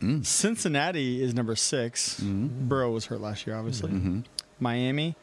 Mm. 0.00 0.24
Cincinnati 0.24 1.20
is 1.20 1.34
number 1.34 1.56
6 1.56 2.20
Burrow 2.20 2.92
was 2.92 3.06
hurt 3.06 3.20
last 3.20 3.46
year, 3.48 3.56
obviously. 3.56 3.90
Mm-hmm. 3.90 4.20
Miami. 4.60 5.16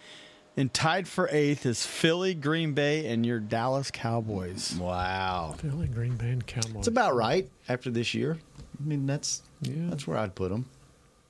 And 0.57 0.73
tied 0.73 1.07
for 1.07 1.29
eighth 1.31 1.65
is 1.65 1.85
Philly, 1.85 2.33
Green 2.33 2.73
Bay, 2.73 3.05
and 3.07 3.25
your 3.25 3.39
Dallas 3.39 3.89
Cowboys. 3.91 4.75
Wow. 4.79 5.55
Philly, 5.57 5.87
Green 5.87 6.15
Bay, 6.15 6.29
and 6.31 6.45
Cowboys. 6.45 6.75
It's 6.79 6.87
about 6.87 7.15
right 7.15 7.49
after 7.69 7.89
this 7.89 8.13
year. 8.13 8.37
I 8.81 8.87
mean, 8.87 9.05
that's 9.05 9.41
Yeah. 9.61 9.89
that's 9.89 10.07
where 10.07 10.17
I'd 10.17 10.35
put 10.35 10.49
them. 10.51 10.65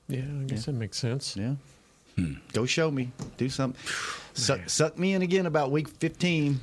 Yeah, 0.08 0.20
I 0.20 0.44
guess 0.44 0.66
that 0.66 0.72
makes 0.72 0.98
sense. 0.98 1.36
Yeah. 1.36 1.54
Go 2.52 2.66
show 2.66 2.90
me. 2.90 3.10
Do 3.36 3.48
something. 3.48 3.80
Suck, 4.34 4.68
suck 4.68 4.98
me 4.98 5.14
in 5.14 5.22
again 5.22 5.46
about 5.46 5.70
week 5.70 5.88
15. 5.88 6.60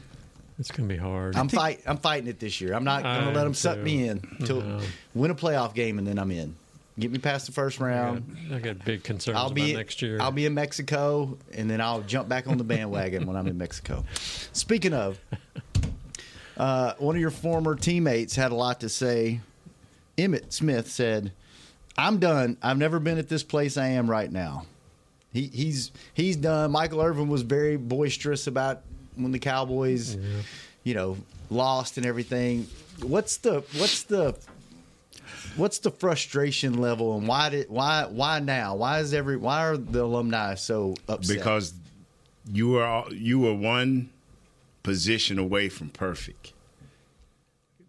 It's 0.59 0.71
going 0.71 0.87
to 0.87 0.93
be 0.93 0.99
hard. 0.99 1.35
I'm 1.35 1.49
fight. 1.49 1.81
I'm 1.85 1.97
fighting 1.97 2.27
it 2.27 2.39
this 2.39 2.61
year. 2.61 2.73
I'm 2.73 2.83
not 2.83 3.03
going 3.03 3.15
I 3.15 3.23
to 3.25 3.31
let 3.31 3.43
them 3.43 3.53
suck 3.53 3.77
too. 3.77 3.83
me 3.83 4.07
in 4.07 4.21
until 4.39 4.61
No. 4.61 4.79
win 5.15 5.31
a 5.31 5.35
playoff 5.35 5.73
game 5.73 5.97
and 5.97 6.07
then 6.07 6.19
I'm 6.19 6.31
in. 6.31 6.55
Get 6.99 7.11
me 7.11 7.17
past 7.17 7.47
the 7.47 7.51
first 7.53 7.77
I 7.81 7.85
got, 7.85 7.85
round. 7.87 8.37
I 8.53 8.59
got 8.59 8.85
big 8.85 9.03
concerns 9.03 9.35
I'll 9.37 9.49
be 9.49 9.71
about 9.71 9.79
next 9.79 10.01
year. 10.03 10.19
I'll 10.21 10.31
be 10.31 10.45
in 10.45 10.53
Mexico 10.53 11.37
and 11.51 11.67
then 11.69 11.81
I'll 11.81 12.01
jump 12.01 12.29
back 12.29 12.45
on 12.47 12.59
the 12.59 12.63
bandwagon 12.63 13.25
when 13.25 13.35
I'm 13.35 13.47
in 13.47 13.57
Mexico. 13.57 14.03
Speaking 14.53 14.93
of, 14.93 15.19
uh, 16.57 16.93
one 16.99 17.15
of 17.15 17.21
your 17.21 17.31
former 17.31 17.75
teammates 17.75 18.35
had 18.35 18.51
a 18.51 18.55
lot 18.55 18.79
to 18.81 18.89
say. 18.89 19.41
Emmitt 20.19 20.53
Smith 20.53 20.91
said, 20.91 21.31
"I'm 21.97 22.19
done. 22.19 22.57
I've 22.61 22.77
never 22.77 22.99
been 22.99 23.17
at 23.17 23.27
this 23.27 23.41
place 23.41 23.77
I 23.77 23.87
am 23.87 24.07
right 24.07 24.31
now." 24.31 24.67
He, 25.31 25.47
he's 25.47 25.91
he's 26.13 26.35
done. 26.35 26.69
Michael 26.71 27.01
Irvin 27.01 27.27
was 27.27 27.41
very 27.41 27.75
boisterous 27.77 28.45
about 28.45 28.83
when 29.15 29.31
the 29.31 29.39
Cowboys, 29.39 30.17
you 30.83 30.93
know, 30.93 31.17
lost 31.49 31.97
and 31.97 32.05
everything. 32.05 32.67
What's 33.01 33.37
the 33.37 33.63
what's 33.77 34.03
the 34.03 34.37
what's 35.55 35.79
the 35.79 35.91
frustration 35.91 36.79
level 36.79 37.17
and 37.17 37.27
why 37.27 37.49
did 37.49 37.69
why 37.69 38.05
why 38.09 38.39
now? 38.39 38.75
Why 38.75 38.99
is 38.99 39.13
every 39.13 39.37
why 39.37 39.65
are 39.65 39.77
the 39.77 40.03
alumni 40.03 40.55
so 40.55 40.95
upset? 41.07 41.37
because 41.37 41.73
you 42.51 42.69
were 42.69 42.83
all, 42.83 43.13
you 43.13 43.39
were 43.39 43.53
one 43.53 44.09
position 44.83 45.39
away 45.39 45.69
from 45.69 45.89
perfect. 45.89 46.53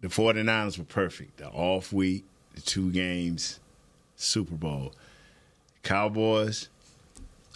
The 0.01 0.07
49ers 0.07 0.77
were 0.77 0.85
perfect. 0.85 1.37
The 1.37 1.47
off 1.49 1.91
week, 1.91 2.25
the 2.53 2.61
two 2.61 2.91
games, 2.91 3.59
Super 4.15 4.55
Bowl. 4.55 4.93
Cowboys, 5.83 6.69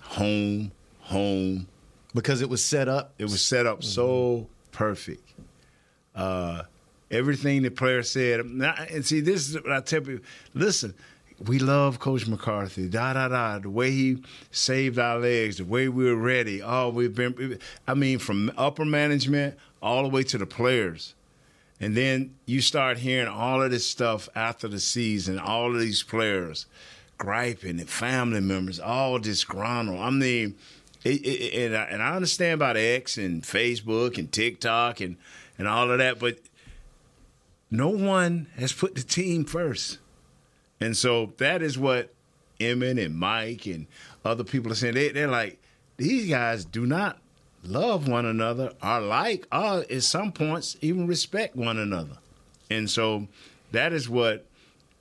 home, 0.01 0.71
home. 1.01 1.67
Because 2.13 2.41
it 2.41 2.49
was 2.49 2.63
set 2.63 2.87
up. 2.87 3.13
It 3.17 3.25
was 3.25 3.41
set 3.41 3.65
up 3.65 3.83
so 3.83 4.47
perfect. 4.71 5.33
Uh, 6.15 6.63
everything 7.11 7.61
the 7.61 7.69
player 7.69 8.03
said. 8.03 8.39
And 8.41 9.05
see, 9.05 9.21
this 9.21 9.49
is 9.49 9.55
what 9.55 9.71
I 9.71 9.81
tell 9.81 10.01
people. 10.01 10.25
Listen, 10.53 10.93
we 11.45 11.59
love 11.59 11.99
Coach 11.99 12.27
McCarthy. 12.27 12.89
Da 12.89 13.13
da 13.13 13.27
da. 13.27 13.59
The 13.59 13.69
way 13.69 13.91
he 13.91 14.23
saved 14.51 14.99
our 14.99 15.19
legs. 15.19 15.57
The 15.57 15.65
way 15.65 15.87
we 15.87 16.05
were 16.05 16.15
ready. 16.15 16.61
Oh, 16.61 16.89
we've 16.89 17.15
been. 17.15 17.59
I 17.87 17.93
mean, 17.93 18.19
from 18.19 18.51
upper 18.57 18.85
management 18.85 19.57
all 19.81 20.03
the 20.03 20.09
way 20.09 20.23
to 20.23 20.37
the 20.37 20.45
players. 20.45 21.15
And 21.81 21.95
then 21.95 22.35
you 22.45 22.59
start 22.59 22.97
hearing 22.97 23.29
all 23.29 23.61
of 23.61 23.71
this 23.71 23.87
stuff 23.87 24.27
after 24.35 24.67
the 24.67 24.81
season, 24.81 25.39
all 25.39 25.73
of 25.73 25.79
these 25.79 26.03
players 26.03 26.65
griping 27.19 27.79
and 27.79 27.89
family 27.89 28.39
members, 28.39 28.79
all 28.79 29.19
disgruntled. 29.19 29.99
I 29.99 30.09
mean, 30.09 30.55
it, 31.03 31.25
it, 31.25 31.65
and 31.65 31.77
I, 31.77 31.83
and 31.83 32.03
I 32.03 32.15
understand 32.15 32.55
about 32.55 32.77
X 32.77 33.17
and 33.17 33.43
Facebook 33.43 34.17
and 34.17 34.31
TikTok 34.31 34.99
and 34.99 35.17
and 35.57 35.67
all 35.67 35.91
of 35.91 35.97
that, 35.97 36.19
but 36.19 36.39
no 37.69 37.89
one 37.89 38.47
has 38.57 38.71
put 38.73 38.95
the 38.95 39.03
team 39.03 39.45
first, 39.45 39.99
and 40.79 40.95
so 40.95 41.33
that 41.37 41.61
is 41.61 41.77
what 41.77 42.13
Emmitt 42.59 43.03
and 43.03 43.15
Mike 43.15 43.65
and 43.65 43.87
other 44.23 44.43
people 44.43 44.71
are 44.71 44.75
saying. 44.75 44.95
They, 44.95 45.09
they're 45.09 45.27
like, 45.27 45.61
these 45.97 46.29
guys 46.29 46.65
do 46.65 46.85
not 46.85 47.19
love 47.63 48.07
one 48.07 48.25
another, 48.25 48.71
or 48.81 48.99
like, 49.01 49.47
or 49.51 49.85
at 49.89 50.03
some 50.03 50.31
points 50.31 50.77
even 50.81 51.07
respect 51.07 51.55
one 51.55 51.77
another, 51.77 52.17
and 52.69 52.89
so 52.89 53.27
that 53.71 53.93
is 53.93 54.09
what, 54.09 54.45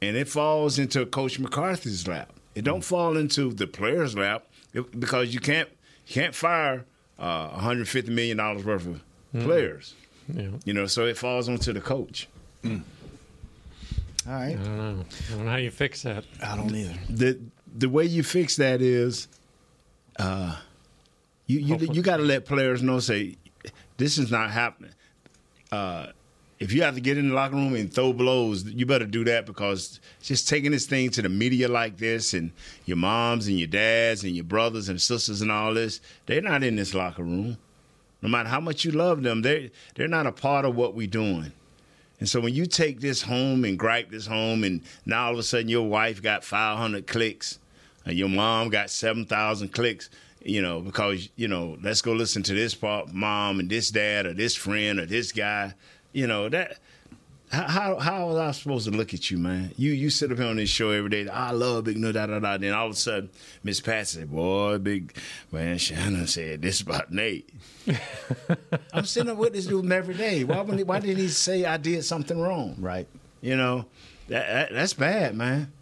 and 0.03 0.16
it 0.16 0.28
falls 0.28 0.78
into 0.78 1.07
Coach 1.07 1.38
McCarthy's 1.38 2.07
lap. 2.07 2.32
It 2.55 2.64
don't 2.64 2.80
mm. 2.80 2.84
fall 2.84 3.16
into 3.16 3.53
the 3.53 3.66
players' 3.66 4.16
lap 4.16 4.44
because 4.72 5.32
you 5.32 5.40
can't 5.40 5.68
can't 6.09 6.35
fire 6.35 6.85
uh, 7.19 7.49
150 7.51 8.11
million 8.13 8.37
dollars 8.37 8.65
worth 8.65 8.87
of 8.87 9.01
Mm. 9.35 9.45
players. 9.45 9.95
Yeah. 10.33 10.49
You 10.65 10.73
know, 10.73 10.87
so 10.87 11.05
it 11.05 11.19
falls 11.19 11.49
onto 11.51 11.73
the 11.75 11.83
coach. 11.83 12.29
All 12.65 12.73
right. 14.27 14.53
I 14.59 14.63
don't 14.63 14.77
know. 14.79 15.05
I 15.29 15.35
don't 15.35 15.45
know 15.45 15.51
how 15.51 15.57
you 15.57 15.71
fix 15.71 16.03
that. 16.03 16.25
I 16.43 16.57
don't 16.57 16.75
either. 16.75 16.95
The 17.11 17.39
the 17.77 17.89
way 17.89 18.05
you 18.05 18.23
fix 18.23 18.57
that 18.57 18.81
is, 18.81 19.29
uh, 20.19 20.57
you 21.47 21.59
you 21.61 21.77
you 21.93 22.03
got 22.03 22.19
to 22.19 22.23
let 22.23 22.45
players 22.47 22.83
know. 22.83 23.01
Say, 23.01 23.37
this 23.99 24.17
is 24.19 24.31
not 24.31 24.51
happening. 24.51 24.93
Uh, 25.71 26.07
if 26.59 26.73
you 26.73 26.83
have 26.83 26.95
to 26.95 27.01
get 27.01 27.17
in 27.17 27.29
the 27.29 27.35
locker 27.35 27.55
room 27.55 27.75
and 27.75 27.93
throw 27.93 28.13
blows, 28.13 28.65
you 28.65 28.85
better 28.85 29.07
do 29.07 29.25
that 29.25 29.47
because 29.47 30.01
just 30.21 30.49
taking 30.49 30.73
this 30.73 30.87
thing 30.87 31.11
to 31.11 31.23
the 31.23 31.29
media 31.29 31.69
like 31.69 31.99
this, 31.99 32.35
and 32.35 32.51
your 32.85 32.97
moms 32.97 33.47
and 33.47 33.59
your 33.59 33.69
dads 33.69 34.25
and 34.25 34.35
your 34.35 34.45
brothers 34.45 34.89
and 34.89 35.01
sisters 35.01 35.41
and 35.41 35.53
all 35.53 35.75
this, 35.75 36.01
they're 36.27 36.43
not 36.43 36.65
in 36.65 36.77
this 36.77 36.95
locker 36.95 37.23
room. 37.23 37.59
No 38.21 38.29
matter 38.29 38.49
how 38.49 38.61
much 38.61 38.85
you 38.85 38.91
love 38.91 39.23
them, 39.23 39.43
they 39.43 39.71
they're 39.95 40.09
not 40.09 40.27
a 40.27 40.33
part 40.33 40.65
of 40.65 40.75
what 40.75 40.95
we're 40.95 41.07
doing. 41.07 41.53
And 42.19 42.29
so 42.29 42.41
when 42.41 42.55
you 42.55 42.67
take 42.67 43.01
this 43.01 43.23
home 43.23 43.65
and 43.65 43.79
gripe 43.79 44.11
this 44.11 44.27
home, 44.27 44.65
and 44.65 44.83
now 45.07 45.27
all 45.27 45.35
of 45.35 45.39
a 45.39 45.43
sudden 45.45 45.69
your 45.69 45.89
wife 45.89 46.21
got 46.21 46.43
500 46.43 47.07
clicks, 47.07 47.61
and 48.05 48.19
your 48.19 48.29
mom 48.29 48.71
got 48.71 48.91
7,000 48.91 49.73
clicks, 49.73 50.11
you 50.43 50.61
know, 50.63 50.81
because, 50.81 51.29
you 51.37 51.47
know, 51.47 51.77
let's 51.83 52.03
go 52.03 52.13
listen 52.13 52.43
to 52.45 52.55
this 52.55 52.75
part, 52.75 53.13
mom 53.13 53.61
and 53.61 53.71
this 53.71 53.91
dad 53.91 54.27
or 54.27 54.35
this 54.35 54.57
friend 54.57 54.99
or 54.99 55.07
this 55.07 55.31
guy, 55.31 55.75
you 56.19 56.27
know, 56.27 56.49
that. 56.49 56.79
How 57.51 57.99
how 57.99 58.27
was 58.27 58.37
I 58.37 58.51
supposed 58.51 58.91
to 58.91 58.95
look 58.95 59.14
at 59.14 59.31
you, 59.31 59.39
man? 59.39 59.73
You 59.79 59.93
you 59.93 60.11
sit 60.11 60.31
up 60.31 60.37
here 60.37 60.49
on 60.49 60.57
this 60.57 60.69
show 60.69 60.91
every 60.91 61.09
day. 61.09 61.27
I 61.31 61.53
love 61.53 61.85
Big 61.85 61.97
No 61.97 62.12
da 62.12 62.27
da 62.27 62.41
da. 62.41 62.59
Then 62.59 62.75
all 62.75 62.89
of 62.89 62.93
a 62.93 62.95
sudden, 62.95 63.31
Miss 63.64 63.81
Pat 63.81 64.07
said, 64.07 64.31
"Boy, 64.31 64.77
Big 64.77 65.16
man, 65.51 65.79
Shannon 65.79 66.27
said 66.27 66.61
this 66.61 66.83
about 66.83 67.11
Nate." 67.11 67.49
I'm 68.93 69.07
sitting 69.07 69.31
up 69.31 69.39
with 69.39 69.55
this 69.55 69.64
dude 69.64 69.91
every 69.91 70.12
day. 70.12 70.45
Why 70.45 70.61
wouldn't 70.61 70.77
he, 70.77 70.85
why 70.85 71.01
didn't 71.01 71.16
he 71.16 71.29
say 71.29 71.64
I 71.64 71.79
did 71.79 72.05
something 72.05 72.39
wrong? 72.39 72.77
Right. 72.79 73.09
You 73.41 73.57
know, 73.57 73.87
that, 74.29 74.47
that 74.47 74.73
that's 74.75 74.93
bad, 74.93 75.35
man. 75.35 75.73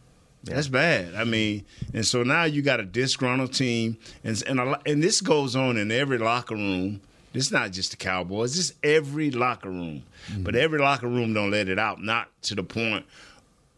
That's 0.44 0.68
bad. 0.68 1.16
I 1.16 1.24
mean, 1.24 1.64
and 1.92 2.06
so 2.06 2.22
now 2.22 2.44
you 2.44 2.62
got 2.62 2.78
a 2.78 2.84
disgruntled 2.84 3.52
team, 3.52 3.98
and 4.22 4.40
and 4.46 4.60
a, 4.60 4.80
and 4.86 5.02
this 5.02 5.20
goes 5.20 5.56
on 5.56 5.76
in 5.78 5.90
every 5.90 6.18
locker 6.18 6.54
room. 6.54 7.00
It's 7.36 7.50
not 7.50 7.72
just 7.72 7.90
the 7.90 7.96
Cowboys. 7.96 8.58
It's 8.58 8.72
every 8.82 9.30
locker 9.30 9.70
room. 9.70 10.02
But 10.38 10.54
every 10.56 10.78
locker 10.78 11.08
room 11.08 11.34
don't 11.34 11.50
let 11.50 11.68
it 11.68 11.78
out. 11.78 12.02
Not 12.02 12.28
to 12.42 12.54
the 12.54 12.62
point 12.62 13.04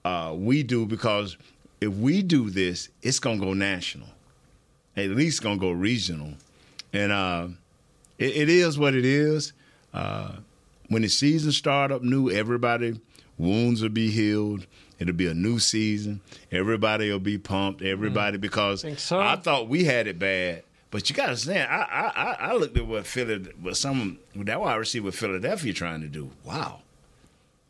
uh, 0.04 0.34
we 0.36 0.62
do 0.62 0.86
because 0.86 1.36
if 1.80 1.92
we 1.94 2.22
do 2.22 2.50
this, 2.50 2.88
it's 3.02 3.18
gonna 3.18 3.38
go 3.38 3.52
national. 3.52 4.08
At 4.96 5.10
least 5.10 5.42
gonna 5.42 5.58
go 5.58 5.70
regional, 5.70 6.32
and 6.92 7.12
uh, 7.12 7.48
it, 8.18 8.36
it 8.36 8.48
is 8.48 8.78
what 8.78 8.94
it 8.94 9.04
is. 9.04 9.52
Uh, 9.94 10.32
when 10.88 11.02
the 11.02 11.08
season 11.08 11.52
start 11.52 11.92
up 11.92 12.02
new, 12.02 12.30
everybody 12.30 13.00
wounds 13.36 13.82
will 13.82 13.90
be 13.90 14.10
healed. 14.10 14.66
It'll 14.98 15.14
be 15.14 15.28
a 15.28 15.34
new 15.34 15.60
season. 15.60 16.20
Everybody 16.50 17.10
will 17.12 17.20
be 17.20 17.38
pumped. 17.38 17.82
Everybody 17.82 18.38
because 18.38 18.84
I 18.84 19.36
thought 19.36 19.68
we 19.68 19.84
had 19.84 20.08
it 20.08 20.18
bad. 20.18 20.64
But 20.90 21.10
you 21.10 21.16
got 21.16 21.24
to 21.24 21.28
understand, 21.30 21.70
I, 21.70 21.82
I 21.82 22.22
I- 22.22 22.48
I 22.50 22.52
looked 22.54 22.76
at 22.78 22.86
what 22.86 23.06
Philly, 23.06 23.38
what 23.60 23.76
some 23.76 24.18
that 24.34 24.60
wide 24.60 24.76
receiver 24.76 25.06
with 25.06 25.16
Philadelphia 25.16 25.72
trying 25.72 26.00
to 26.00 26.08
do. 26.08 26.30
Wow, 26.44 26.80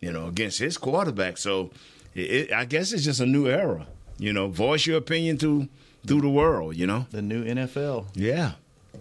you 0.00 0.12
know, 0.12 0.26
against 0.28 0.58
his 0.60 0.78
quarterback. 0.78 1.36
So 1.38 1.70
it, 2.14 2.20
it, 2.30 2.52
I 2.52 2.64
guess 2.64 2.92
it's 2.92 3.04
just 3.04 3.20
a 3.20 3.26
new 3.26 3.48
era. 3.48 3.86
You 4.18 4.32
know, 4.32 4.48
voice 4.48 4.86
your 4.86 4.98
opinion 4.98 5.38
to 5.38 5.68
through 6.06 6.20
the 6.20 6.28
world. 6.30 6.76
You 6.76 6.86
know, 6.86 7.06
the 7.10 7.22
new 7.22 7.44
NFL. 7.44 8.06
Yeah. 8.14 8.52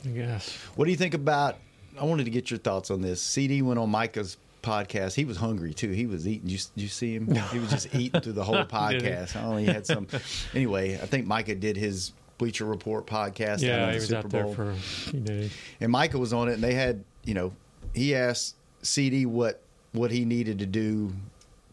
Yes. 0.03 0.55
What 0.76 0.86
do 0.86 0.91
you 0.91 0.97
think 0.97 1.13
about? 1.13 1.57
I 1.99 2.03
wanted 2.05 2.26
to 2.26 2.30
get 2.32 2.51
your 2.51 2.59
thoughts 2.59 2.91
on 2.91 3.01
this. 3.01 3.22
CD 3.22 3.61
went 3.63 3.80
on 3.80 3.89
Micah's 3.89 4.38
podcast. 4.61 5.13
He 5.15 5.26
was 5.26 5.38
hungry 5.38 5.74
too. 5.74 5.89
He 5.91 6.05
was 6.05 6.28
eating. 6.28 6.49
You, 6.49 6.59
you 6.76 6.88
see 6.88 7.15
him? 7.15 7.34
He 7.51 7.57
was 7.59 7.70
just 7.72 7.93
eating 7.95 8.22
through 8.22 8.34
the 8.34 8.43
whole 8.43 8.55
Did 8.63 9.01
he? 9.01 9.07
podcast. 9.09 9.36
I 9.36 9.43
only 9.43 9.65
had 9.65 9.86
some. 9.88 10.07
Anyway, 10.53 10.95
I 10.95 11.05
think 11.07 11.26
Micah 11.26 11.55
did 11.55 11.78
his 11.78 12.11
Bleacher 12.38 12.66
Report 12.66 13.06
podcast. 13.08 13.62
Yeah, 13.62 13.84
out 13.84 13.90
of 13.90 13.94
he 13.94 13.94
the 13.94 13.96
was 14.02 14.08
Super 14.10 14.18
out 14.20 14.30
there 14.30 14.44
Bowl. 14.44 14.54
for 14.54 14.70
a 14.72 14.76
few 14.76 15.20
days. 15.20 15.52
and 15.80 15.92
Michael 15.92 16.20
was 16.20 16.34
on 16.34 16.50
it, 16.50 16.54
and 16.54 16.64
they 16.64 16.74
had, 16.74 17.04
you 17.24 17.34
know, 17.34 17.54
he 17.94 18.14
asked 18.16 18.56
CD 18.82 19.26
what 19.26 19.62
what 19.94 20.12
he 20.12 20.26
needed 20.26 20.60
to 20.60 20.66
do 20.66 21.14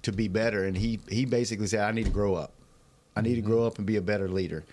to 0.03 0.13
be 0.13 0.29
better, 0.29 0.65
and 0.65 0.77
he 0.77 1.01
he 1.09 1.25
basically 1.25 1.67
said, 1.67 1.81
"I 1.81 1.93
need 1.93 2.05
to 2.07 2.11
grow 2.13 2.35
up. 2.35 2.53
I 3.17 3.21
need 3.21 3.35
to 3.37 3.43
grow 3.43 3.67
up 3.67 3.79
and 3.79 3.87
be 3.87 3.97
a 3.97 4.03
better 4.03 4.29
leader." 4.29 4.65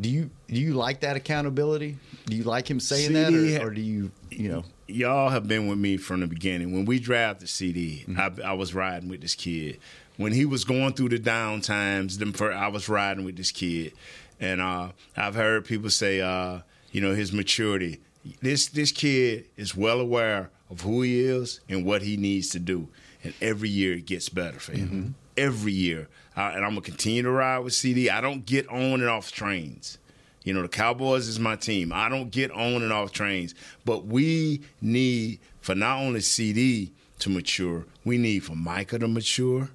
Do 0.00 0.08
you 0.08 0.30
do 0.48 0.54
you 0.60 0.74
like 0.74 1.00
that 1.00 1.16
accountability? 1.16 1.96
Do 2.26 2.36
you 2.36 2.44
like 2.44 2.70
him 2.70 2.78
saying 2.78 3.08
CD 3.08 3.50
that, 3.54 3.62
or, 3.62 3.68
or 3.68 3.70
do 3.70 3.80
you 3.80 4.12
you 4.30 4.48
know? 4.48 4.64
y'all 4.86 5.28
have 5.30 5.48
been 5.48 5.66
with 5.66 5.78
me 5.78 5.96
from 5.96 6.20
the 6.20 6.26
beginning. 6.28 6.72
When 6.72 6.84
we 6.84 6.98
drafted 7.00 7.48
CD, 7.48 8.04
Mm-hmm. 8.08 8.40
I, 8.42 8.50
I 8.50 8.52
was 8.52 8.74
riding 8.74 9.08
with 9.08 9.20
this 9.22 9.34
kid. 9.34 9.78
When 10.16 10.32
he 10.32 10.44
was 10.44 10.64
going 10.64 10.92
through 10.94 11.10
the 11.10 11.18
down 11.18 11.60
times, 11.62 12.18
them 12.18 12.32
fir- 12.32 12.52
I 12.52 12.68
was 12.68 12.88
riding 12.88 13.24
with 13.24 13.36
this 13.36 13.50
kid, 13.50 13.92
and 14.40 14.60
uh, 14.60 14.90
I've 15.16 15.34
heard 15.34 15.64
people 15.64 15.90
say, 15.90 16.20
uh, 16.20 16.60
you 16.92 17.00
know, 17.00 17.14
his 17.14 17.32
maturity. 17.32 18.00
This 18.42 18.66
this 18.68 18.92
kid 18.92 19.46
is 19.56 19.76
well 19.76 20.00
aware 20.00 20.50
of 20.70 20.82
who 20.82 21.02
he 21.02 21.20
is 21.20 21.60
and 21.68 21.84
what 21.84 22.02
he 22.02 22.16
needs 22.16 22.50
to 22.50 22.58
do, 22.58 22.88
and 23.24 23.32
every 23.40 23.68
year 23.68 23.94
it 23.94 24.06
gets 24.06 24.28
better 24.28 24.58
for 24.58 24.72
him. 24.72 25.14
Every 25.36 25.72
year, 25.72 26.08
and 26.36 26.64
I'm 26.64 26.70
gonna 26.72 26.80
continue 26.82 27.22
to 27.22 27.30
ride 27.30 27.60
with 27.60 27.72
CD. 27.72 28.10
I 28.10 28.20
don't 28.20 28.44
get 28.44 28.68
on 28.68 29.00
and 29.00 29.08
off 29.08 29.30
trains. 29.32 29.98
You 30.44 30.52
know, 30.54 30.62
the 30.62 30.68
Cowboys 30.68 31.28
is 31.28 31.38
my 31.38 31.56
team. 31.56 31.92
I 31.92 32.08
don't 32.08 32.30
get 32.30 32.50
on 32.50 32.82
and 32.82 32.92
off 32.92 33.12
trains, 33.12 33.54
but 33.84 34.06
we 34.06 34.62
need 34.80 35.40
for 35.60 35.74
not 35.74 35.98
only 36.00 36.20
CD 36.20 36.92
to 37.20 37.30
mature, 37.30 37.84
we 38.04 38.18
need 38.18 38.40
for 38.40 38.54
Micah 38.54 38.98
to 38.98 39.08
mature. 39.08 39.70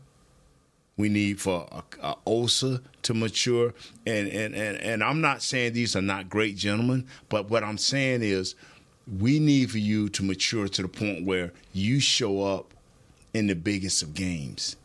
We 0.95 1.09
need 1.09 1.41
for 1.41 1.67
a, 1.71 1.83
a 2.05 2.15
Osa 2.27 2.81
to 3.01 3.13
mature, 3.13 3.73
and, 4.05 4.27
and 4.27 4.53
and 4.53 4.77
and 4.77 5.03
I'm 5.03 5.21
not 5.21 5.41
saying 5.41 5.73
these 5.73 5.95
are 5.95 6.01
not 6.01 6.29
great 6.29 6.55
gentlemen, 6.55 7.07
but 7.29 7.49
what 7.49 7.63
I'm 7.63 7.79
saying 7.79 8.21
is 8.21 8.53
we 9.19 9.39
need 9.39 9.71
for 9.71 9.79
you 9.79 10.07
to 10.09 10.23
mature 10.23 10.67
to 10.67 10.81
the 10.83 10.87
point 10.87 11.25
where 11.25 11.51
you 11.73 11.99
show 11.99 12.43
up 12.43 12.73
in 13.33 13.47
the 13.47 13.55
biggest 13.55 14.03
of 14.03 14.13
games. 14.13 14.75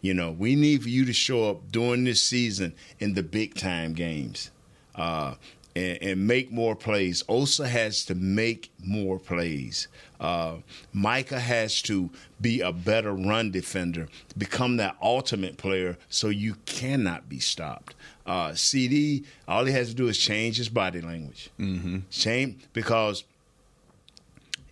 You 0.00 0.14
know, 0.14 0.32
we 0.32 0.56
need 0.56 0.82
for 0.82 0.88
you 0.88 1.04
to 1.04 1.12
show 1.12 1.48
up 1.48 1.70
during 1.70 2.02
this 2.04 2.20
season 2.20 2.74
in 2.98 3.14
the 3.14 3.22
big 3.22 3.54
time 3.54 3.92
games. 3.92 4.50
Uh, 4.96 5.34
and, 5.74 5.98
and 6.02 6.26
make 6.26 6.50
more 6.52 6.74
plays. 6.76 7.22
Osa 7.28 7.66
has 7.68 8.04
to 8.06 8.14
make 8.14 8.70
more 8.84 9.18
plays. 9.18 9.88
Uh, 10.20 10.56
Micah 10.92 11.40
has 11.40 11.82
to 11.82 12.10
be 12.40 12.60
a 12.60 12.72
better 12.72 13.12
run 13.12 13.50
defender, 13.50 14.08
become 14.38 14.76
that 14.76 14.96
ultimate 15.02 15.56
player 15.56 15.96
so 16.08 16.28
you 16.28 16.54
cannot 16.64 17.28
be 17.28 17.40
stopped. 17.40 17.94
Uh, 18.24 18.54
CD, 18.54 19.24
all 19.48 19.64
he 19.64 19.72
has 19.72 19.88
to 19.88 19.94
do 19.94 20.06
is 20.06 20.16
change 20.16 20.56
his 20.58 20.68
body 20.68 21.00
language. 21.00 21.50
Mm-hmm. 21.58 21.98
Change 22.10 22.62
because 22.72 23.24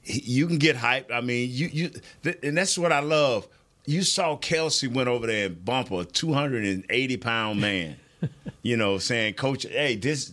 he- 0.02 0.20
you 0.20 0.46
can 0.46 0.58
get 0.58 0.76
hyped. 0.76 1.10
I 1.12 1.20
mean, 1.20 1.48
you 1.50 1.66
you, 1.72 1.90
th- 2.22 2.38
and 2.44 2.56
that's 2.56 2.78
what 2.78 2.92
I 2.92 3.00
love. 3.00 3.48
You 3.86 4.02
saw 4.02 4.36
Kelce 4.36 4.86
went 4.92 5.08
over 5.08 5.26
there 5.26 5.46
and 5.46 5.64
bump 5.64 5.90
a 5.90 6.04
two 6.04 6.32
hundred 6.32 6.64
and 6.64 6.84
eighty 6.90 7.16
pound 7.16 7.60
man. 7.60 7.96
you 8.62 8.76
know, 8.76 8.98
saying, 8.98 9.34
"Coach, 9.34 9.64
hey, 9.68 9.96
this." 9.96 10.32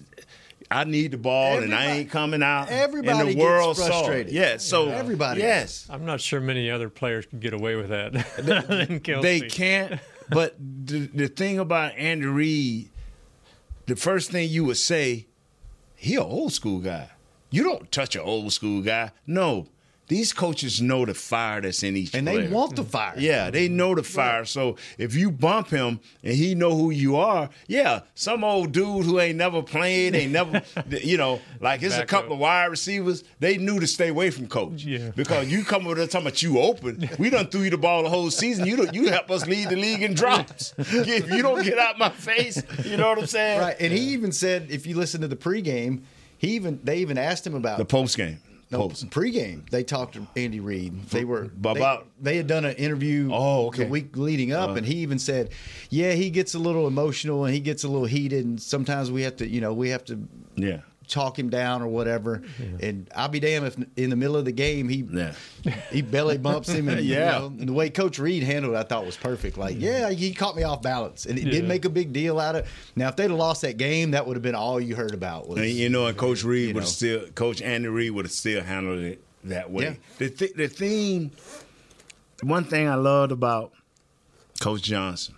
I 0.70 0.84
need 0.84 1.12
the 1.12 1.18
ball 1.18 1.60
and 1.60 1.74
I 1.74 1.98
ain't 1.98 2.12
coming 2.12 2.44
out. 2.44 2.70
everybody 2.70 3.20
and 3.20 3.30
the 3.30 3.34
gets 3.34 3.44
world 3.44 3.78
frustrated. 3.78 4.34
Saw. 4.34 4.40
Yeah, 4.40 4.58
so 4.58 4.90
Everybody. 4.90 5.42
Yes, 5.42 5.88
I'm 5.90 6.06
not 6.06 6.20
sure 6.20 6.42
many 6.42 6.70
other 6.70 6.90
players 6.90 7.26
could 7.26 7.40
get 7.40 7.54
away 7.54 7.76
with 7.76 7.90
that. 7.90 8.14
than 8.38 9.22
they 9.22 9.42
can't. 9.42 10.00
But 10.30 10.56
the, 10.60 11.08
the 11.08 11.28
thing 11.28 11.58
about 11.58 11.94
Andy 11.96 12.26
Reid, 12.26 12.90
the 13.86 13.96
first 13.96 14.32
thing 14.32 14.50
you 14.50 14.66
would 14.66 14.78
say, 14.78 15.28
he 15.96 16.16
an 16.16 16.24
old 16.24 16.52
school 16.54 16.80
guy. 16.80 17.10
You 17.50 17.64
don't 17.64 17.90
touch 17.92 18.16
an 18.16 18.22
old 18.22 18.52
school 18.52 18.82
guy. 18.82 19.12
No, 19.26 19.68
these 20.08 20.32
coaches 20.32 20.82
know 20.82 21.06
the 21.06 21.14
fire 21.14 21.62
that's 21.62 21.84
in 21.84 21.98
each 21.98 22.14
And 22.14 22.28
player. 22.28 22.48
they 22.48 22.54
want 22.54 22.76
the 22.76 22.84
mm. 22.84 22.88
fire. 22.88 23.14
Yeah, 23.18 23.50
they 23.50 23.68
know 23.68 23.94
the 23.94 24.04
fire. 24.04 24.46
So 24.46 24.78
if 24.98 25.16
you 25.16 25.32
bump 25.32 25.70
him 25.70 26.00
and 26.24 26.34
he 26.34 26.56
know 26.56 26.76
who 26.76 26.92
you 26.92 27.18
are, 27.18 27.50
yeah, 27.68 28.02
some 28.16 28.44
old 28.44 28.72
dude 28.72 29.06
who 29.06 29.20
ain't 29.20 29.38
never 29.38 29.62
played, 29.62 30.16
ain't 30.16 30.32
never, 30.32 30.62
you 30.90 31.18
know, 31.18 31.42
like 31.60 31.84
it's 31.84 31.98
a 31.98 32.06
couple 32.06 32.28
up. 32.28 32.34
of 32.34 32.40
wide 32.40 32.66
receivers. 32.68 33.24
They 33.40 33.58
knew 33.58 33.80
to 33.80 33.88
stay 33.88 34.08
away 34.08 34.30
from 34.30 34.48
coach. 34.48 34.84
Yeah. 34.84 35.12
Because 35.16 35.50
you 35.52 35.64
come 35.64 35.86
over 35.86 35.96
there 35.96 36.08
talking 36.08 36.28
about 36.28 36.42
you 36.42 36.60
open. 36.60 37.10
We 37.20 37.30
done 37.30 37.48
threw 37.48 37.62
you 37.62 37.70
the 37.70 37.78
ball 37.78 38.04
the 38.04 38.10
whole 38.10 38.32
season. 38.32 38.66
You 38.66 38.78
don't, 38.78 38.94
you 38.94 39.10
help 39.10 39.30
us 39.30 39.46
lead 39.46 39.70
the 39.70 39.76
league 39.76 40.04
in 40.04 40.14
drops. 40.14 40.74
If 41.08 41.32
you 41.32 41.42
don't 41.42 41.64
get 41.64 41.78
out 41.78 41.98
my 41.98 42.10
face, 42.10 42.62
you 42.84 42.98
know 42.98 43.10
what 43.10 43.20
I'm 43.20 43.28
saying? 43.28 43.60
Right. 43.60 43.76
And 43.80 43.94
he 43.94 44.00
even 44.10 44.32
said, 44.32 44.68
if 44.70 44.86
you 44.86 44.96
listen 44.96 45.22
to 45.22 45.28
the 45.28 45.36
pregame, 45.36 46.02
he 46.38 46.50
even 46.50 46.80
they 46.84 46.98
even 47.00 47.18
asked 47.18 47.46
him 47.46 47.56
about 47.56 47.78
The 47.78 47.86
post 47.86 48.18
game. 48.18 48.40
No, 48.70 48.90
pregame. 48.90 49.70
They 49.70 49.84
talked 49.84 50.16
to 50.16 50.28
Andy 50.36 50.60
Reid. 50.60 51.10
They 51.10 51.24
were 51.24 51.44
About- 51.44 52.06
they, 52.22 52.32
they 52.32 52.38
had 52.38 52.48
done 52.48 52.66
an 52.66 52.76
interview. 52.76 53.30
Oh, 53.32 53.68
okay. 53.68 53.86
The 53.86 53.90
week 53.90 54.18
leading 54.18 54.52
up, 54.52 54.72
Uh. 54.72 54.74
and 54.74 54.86
he 54.86 54.96
even 54.96 55.20
said, 55.20 55.52
"Yeah, 55.90 56.12
he 56.14 56.30
gets 56.30 56.54
a 56.54 56.60
little 56.60 56.86
emotional 56.88 57.46
and 57.46 57.54
he 57.54 57.62
gets 57.62 57.84
a 57.84 57.88
little 57.88 58.08
heated, 58.08 58.46
and 58.46 58.62
sometimes 58.62 59.10
we 59.10 59.22
have 59.22 59.38
to, 59.38 59.48
you 59.48 59.62
know, 59.62 59.74
we 59.74 59.90
have 59.90 60.04
to 60.06 60.20
Yeah. 60.56 60.82
Talk 61.08 61.38
him 61.40 61.50
down 61.50 61.82
or 61.82 61.88
whatever." 61.88 62.42
And 62.82 63.10
I'll 63.16 63.28
be 63.30 63.40
damned 63.40 63.66
if 63.68 63.78
in 63.96 64.10
the 64.10 64.16
middle 64.16 64.36
of 64.36 64.46
the 64.46 64.52
game 64.52 64.90
he 64.90 65.06
Yeah. 65.12 65.34
he 65.92 66.02
belly 66.02 66.38
bumps 66.38 66.70
him, 66.70 66.90
and 66.90 67.02
Yeah. 67.06 67.36
you 67.36 67.40
know, 67.40 67.46
and 67.60 67.70
the 67.70 67.74
way 67.74 67.90
Coach 67.90 68.20
Reid 68.20 68.44
handled 68.44 68.76
it, 68.76 68.78
I 68.78 68.84
thought 68.84 69.06
was 69.06 69.18
perfect. 69.18 69.58
Like, 69.58 69.80
yeah, 69.80 70.10
he 70.12 70.34
caught 70.34 70.56
me 70.56 70.64
off 70.64 70.82
balance, 70.82 71.26
and 71.26 71.38
it 71.40 71.46
didn't 71.46 71.68
make 71.68 71.86
a 71.86 71.90
big 71.90 72.14
deal 72.14 72.40
out 72.40 72.56
of. 72.56 72.66
it. 72.66 72.72
Now, 72.96 73.08
if 73.10 73.16
they'd 73.16 73.24
have 73.30 73.32
lost 73.40 73.62
that 73.62 73.78
game, 73.78 74.12
that 74.12 74.28
would 74.28 74.36
have 74.36 74.44
been 74.44 74.56
all 74.56 74.80
you 74.80 74.96
heard 74.96 75.14
about. 75.14 75.48
Was 75.48 75.60
And, 75.60 75.70
you 75.70 75.90
know, 75.90 76.06
and 76.08 76.18
Coach 76.18 76.44
Reid 76.44 76.76
would 76.76 76.84
have 76.84 76.90
still, 76.90 77.28
Coach 77.30 77.62
Andy 77.62 77.88
Reid 77.88 78.12
would 78.12 78.26
have 78.26 78.32
still 78.32 78.62
handled 78.64 79.00
it 79.00 79.22
that 79.46 79.72
way. 79.72 79.84
Yeah. 79.86 79.94
The 80.18 80.30
th- 80.30 80.54
the 80.54 80.68
thing, 80.68 81.32
one 82.44 82.66
thing 82.66 82.88
I 82.88 82.96
loved 82.96 83.32
about 83.32 83.72
Coach 84.60 84.82
Johnson 84.84 85.36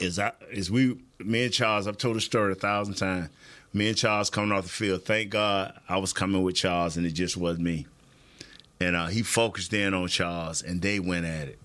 is 0.00 0.18
I 0.18 0.32
is 0.50 0.70
we 0.70 0.96
me 1.18 1.44
and 1.44 1.52
Charles. 1.52 1.86
I've 1.86 1.96
told 1.98 2.16
the 2.16 2.20
story 2.20 2.52
a 2.52 2.54
thousand 2.54 2.94
times. 2.94 3.28
Me 3.76 3.88
and 3.88 3.96
Charles 3.96 4.30
coming 4.30 4.56
off 4.56 4.62
the 4.62 4.70
field. 4.70 5.04
Thank 5.04 5.28
God 5.28 5.78
I 5.86 5.98
was 5.98 6.14
coming 6.14 6.42
with 6.42 6.54
Charles, 6.54 6.96
and 6.96 7.04
it 7.04 7.10
just 7.10 7.36
wasn't 7.36 7.64
me. 7.64 7.86
And 8.80 8.96
uh, 8.96 9.08
he 9.08 9.22
focused 9.22 9.70
in 9.74 9.92
on 9.92 10.08
Charles, 10.08 10.62
and 10.62 10.80
they 10.80 10.98
went 10.98 11.26
at 11.26 11.48
it. 11.48 11.58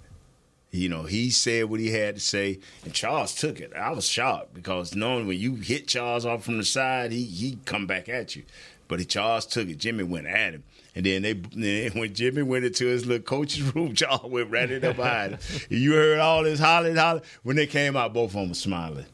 You 0.72 0.90
know, 0.90 1.04
he 1.04 1.30
said 1.30 1.70
what 1.70 1.80
he 1.80 1.92
had 1.92 2.16
to 2.16 2.22
say, 2.22 2.60
and 2.84 2.94
Charles 2.94 3.34
took 3.34 3.62
it. 3.62 3.72
I 3.74 3.92
was 3.92 4.06
shocked 4.06 4.54
because 4.54 4.94
knowing 4.94 5.26
when 5.26 5.40
you 5.40 5.56
hit 5.56 5.88
Charles 5.88 6.26
off 6.26 6.44
from 6.44 6.58
the 6.58 6.66
side, 6.66 7.14
he 7.14 7.24
he 7.24 7.60
come 7.64 7.88
back 7.88 8.10
at 8.10 8.36
you. 8.36 8.44
But 8.90 9.08
Charles 9.08 9.46
took 9.46 9.70
it. 9.70 9.78
Jimmy 9.78 10.04
went 10.04 10.28
at 10.28 10.54
him, 10.54 10.66
and 10.94 11.06
then 11.06 11.22
they 11.22 11.34
then 11.34 11.92
when 11.98 12.14
Jimmy 12.14 12.42
went 12.42 12.66
into 12.66 12.88
his 12.88 13.06
little 13.06 13.24
coach's 13.24 13.62
room, 13.76 13.96
Charles 13.96 14.30
went 14.30 14.52
right 14.52 14.70
in 14.70 14.82
there 14.82 14.94
behind 14.94 15.36
him. 15.36 15.62
You 15.70 15.94
heard 15.94 16.20
all 16.20 16.44
this 16.44 16.60
hollering, 16.60 16.98
hollering. 16.98 17.24
When 17.44 17.56
they 17.56 17.68
came 17.68 17.96
out, 17.96 18.14
both 18.14 18.32
of 18.32 18.34
them 18.34 18.50
were 18.50 18.56
smiling. 18.56 19.06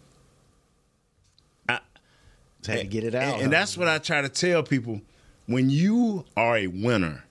Had 2.68 2.80
to 2.80 2.88
get 2.88 3.04
it 3.04 3.16
out. 3.16 3.36
And, 3.36 3.44
and 3.44 3.54
that's 3.54 3.78
what 3.78 3.88
I 3.88 3.98
try 3.98 4.22
to 4.22 4.30
tell 4.30 4.64
people: 4.64 5.02
when 5.46 5.70
you 5.70 6.26
are 6.36 6.58
a 6.58 6.68
winner, 6.68 7.24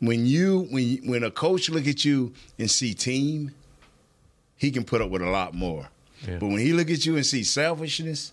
when 0.00 0.26
you 0.26 0.68
when 0.70 0.98
when 1.04 1.22
a 1.22 1.30
coach 1.30 1.70
look 1.70 1.86
at 1.86 2.04
you 2.04 2.32
and 2.58 2.70
see 2.70 2.94
team, 2.94 3.54
he 4.56 4.70
can 4.70 4.84
put 4.84 5.00
up 5.00 5.10
with 5.10 5.22
a 5.22 5.30
lot 5.30 5.54
more. 5.54 5.88
Yeah. 6.26 6.38
But 6.38 6.48
when 6.48 6.58
he 6.58 6.72
look 6.72 6.90
at 6.90 7.06
you 7.06 7.16
and 7.16 7.24
see 7.24 7.44
selfishness, 7.44 8.32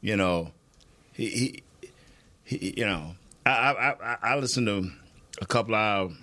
you 0.00 0.16
know, 0.16 0.52
he, 1.12 1.28
he, 1.28 1.62
he 2.44 2.74
you 2.78 2.86
know, 2.86 3.14
I, 3.44 3.50
I 3.50 3.90
I 3.90 4.16
I 4.22 4.36
listen 4.38 4.66
to 4.66 4.90
a 5.40 5.46
couple 5.46 5.74
of 5.74 6.16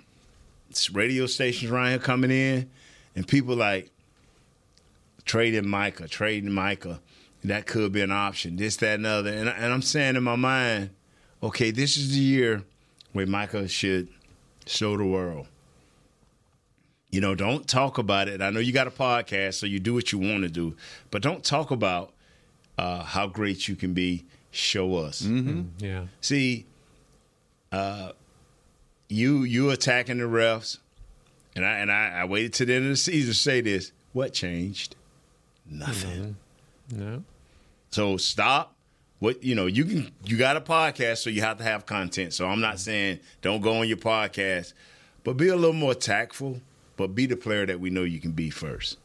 radio 0.92 1.26
stations 1.26 1.70
around 1.70 1.90
here 1.90 1.98
coming 1.98 2.30
in, 2.30 2.70
and 3.14 3.26
people 3.26 3.54
like 3.56 3.90
trading 5.24 5.68
Micah, 5.68 6.08
trading 6.08 6.52
Micah. 6.52 7.00
That 7.48 7.66
could 7.66 7.92
be 7.92 8.00
an 8.02 8.10
option. 8.12 8.56
This, 8.56 8.76
that, 8.76 8.94
and 8.96 9.06
other. 9.06 9.30
And, 9.32 9.48
I- 9.48 9.52
and 9.52 9.72
I'm 9.72 9.82
saying 9.82 10.16
in 10.16 10.22
my 10.22 10.36
mind, 10.36 10.90
okay, 11.42 11.70
this 11.70 11.96
is 11.96 12.12
the 12.12 12.20
year 12.20 12.64
where 13.12 13.26
Micah 13.26 13.68
should 13.68 14.08
show 14.66 14.96
the 14.96 15.04
world. 15.04 15.46
You 17.10 17.20
know, 17.20 17.34
don't 17.34 17.66
talk 17.66 17.98
about 17.98 18.28
it. 18.28 18.42
I 18.42 18.50
know 18.50 18.60
you 18.60 18.72
got 18.72 18.86
a 18.88 18.90
podcast, 18.90 19.54
so 19.54 19.66
you 19.66 19.78
do 19.78 19.94
what 19.94 20.12
you 20.12 20.18
want 20.18 20.42
to 20.42 20.48
do, 20.48 20.76
but 21.10 21.22
don't 21.22 21.42
talk 21.44 21.70
about 21.70 22.12
uh, 22.78 23.04
how 23.04 23.26
great 23.26 23.68
you 23.68 23.76
can 23.76 23.94
be. 23.94 24.24
Show 24.50 24.96
us. 24.96 25.20
Yeah. 25.78 26.06
See, 26.22 26.64
uh, 27.72 28.12
you 29.08 29.42
you 29.44 29.68
attacking 29.70 30.16
the 30.18 30.24
refs, 30.24 30.78
and 31.54 31.62
I 31.64 31.72
and 31.78 31.92
I, 31.92 32.20
I 32.20 32.24
waited 32.24 32.54
to 32.54 32.64
the 32.64 32.72
end 32.74 32.84
of 32.84 32.90
the 32.90 32.96
season 32.96 33.32
to 33.32 33.38
say 33.38 33.60
this. 33.60 33.92
What 34.14 34.32
changed? 34.32 34.96
Nothing. 35.70 36.36
No. 36.90 37.22
So 37.96 38.18
stop. 38.18 38.74
What 39.20 39.42
you 39.42 39.54
know, 39.54 39.64
you 39.64 39.86
can 39.86 40.12
you 40.22 40.36
got 40.36 40.58
a 40.58 40.60
podcast, 40.60 41.16
so 41.16 41.30
you 41.30 41.40
have 41.40 41.56
to 41.56 41.64
have 41.64 41.86
content. 41.86 42.34
So 42.34 42.46
I'm 42.46 42.60
not 42.60 42.74
mm-hmm. 42.74 42.80
saying 42.80 43.20
don't 43.40 43.62
go 43.62 43.78
on 43.78 43.88
your 43.88 43.96
podcast, 43.96 44.74
but 45.24 45.38
be 45.38 45.48
a 45.48 45.56
little 45.56 45.72
more 45.72 45.94
tactful. 45.94 46.60
But 46.98 47.14
be 47.14 47.24
the 47.24 47.38
player 47.38 47.64
that 47.64 47.80
we 47.80 47.88
know 47.88 48.02
you 48.02 48.20
can 48.20 48.32
be 48.32 48.50
first. 48.50 48.98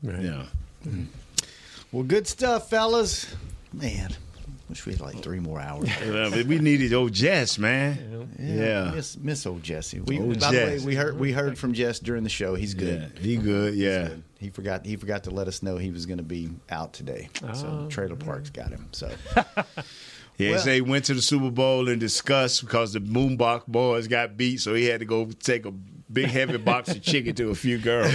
Right. 0.00 0.22
Yeah. 0.22 0.44
Mm-hmm. 0.86 1.06
Well, 1.90 2.04
good 2.04 2.28
stuff, 2.28 2.70
fellas. 2.70 3.34
Man, 3.72 4.14
wish 4.68 4.84
we 4.86 4.92
had 4.92 5.00
like 5.00 5.22
three 5.22 5.40
more 5.40 5.60
hours. 5.60 5.88
Yeah, 6.06 6.42
we 6.42 6.58
needed 6.58 6.92
old 6.92 7.12
Jess, 7.12 7.58
man. 7.58 8.28
Yeah. 8.38 8.92
Miss, 8.94 9.16
miss 9.16 9.46
old 9.46 9.62
Jesse. 9.62 10.00
We, 10.00 10.20
Old 10.20 10.40
by 10.40 10.50
Jess. 10.50 10.82
the 10.82 10.86
way, 10.86 10.86
we 10.86 10.94
heard 10.94 11.18
we 11.18 11.32
heard 11.32 11.58
from 11.58 11.72
Jess 11.72 11.98
during 11.98 12.22
the 12.22 12.30
show. 12.30 12.54
He's 12.54 12.74
good. 12.74 13.12
Yeah, 13.16 13.20
he 13.22 13.36
good. 13.36 13.74
Yeah. 13.74 14.08
Good. 14.08 14.22
He 14.38 14.50
forgot 14.50 14.84
he 14.84 14.96
forgot 14.96 15.24
to 15.24 15.30
let 15.30 15.48
us 15.48 15.62
know 15.62 15.78
he 15.78 15.90
was 15.90 16.06
going 16.06 16.18
to 16.18 16.24
be 16.24 16.50
out 16.70 16.92
today. 16.92 17.28
So 17.54 17.86
Oh. 17.86 17.88
Trailer 17.88 18.16
Park's 18.16 18.50
got 18.50 18.70
him. 18.70 18.88
So 18.92 19.10
Yeah, 20.38 20.52
Well- 20.52 20.66
he 20.66 20.80
went 20.80 21.06
to 21.06 21.14
the 21.14 21.22
Super 21.22 21.50
Bowl 21.50 21.88
and 21.88 21.98
discussed 21.98 22.60
because 22.60 22.92
the 22.92 23.00
Moonbox 23.00 23.66
boys 23.66 24.06
got 24.06 24.36
beat, 24.36 24.60
so 24.60 24.74
he 24.74 24.84
had 24.84 25.00
to 25.00 25.06
go 25.06 25.26
take 25.26 25.64
a 25.64 25.72
big 26.12 26.26
heavy 26.26 26.58
box 26.58 26.90
of 26.90 27.02
chicken 27.02 27.34
to 27.36 27.50
a 27.50 27.54
few 27.54 27.78
girls. 27.78 28.12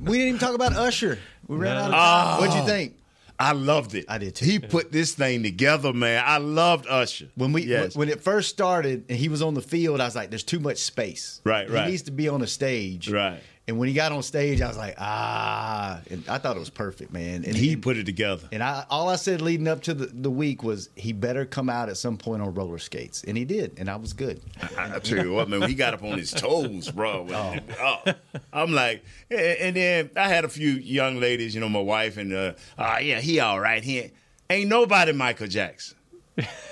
we 0.00 0.18
didn't 0.18 0.28
even 0.28 0.38
talk 0.38 0.54
about 0.54 0.74
Usher. 0.74 1.18
We 1.48 1.56
ran 1.56 1.76
out 1.76 1.86
of 1.86 1.90
time. 1.92 2.36
Oh. 2.36 2.40
What'd 2.40 2.54
you 2.54 2.62
ah. 2.62 2.66
think? 2.66 2.96
I 3.40 3.52
loved 3.52 3.94
it. 3.94 4.04
I 4.08 4.18
did 4.18 4.34
too. 4.36 4.44
He 4.44 4.58
put 4.58 4.92
this 4.92 5.14
thing 5.14 5.42
together, 5.42 5.92
man. 5.94 6.22
I 6.26 6.36
loved 6.38 6.86
Usher. 6.88 7.28
When 7.36 7.52
we 7.52 7.62
Yes. 7.62 7.96
when 7.96 8.08
it 8.10 8.20
first 8.20 8.50
started 8.50 9.04
and 9.08 9.18
he 9.18 9.28
was 9.30 9.40
on 9.40 9.54
the 9.54 9.62
field, 9.62 10.00
I 10.00 10.04
was 10.04 10.14
like, 10.14 10.28
"There's 10.30 10.44
too 10.44 10.60
much 10.60 10.76
space. 10.78 11.40
Right, 11.44 11.66
He 11.66 11.72
right. 11.74 11.88
needs 11.90 12.02
to 12.02 12.10
be 12.10 12.28
on 12.28 12.42
a 12.42 12.46
stage. 12.46 13.08
Right. 13.10 13.40
And 13.70 13.78
when 13.78 13.86
he 13.86 13.94
got 13.94 14.10
on 14.10 14.24
stage, 14.24 14.60
I 14.60 14.66
was 14.66 14.76
like, 14.76 14.96
ah, 14.98 16.00
and 16.10 16.24
I 16.28 16.38
thought 16.38 16.56
it 16.56 16.58
was 16.58 16.70
perfect, 16.70 17.12
man. 17.12 17.44
And 17.44 17.54
he 17.54 17.76
put 17.76 17.96
it 17.96 18.04
together. 18.04 18.48
And 18.50 18.64
I, 18.64 18.84
all 18.90 19.08
I 19.08 19.14
said 19.14 19.40
leading 19.40 19.68
up 19.68 19.82
to 19.82 19.94
the, 19.94 20.06
the 20.06 20.28
week 20.28 20.64
was 20.64 20.88
he 20.96 21.12
better 21.12 21.44
come 21.44 21.70
out 21.70 21.88
at 21.88 21.96
some 21.96 22.16
point 22.16 22.42
on 22.42 22.52
roller 22.52 22.78
skates, 22.78 23.22
and 23.22 23.36
he 23.36 23.44
did, 23.44 23.78
and 23.78 23.88
I 23.88 23.94
was 23.94 24.12
good. 24.12 24.40
I, 24.76 24.96
I 24.96 24.98
tell 24.98 25.24
you 25.24 25.32
what, 25.32 25.48
man, 25.48 25.62
he 25.62 25.74
got 25.74 25.94
up 25.94 26.02
on 26.02 26.18
his 26.18 26.32
toes, 26.32 26.90
bro. 26.90 27.28
Oh. 27.30 28.12
I'm 28.52 28.72
like, 28.72 29.04
and 29.30 29.76
then 29.76 30.10
I 30.16 30.26
had 30.26 30.44
a 30.44 30.48
few 30.48 30.70
young 30.70 31.20
ladies, 31.20 31.54
you 31.54 31.60
know, 31.60 31.68
my 31.68 31.78
wife, 31.80 32.16
and 32.16 32.32
uh, 32.32 32.54
uh 32.76 32.98
yeah, 33.00 33.20
he 33.20 33.38
all 33.38 33.60
right. 33.60 33.84
He 33.84 34.10
ain't, 34.50 34.68
nobody 34.68 35.12
Michael 35.12 35.46
Jackson. 35.46 35.96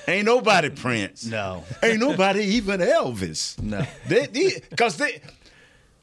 Ain't 0.09 0.25
nobody 0.25 0.71
Prince. 0.71 1.27
No. 1.27 1.63
Ain't 1.83 2.01
nobody 2.01 2.41
even 2.41 2.81
Elvis. 2.81 3.61
No. 3.63 3.87
They, 4.07 4.27
they, 4.27 4.63
they, 4.71 5.21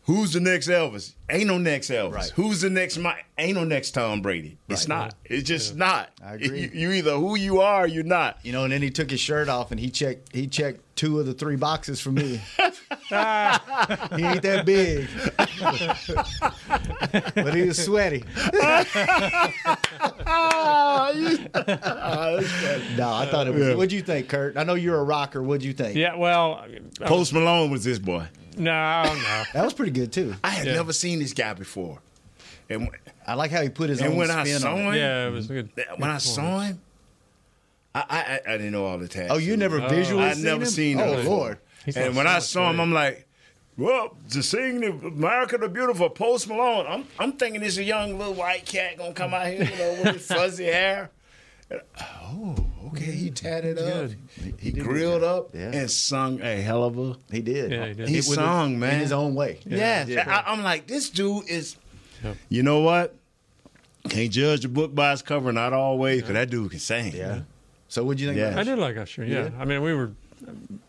who's 0.06 0.34
the 0.34 0.40
next 0.40 0.68
Elvis? 0.70 1.14
Ain't 1.30 1.48
no 1.48 1.58
next 1.58 1.90
Elvis. 1.90 2.14
Right. 2.14 2.30
Who's 2.36 2.62
the 2.62 2.70
next 2.70 2.98
Mike? 2.98 3.26
Ain't 3.38 3.56
no 3.56 3.64
next 3.64 3.92
Tom 3.92 4.22
Brady. 4.22 4.58
It's 4.70 4.84
Right. 4.88 4.98
not. 4.98 5.16
It's 5.26 5.44
just 5.48 5.76
not. 5.76 6.10
I 6.24 6.36
agree. 6.36 6.62
You, 6.62 6.70
you 6.74 6.92
either 6.92 7.16
who 7.16 7.36
you 7.36 7.60
are, 7.62 7.84
or 7.84 7.88
you're 7.88 8.04
not. 8.04 8.38
You 8.44 8.52
know, 8.54 8.64
and 8.64 8.72
then 8.72 8.82
he 8.82 8.90
took 8.90 9.10
his 9.12 9.20
shirt 9.20 9.50
off 9.50 9.72
and 9.72 9.80
he 9.80 9.90
checked 9.90 10.34
he 10.34 10.48
checked 10.48 10.82
two 10.96 11.20
of 11.20 11.26
the 11.26 11.34
three 11.34 11.56
boxes 11.58 12.00
for 12.00 12.12
me. 12.12 12.42
he 12.58 13.16
ain't 13.16 14.42
that 14.42 14.64
big, 14.66 15.08
but 17.36 17.54
he 17.54 17.64
was 17.64 17.84
sweaty. 17.84 18.24
no, 22.98 23.10
I 23.12 23.28
thought 23.30 23.48
it 23.48 23.54
was. 23.54 23.62
Yeah. 23.68 23.76
What'd 23.76 23.92
you 23.92 24.02
think, 24.02 24.30
Kurt? 24.30 24.58
I 24.58 24.64
know 24.64 24.76
you're 24.76 24.98
a 25.00 25.04
rocker. 25.04 25.42
What'd 25.44 25.64
you 25.64 25.74
think? 25.74 25.96
Yeah. 25.96 26.16
Well. 26.16 26.66
Post 27.02 27.34
Malone 27.34 27.72
was 27.72 27.84
this 27.84 28.00
boy. 28.00 28.28
No. 28.58 29.04
No. 29.04 29.44
That 29.54 29.64
was 29.64 29.74
pretty 29.74 29.92
good 29.92 30.12
too. 30.12 30.36
I 30.44 30.50
had 30.50 30.68
Yeah. 30.68 30.74
never 30.76 30.94
seen 30.94 31.20
this 31.20 31.34
guy 31.34 31.54
before. 31.54 32.00
And 32.70 32.90
I 33.28 33.36
like 33.36 33.52
how 33.52 33.62
he 33.62 33.70
put 33.70 33.90
his 33.90 34.00
And 34.02 34.12
own 34.12 34.18
when 34.18 34.32
I 34.32 34.44
saw 34.46 34.74
on 34.74 34.80
him- 34.80 34.94
it. 34.94 34.98
Yeah. 34.98 35.28
It 35.28 35.32
was 35.32 35.48
good. 35.48 35.70
when 35.98 36.10
I 36.10 36.18
saw 36.18 36.60
him, 36.62 36.80
I 37.94 38.00
I, 38.10 38.18
I, 38.20 38.42
I 38.54 38.58
didn't 38.58 38.72
know 38.72 38.86
all 38.86 38.98
the 38.98 39.08
tattoos. 39.08 39.32
Oh, 39.32 39.38
you 39.38 39.56
never 39.58 39.80
oh, 39.82 39.88
visually 39.88 40.24
I'd 40.24 40.36
seen 40.36 40.44
never 40.46 40.64
him? 40.64 40.70
seen 40.70 41.00
Oh, 41.00 41.12
him. 41.14 41.16
before. 41.20 41.38
Lord. 41.38 41.58
He's 41.86 41.96
And 41.98 42.16
when 42.16 42.26
so 42.26 42.30
I 42.32 42.34
much 42.36 42.44
saw 42.44 42.70
him. 42.72 42.80
I'm 42.82 42.92
like, 42.92 43.28
well, 43.78 44.18
to 44.32 44.42
sing 44.42 44.82
the 44.82 44.90
America 45.08 45.58
the 45.58 45.70
Beautiful 45.70 46.10
Post 46.10 46.48
Malone, 46.48 46.86
I'm 46.88 47.06
I'm 47.20 47.34
thinking 47.34 47.62
this 47.62 47.78
a 47.78 47.84
young 47.84 48.18
little 48.18 48.34
white 48.34 48.66
cat 48.66 48.98
gonna 48.98 49.14
come 49.14 49.34
out 49.34 49.48
here, 49.48 49.64
you 49.64 49.78
know, 49.78 49.90
with 50.04 50.14
his 50.16 50.28
fuzzy 50.28 50.66
hair. 50.66 51.12
Oh, 52.00 52.56
okay, 52.96 53.12
he 53.12 53.30
tatted 53.32 53.78
up, 53.80 54.12
he, 54.60 54.72
did 54.72 54.84
grilled 54.84 55.24
up, 55.24 55.50
Yeah. 55.54 55.72
and 55.72 55.90
sung 55.92 56.42
a 56.42 56.62
hell 56.62 56.84
of 56.84 56.98
a. 56.98 57.16
He 57.32 57.42
did. 57.42 57.72
Yeah, 57.72 57.88
he 57.88 57.94
did. 57.94 58.08
He 58.10 58.16
With 58.18 58.26
his- 58.26 58.34
sung, 58.36 58.80
man, 58.80 58.96
in 58.96 59.00
his 59.02 59.12
own 59.12 59.36
way. 59.36 59.60
Yeah, 59.66 60.06
Yeah. 60.08 60.44
I, 60.46 60.52
I'm 60.52 60.64
like, 60.64 60.88
this 60.88 61.10
dude 61.10 61.48
is. 61.50 61.76
Yep. 62.24 62.38
You 62.50 62.64
know 62.64 62.80
what? 62.80 63.16
Can't 64.10 64.32
judge 64.32 64.64
a 64.66 64.70
book 64.70 64.94
by 64.94 65.14
its 65.14 65.22
cover, 65.22 65.52
not 65.52 65.74
always, 65.74 66.22
because 66.22 66.34
that 66.34 66.50
dude 66.50 66.70
can 66.72 66.80
sing. 66.80 67.16
Yeah. 67.16 67.42
So 67.88 68.04
what'd 68.04 68.20
you 68.20 68.28
think? 68.28 68.38
Yeah. 68.40 68.48
about 68.50 68.60
I 68.60 68.64
did 68.64 68.78
like 68.80 68.98
Usher. 68.98 69.26
Yeah. 69.26 69.46
Yeah. 69.46 69.50
I 69.60 69.66
mean, 69.66 69.82
we 69.82 69.94
were 69.94 70.12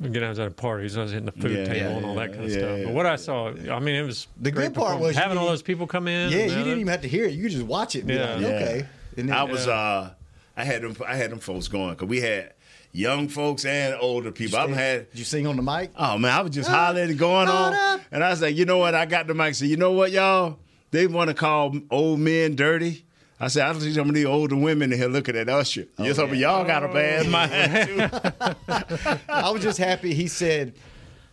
again. 0.03 0.23
I 0.25 0.29
was 0.29 0.39
at 0.39 0.55
parties. 0.57 0.97
I 0.99 1.03
was 1.03 1.13
hitting 1.13 1.27
the 1.27 1.33
food 1.33 1.51
Yeah, 1.53 1.65
table 1.65 1.77
yeah, 1.77 1.97
and 1.97 2.05
all 2.07 2.15
that 2.17 2.33
kind 2.33 2.45
of 2.45 2.51
yeah, 2.51 2.59
stuff. 2.59 2.81
But 2.85 2.93
what 2.95 3.07
I 3.07 3.17
saw, 3.17 3.49
I 3.49 3.79
mean, 3.81 3.95
it 3.97 4.03
was 4.03 4.27
The 4.41 4.51
great 4.51 4.73
good 4.73 4.75
part 4.75 5.01
was 5.01 5.17
having 5.17 5.39
all 5.39 5.47
those 5.47 5.63
people 5.63 5.87
come 5.87 6.09
in. 6.09 6.31
Yeah, 6.31 6.45
you 6.45 6.51
didn't 6.65 6.69
even 6.81 6.87
have 6.89 7.03
to 7.03 7.09
hear 7.09 7.25
it. 7.25 7.33
You 7.33 7.43
could 7.43 7.53
just 7.53 7.67
watch 7.67 7.97
it. 7.97 8.05
Yeah. 8.07 8.35
like, 8.35 8.41
Yeah. 8.43 8.49
okay. 8.49 8.87
And 9.17 9.29
then, 9.31 9.37
I 9.37 9.45
was 9.45 9.67
Yeah. 9.67 9.73
uh 9.73 10.11
I 10.57 10.65
had 10.65 10.83
them 10.83 10.97
I 11.07 11.17
had 11.17 11.31
them 11.31 11.39
folks 11.39 11.69
going 11.69 11.91
because 11.91 12.09
we 12.09 12.21
had 12.21 12.55
young 12.93 13.29
folks 13.29 13.65
and 13.65 13.95
older 14.01 14.33
people. 14.33 14.59
I've 14.59 14.71
had 14.71 15.11
Did 15.11 15.19
you 15.19 15.25
sing 15.25 15.47
on 15.47 15.57
the 15.57 15.63
mic? 15.63 15.91
oh 15.97 16.19
man, 16.19 16.33
I 16.33 16.41
was 16.41 16.53
just 16.53 16.71
ah, 16.71 16.87
hollering 16.87 17.11
and 17.11 17.19
going 17.19 17.49
on. 17.49 17.75
up. 17.75 18.01
And 18.11 18.25
I 18.25 18.31
was 18.31 18.41
like, 18.41 18.57
you 18.57 18.65
know 18.65 18.79
what? 18.79 18.95
I 18.95 19.07
got 19.07 19.27
the 19.27 19.35
mic. 19.35 19.55
Said, 19.55 19.69
you 19.69 19.77
know 19.77 19.93
what, 19.93 20.13
y'all? 20.13 20.59
They 20.91 21.07
want 21.07 21.29
to 21.29 21.35
call 21.35 21.75
old 21.91 22.21
men 22.21 22.57
dirty. 22.57 23.05
I 23.39 23.49
said, 23.49 23.67
I 23.67 23.73
don't 23.73 23.83
see 23.83 23.93
some 23.93 24.09
of 24.09 24.15
these 24.15 24.25
older 24.25 24.57
women 24.57 24.93
in 24.93 24.99
here 24.99 25.09
looking 25.09 25.37
at 25.37 25.49
Usher. 25.51 25.87
you 25.99 26.15
some 26.15 26.31
of 26.31 26.37
y'all 26.37 26.65
got 26.65 26.85
a 26.85 26.89
bad 26.89 27.27
oh. 27.27 27.31
mind 27.31 27.53
too. 27.87 29.19
I 29.29 29.51
was 29.51 29.63
just 29.63 29.79
happy 29.79 30.15
he 30.15 30.27
said 30.27 30.73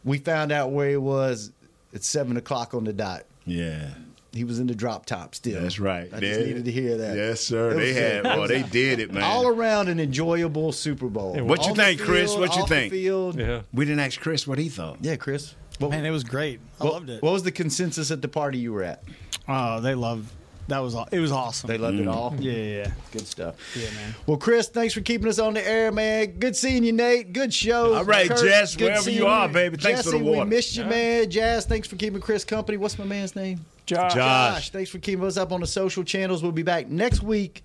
we 0.03 0.17
found 0.17 0.51
out 0.51 0.71
where 0.71 0.89
he 0.89 0.97
was 0.97 1.51
at 1.93 2.03
seven 2.03 2.35
o'clock 2.35 2.73
on 2.73 2.83
the 2.83 2.93
dot. 2.93 3.23
yeah. 3.45 3.91
He 4.33 4.43
was 4.43 4.59
in 4.59 4.65
the 4.67 4.73
drop 4.75 5.05
top 5.05 5.35
still. 5.35 5.61
That's 5.61 5.79
right. 5.79 6.09
I 6.13 6.19
just 6.19 6.39
needed 6.39 6.65
to 6.65 6.71
hear 6.71 6.97
that. 6.97 7.15
Yes, 7.15 7.41
sir. 7.41 7.73
They 7.75 7.89
was 7.89 7.97
had. 7.97 8.23
good. 8.23 8.37
Well, 8.39 8.47
they 8.47 8.63
did 8.63 8.99
it, 8.99 9.13
man. 9.13 9.23
All 9.23 9.47
around 9.47 9.89
an 9.89 9.99
enjoyable 9.99 10.71
Super 10.71 11.07
Bowl. 11.07 11.33
What 11.43 11.63
you 11.65 11.71
On 11.71 11.77
the 11.77 11.83
think, 11.83 12.01
Chris? 12.01 12.35
What 12.35 12.55
you 12.55 12.65
think? 12.65 12.91
field. 12.91 13.39
Yeah. 13.39 13.61
we 13.71 13.85
didn't 13.85 13.99
ask 13.99 14.19
Chris 14.19 14.47
what 14.47 14.57
he 14.57 14.69
thought. 14.69 14.97
Yeah, 15.01 15.15
Chris. 15.17 15.53
What, 15.79 15.91
Man, 15.91 16.05
it 16.05 16.11
was 16.11 16.23
great. 16.23 16.59
I 16.79 16.83
what- 16.83 16.93
loved 16.93 17.09
it. 17.09 17.21
What 17.21 17.33
was 17.33 17.43
the 17.43 17.51
consensus 17.51 18.09
at 18.11 18.21
the 18.21 18.27
party 18.27 18.57
you 18.59 18.73
were 18.73 18.83
at? 18.83 19.03
Oh, 19.47 19.79
they 19.81 19.93
loved. 19.95 20.29
That 20.69 20.79
was 20.79 20.95
all. 20.95 21.09
It 21.11 21.19
was 21.19 21.31
awesome. 21.31 21.67
They 21.67 21.77
loved 21.77 21.99
it 21.99 22.07
all. 22.07 22.33
yeah, 22.39 22.51
yeah, 22.53 22.75
yeah. 22.85 22.91
Good 23.11 23.27
stuff. 23.27 23.55
Yeah, 23.75 23.89
man. 23.91 24.15
Well, 24.25 24.37
Chris, 24.37 24.69
thanks 24.69 24.93
for 24.93 25.01
keeping 25.01 25.27
us 25.27 25.37
on 25.37 25.53
the 25.55 25.67
air, 25.67 25.91
man. 25.91 26.39
Good 26.39 26.55
seeing 26.55 26.83
you, 26.85 26.93
Nate. 26.93 27.33
Good 27.33 27.53
show. 27.53 27.95
All 27.95 28.05
right, 28.05 28.29
Jess, 28.29 28.75
good 28.75 28.85
wherever 28.85 29.01
seeing 29.03 29.17
you 29.17 29.27
are, 29.27 29.49
baby. 29.49 29.75
Thanks 29.77 30.03
for 30.03 30.11
the 30.11 30.17
Jesse, 30.19 30.29
water. 30.29 30.43
We 30.45 30.55
missed 30.55 30.77
you, 30.77 30.85
man. 30.85 31.29
Jazz, 31.29 31.65
thanks 31.65 31.87
for 31.87 31.97
keeping 31.97 32.21
Chris 32.21 32.45
company. 32.45 32.77
What's 32.77 32.97
my 32.97 33.03
man's 33.05 33.35
name? 33.35 33.59
Josh. 33.85 34.13
Josh. 34.13 34.69
Thanks 34.69 34.89
for 34.89 34.99
keeping 34.99 35.25
us 35.25 35.37
up 35.37 35.51
on 35.51 35.61
the 35.61 35.67
social 35.67 36.03
channels. 36.03 36.41
We'll 36.43 36.51
be 36.51 36.63
back 36.63 36.87
next 36.87 37.21
week. 37.23 37.63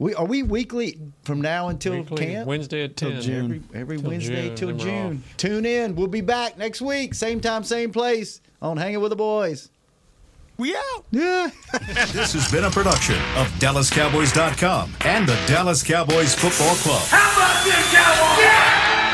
We 0.00 0.14
are 0.14 0.24
we 0.24 0.44
weekly 0.44 0.98
from 1.24 1.40
now 1.40 1.68
until 1.68 1.94
Weekly, 1.94 2.26
camp? 2.26 2.46
Wednesday 2.46 2.84
at 2.84 2.96
10. 2.96 3.20
June. 3.20 3.44
Every, 3.44 3.80
every 3.80 3.98
Till 3.98 4.10
Wednesday 4.10 4.46
June, 4.48 4.56
till 4.56 4.72
June. 4.76 5.22
off. 5.28 5.36
Tune 5.36 5.66
in. 5.66 5.96
We'll 5.96 6.06
be 6.06 6.20
back 6.20 6.56
next 6.56 6.80
week, 6.80 7.14
same 7.14 7.40
time, 7.40 7.64
same 7.64 7.90
place 7.90 8.40
on 8.62 8.76
Hanging 8.76 9.00
with 9.00 9.10
the 9.10 9.16
Boys. 9.16 9.70
We 10.56 10.74
out. 10.76 11.04
Yeah. 11.10 11.50
This 12.12 12.32
has 12.32 12.50
been 12.50 12.64
a 12.64 12.70
production 12.70 13.16
of 13.36 13.46
DallasCowboys.com 13.60 14.96
and 15.04 15.28
the 15.28 15.34
Dallas 15.46 15.82
Cowboys 15.82 16.34
Football 16.34 16.74
Club. 16.76 17.02
How 17.08 17.32
about 17.36 17.64
this, 17.64 17.94
Cowboys? 17.94 18.44
Yeah! 18.44 19.07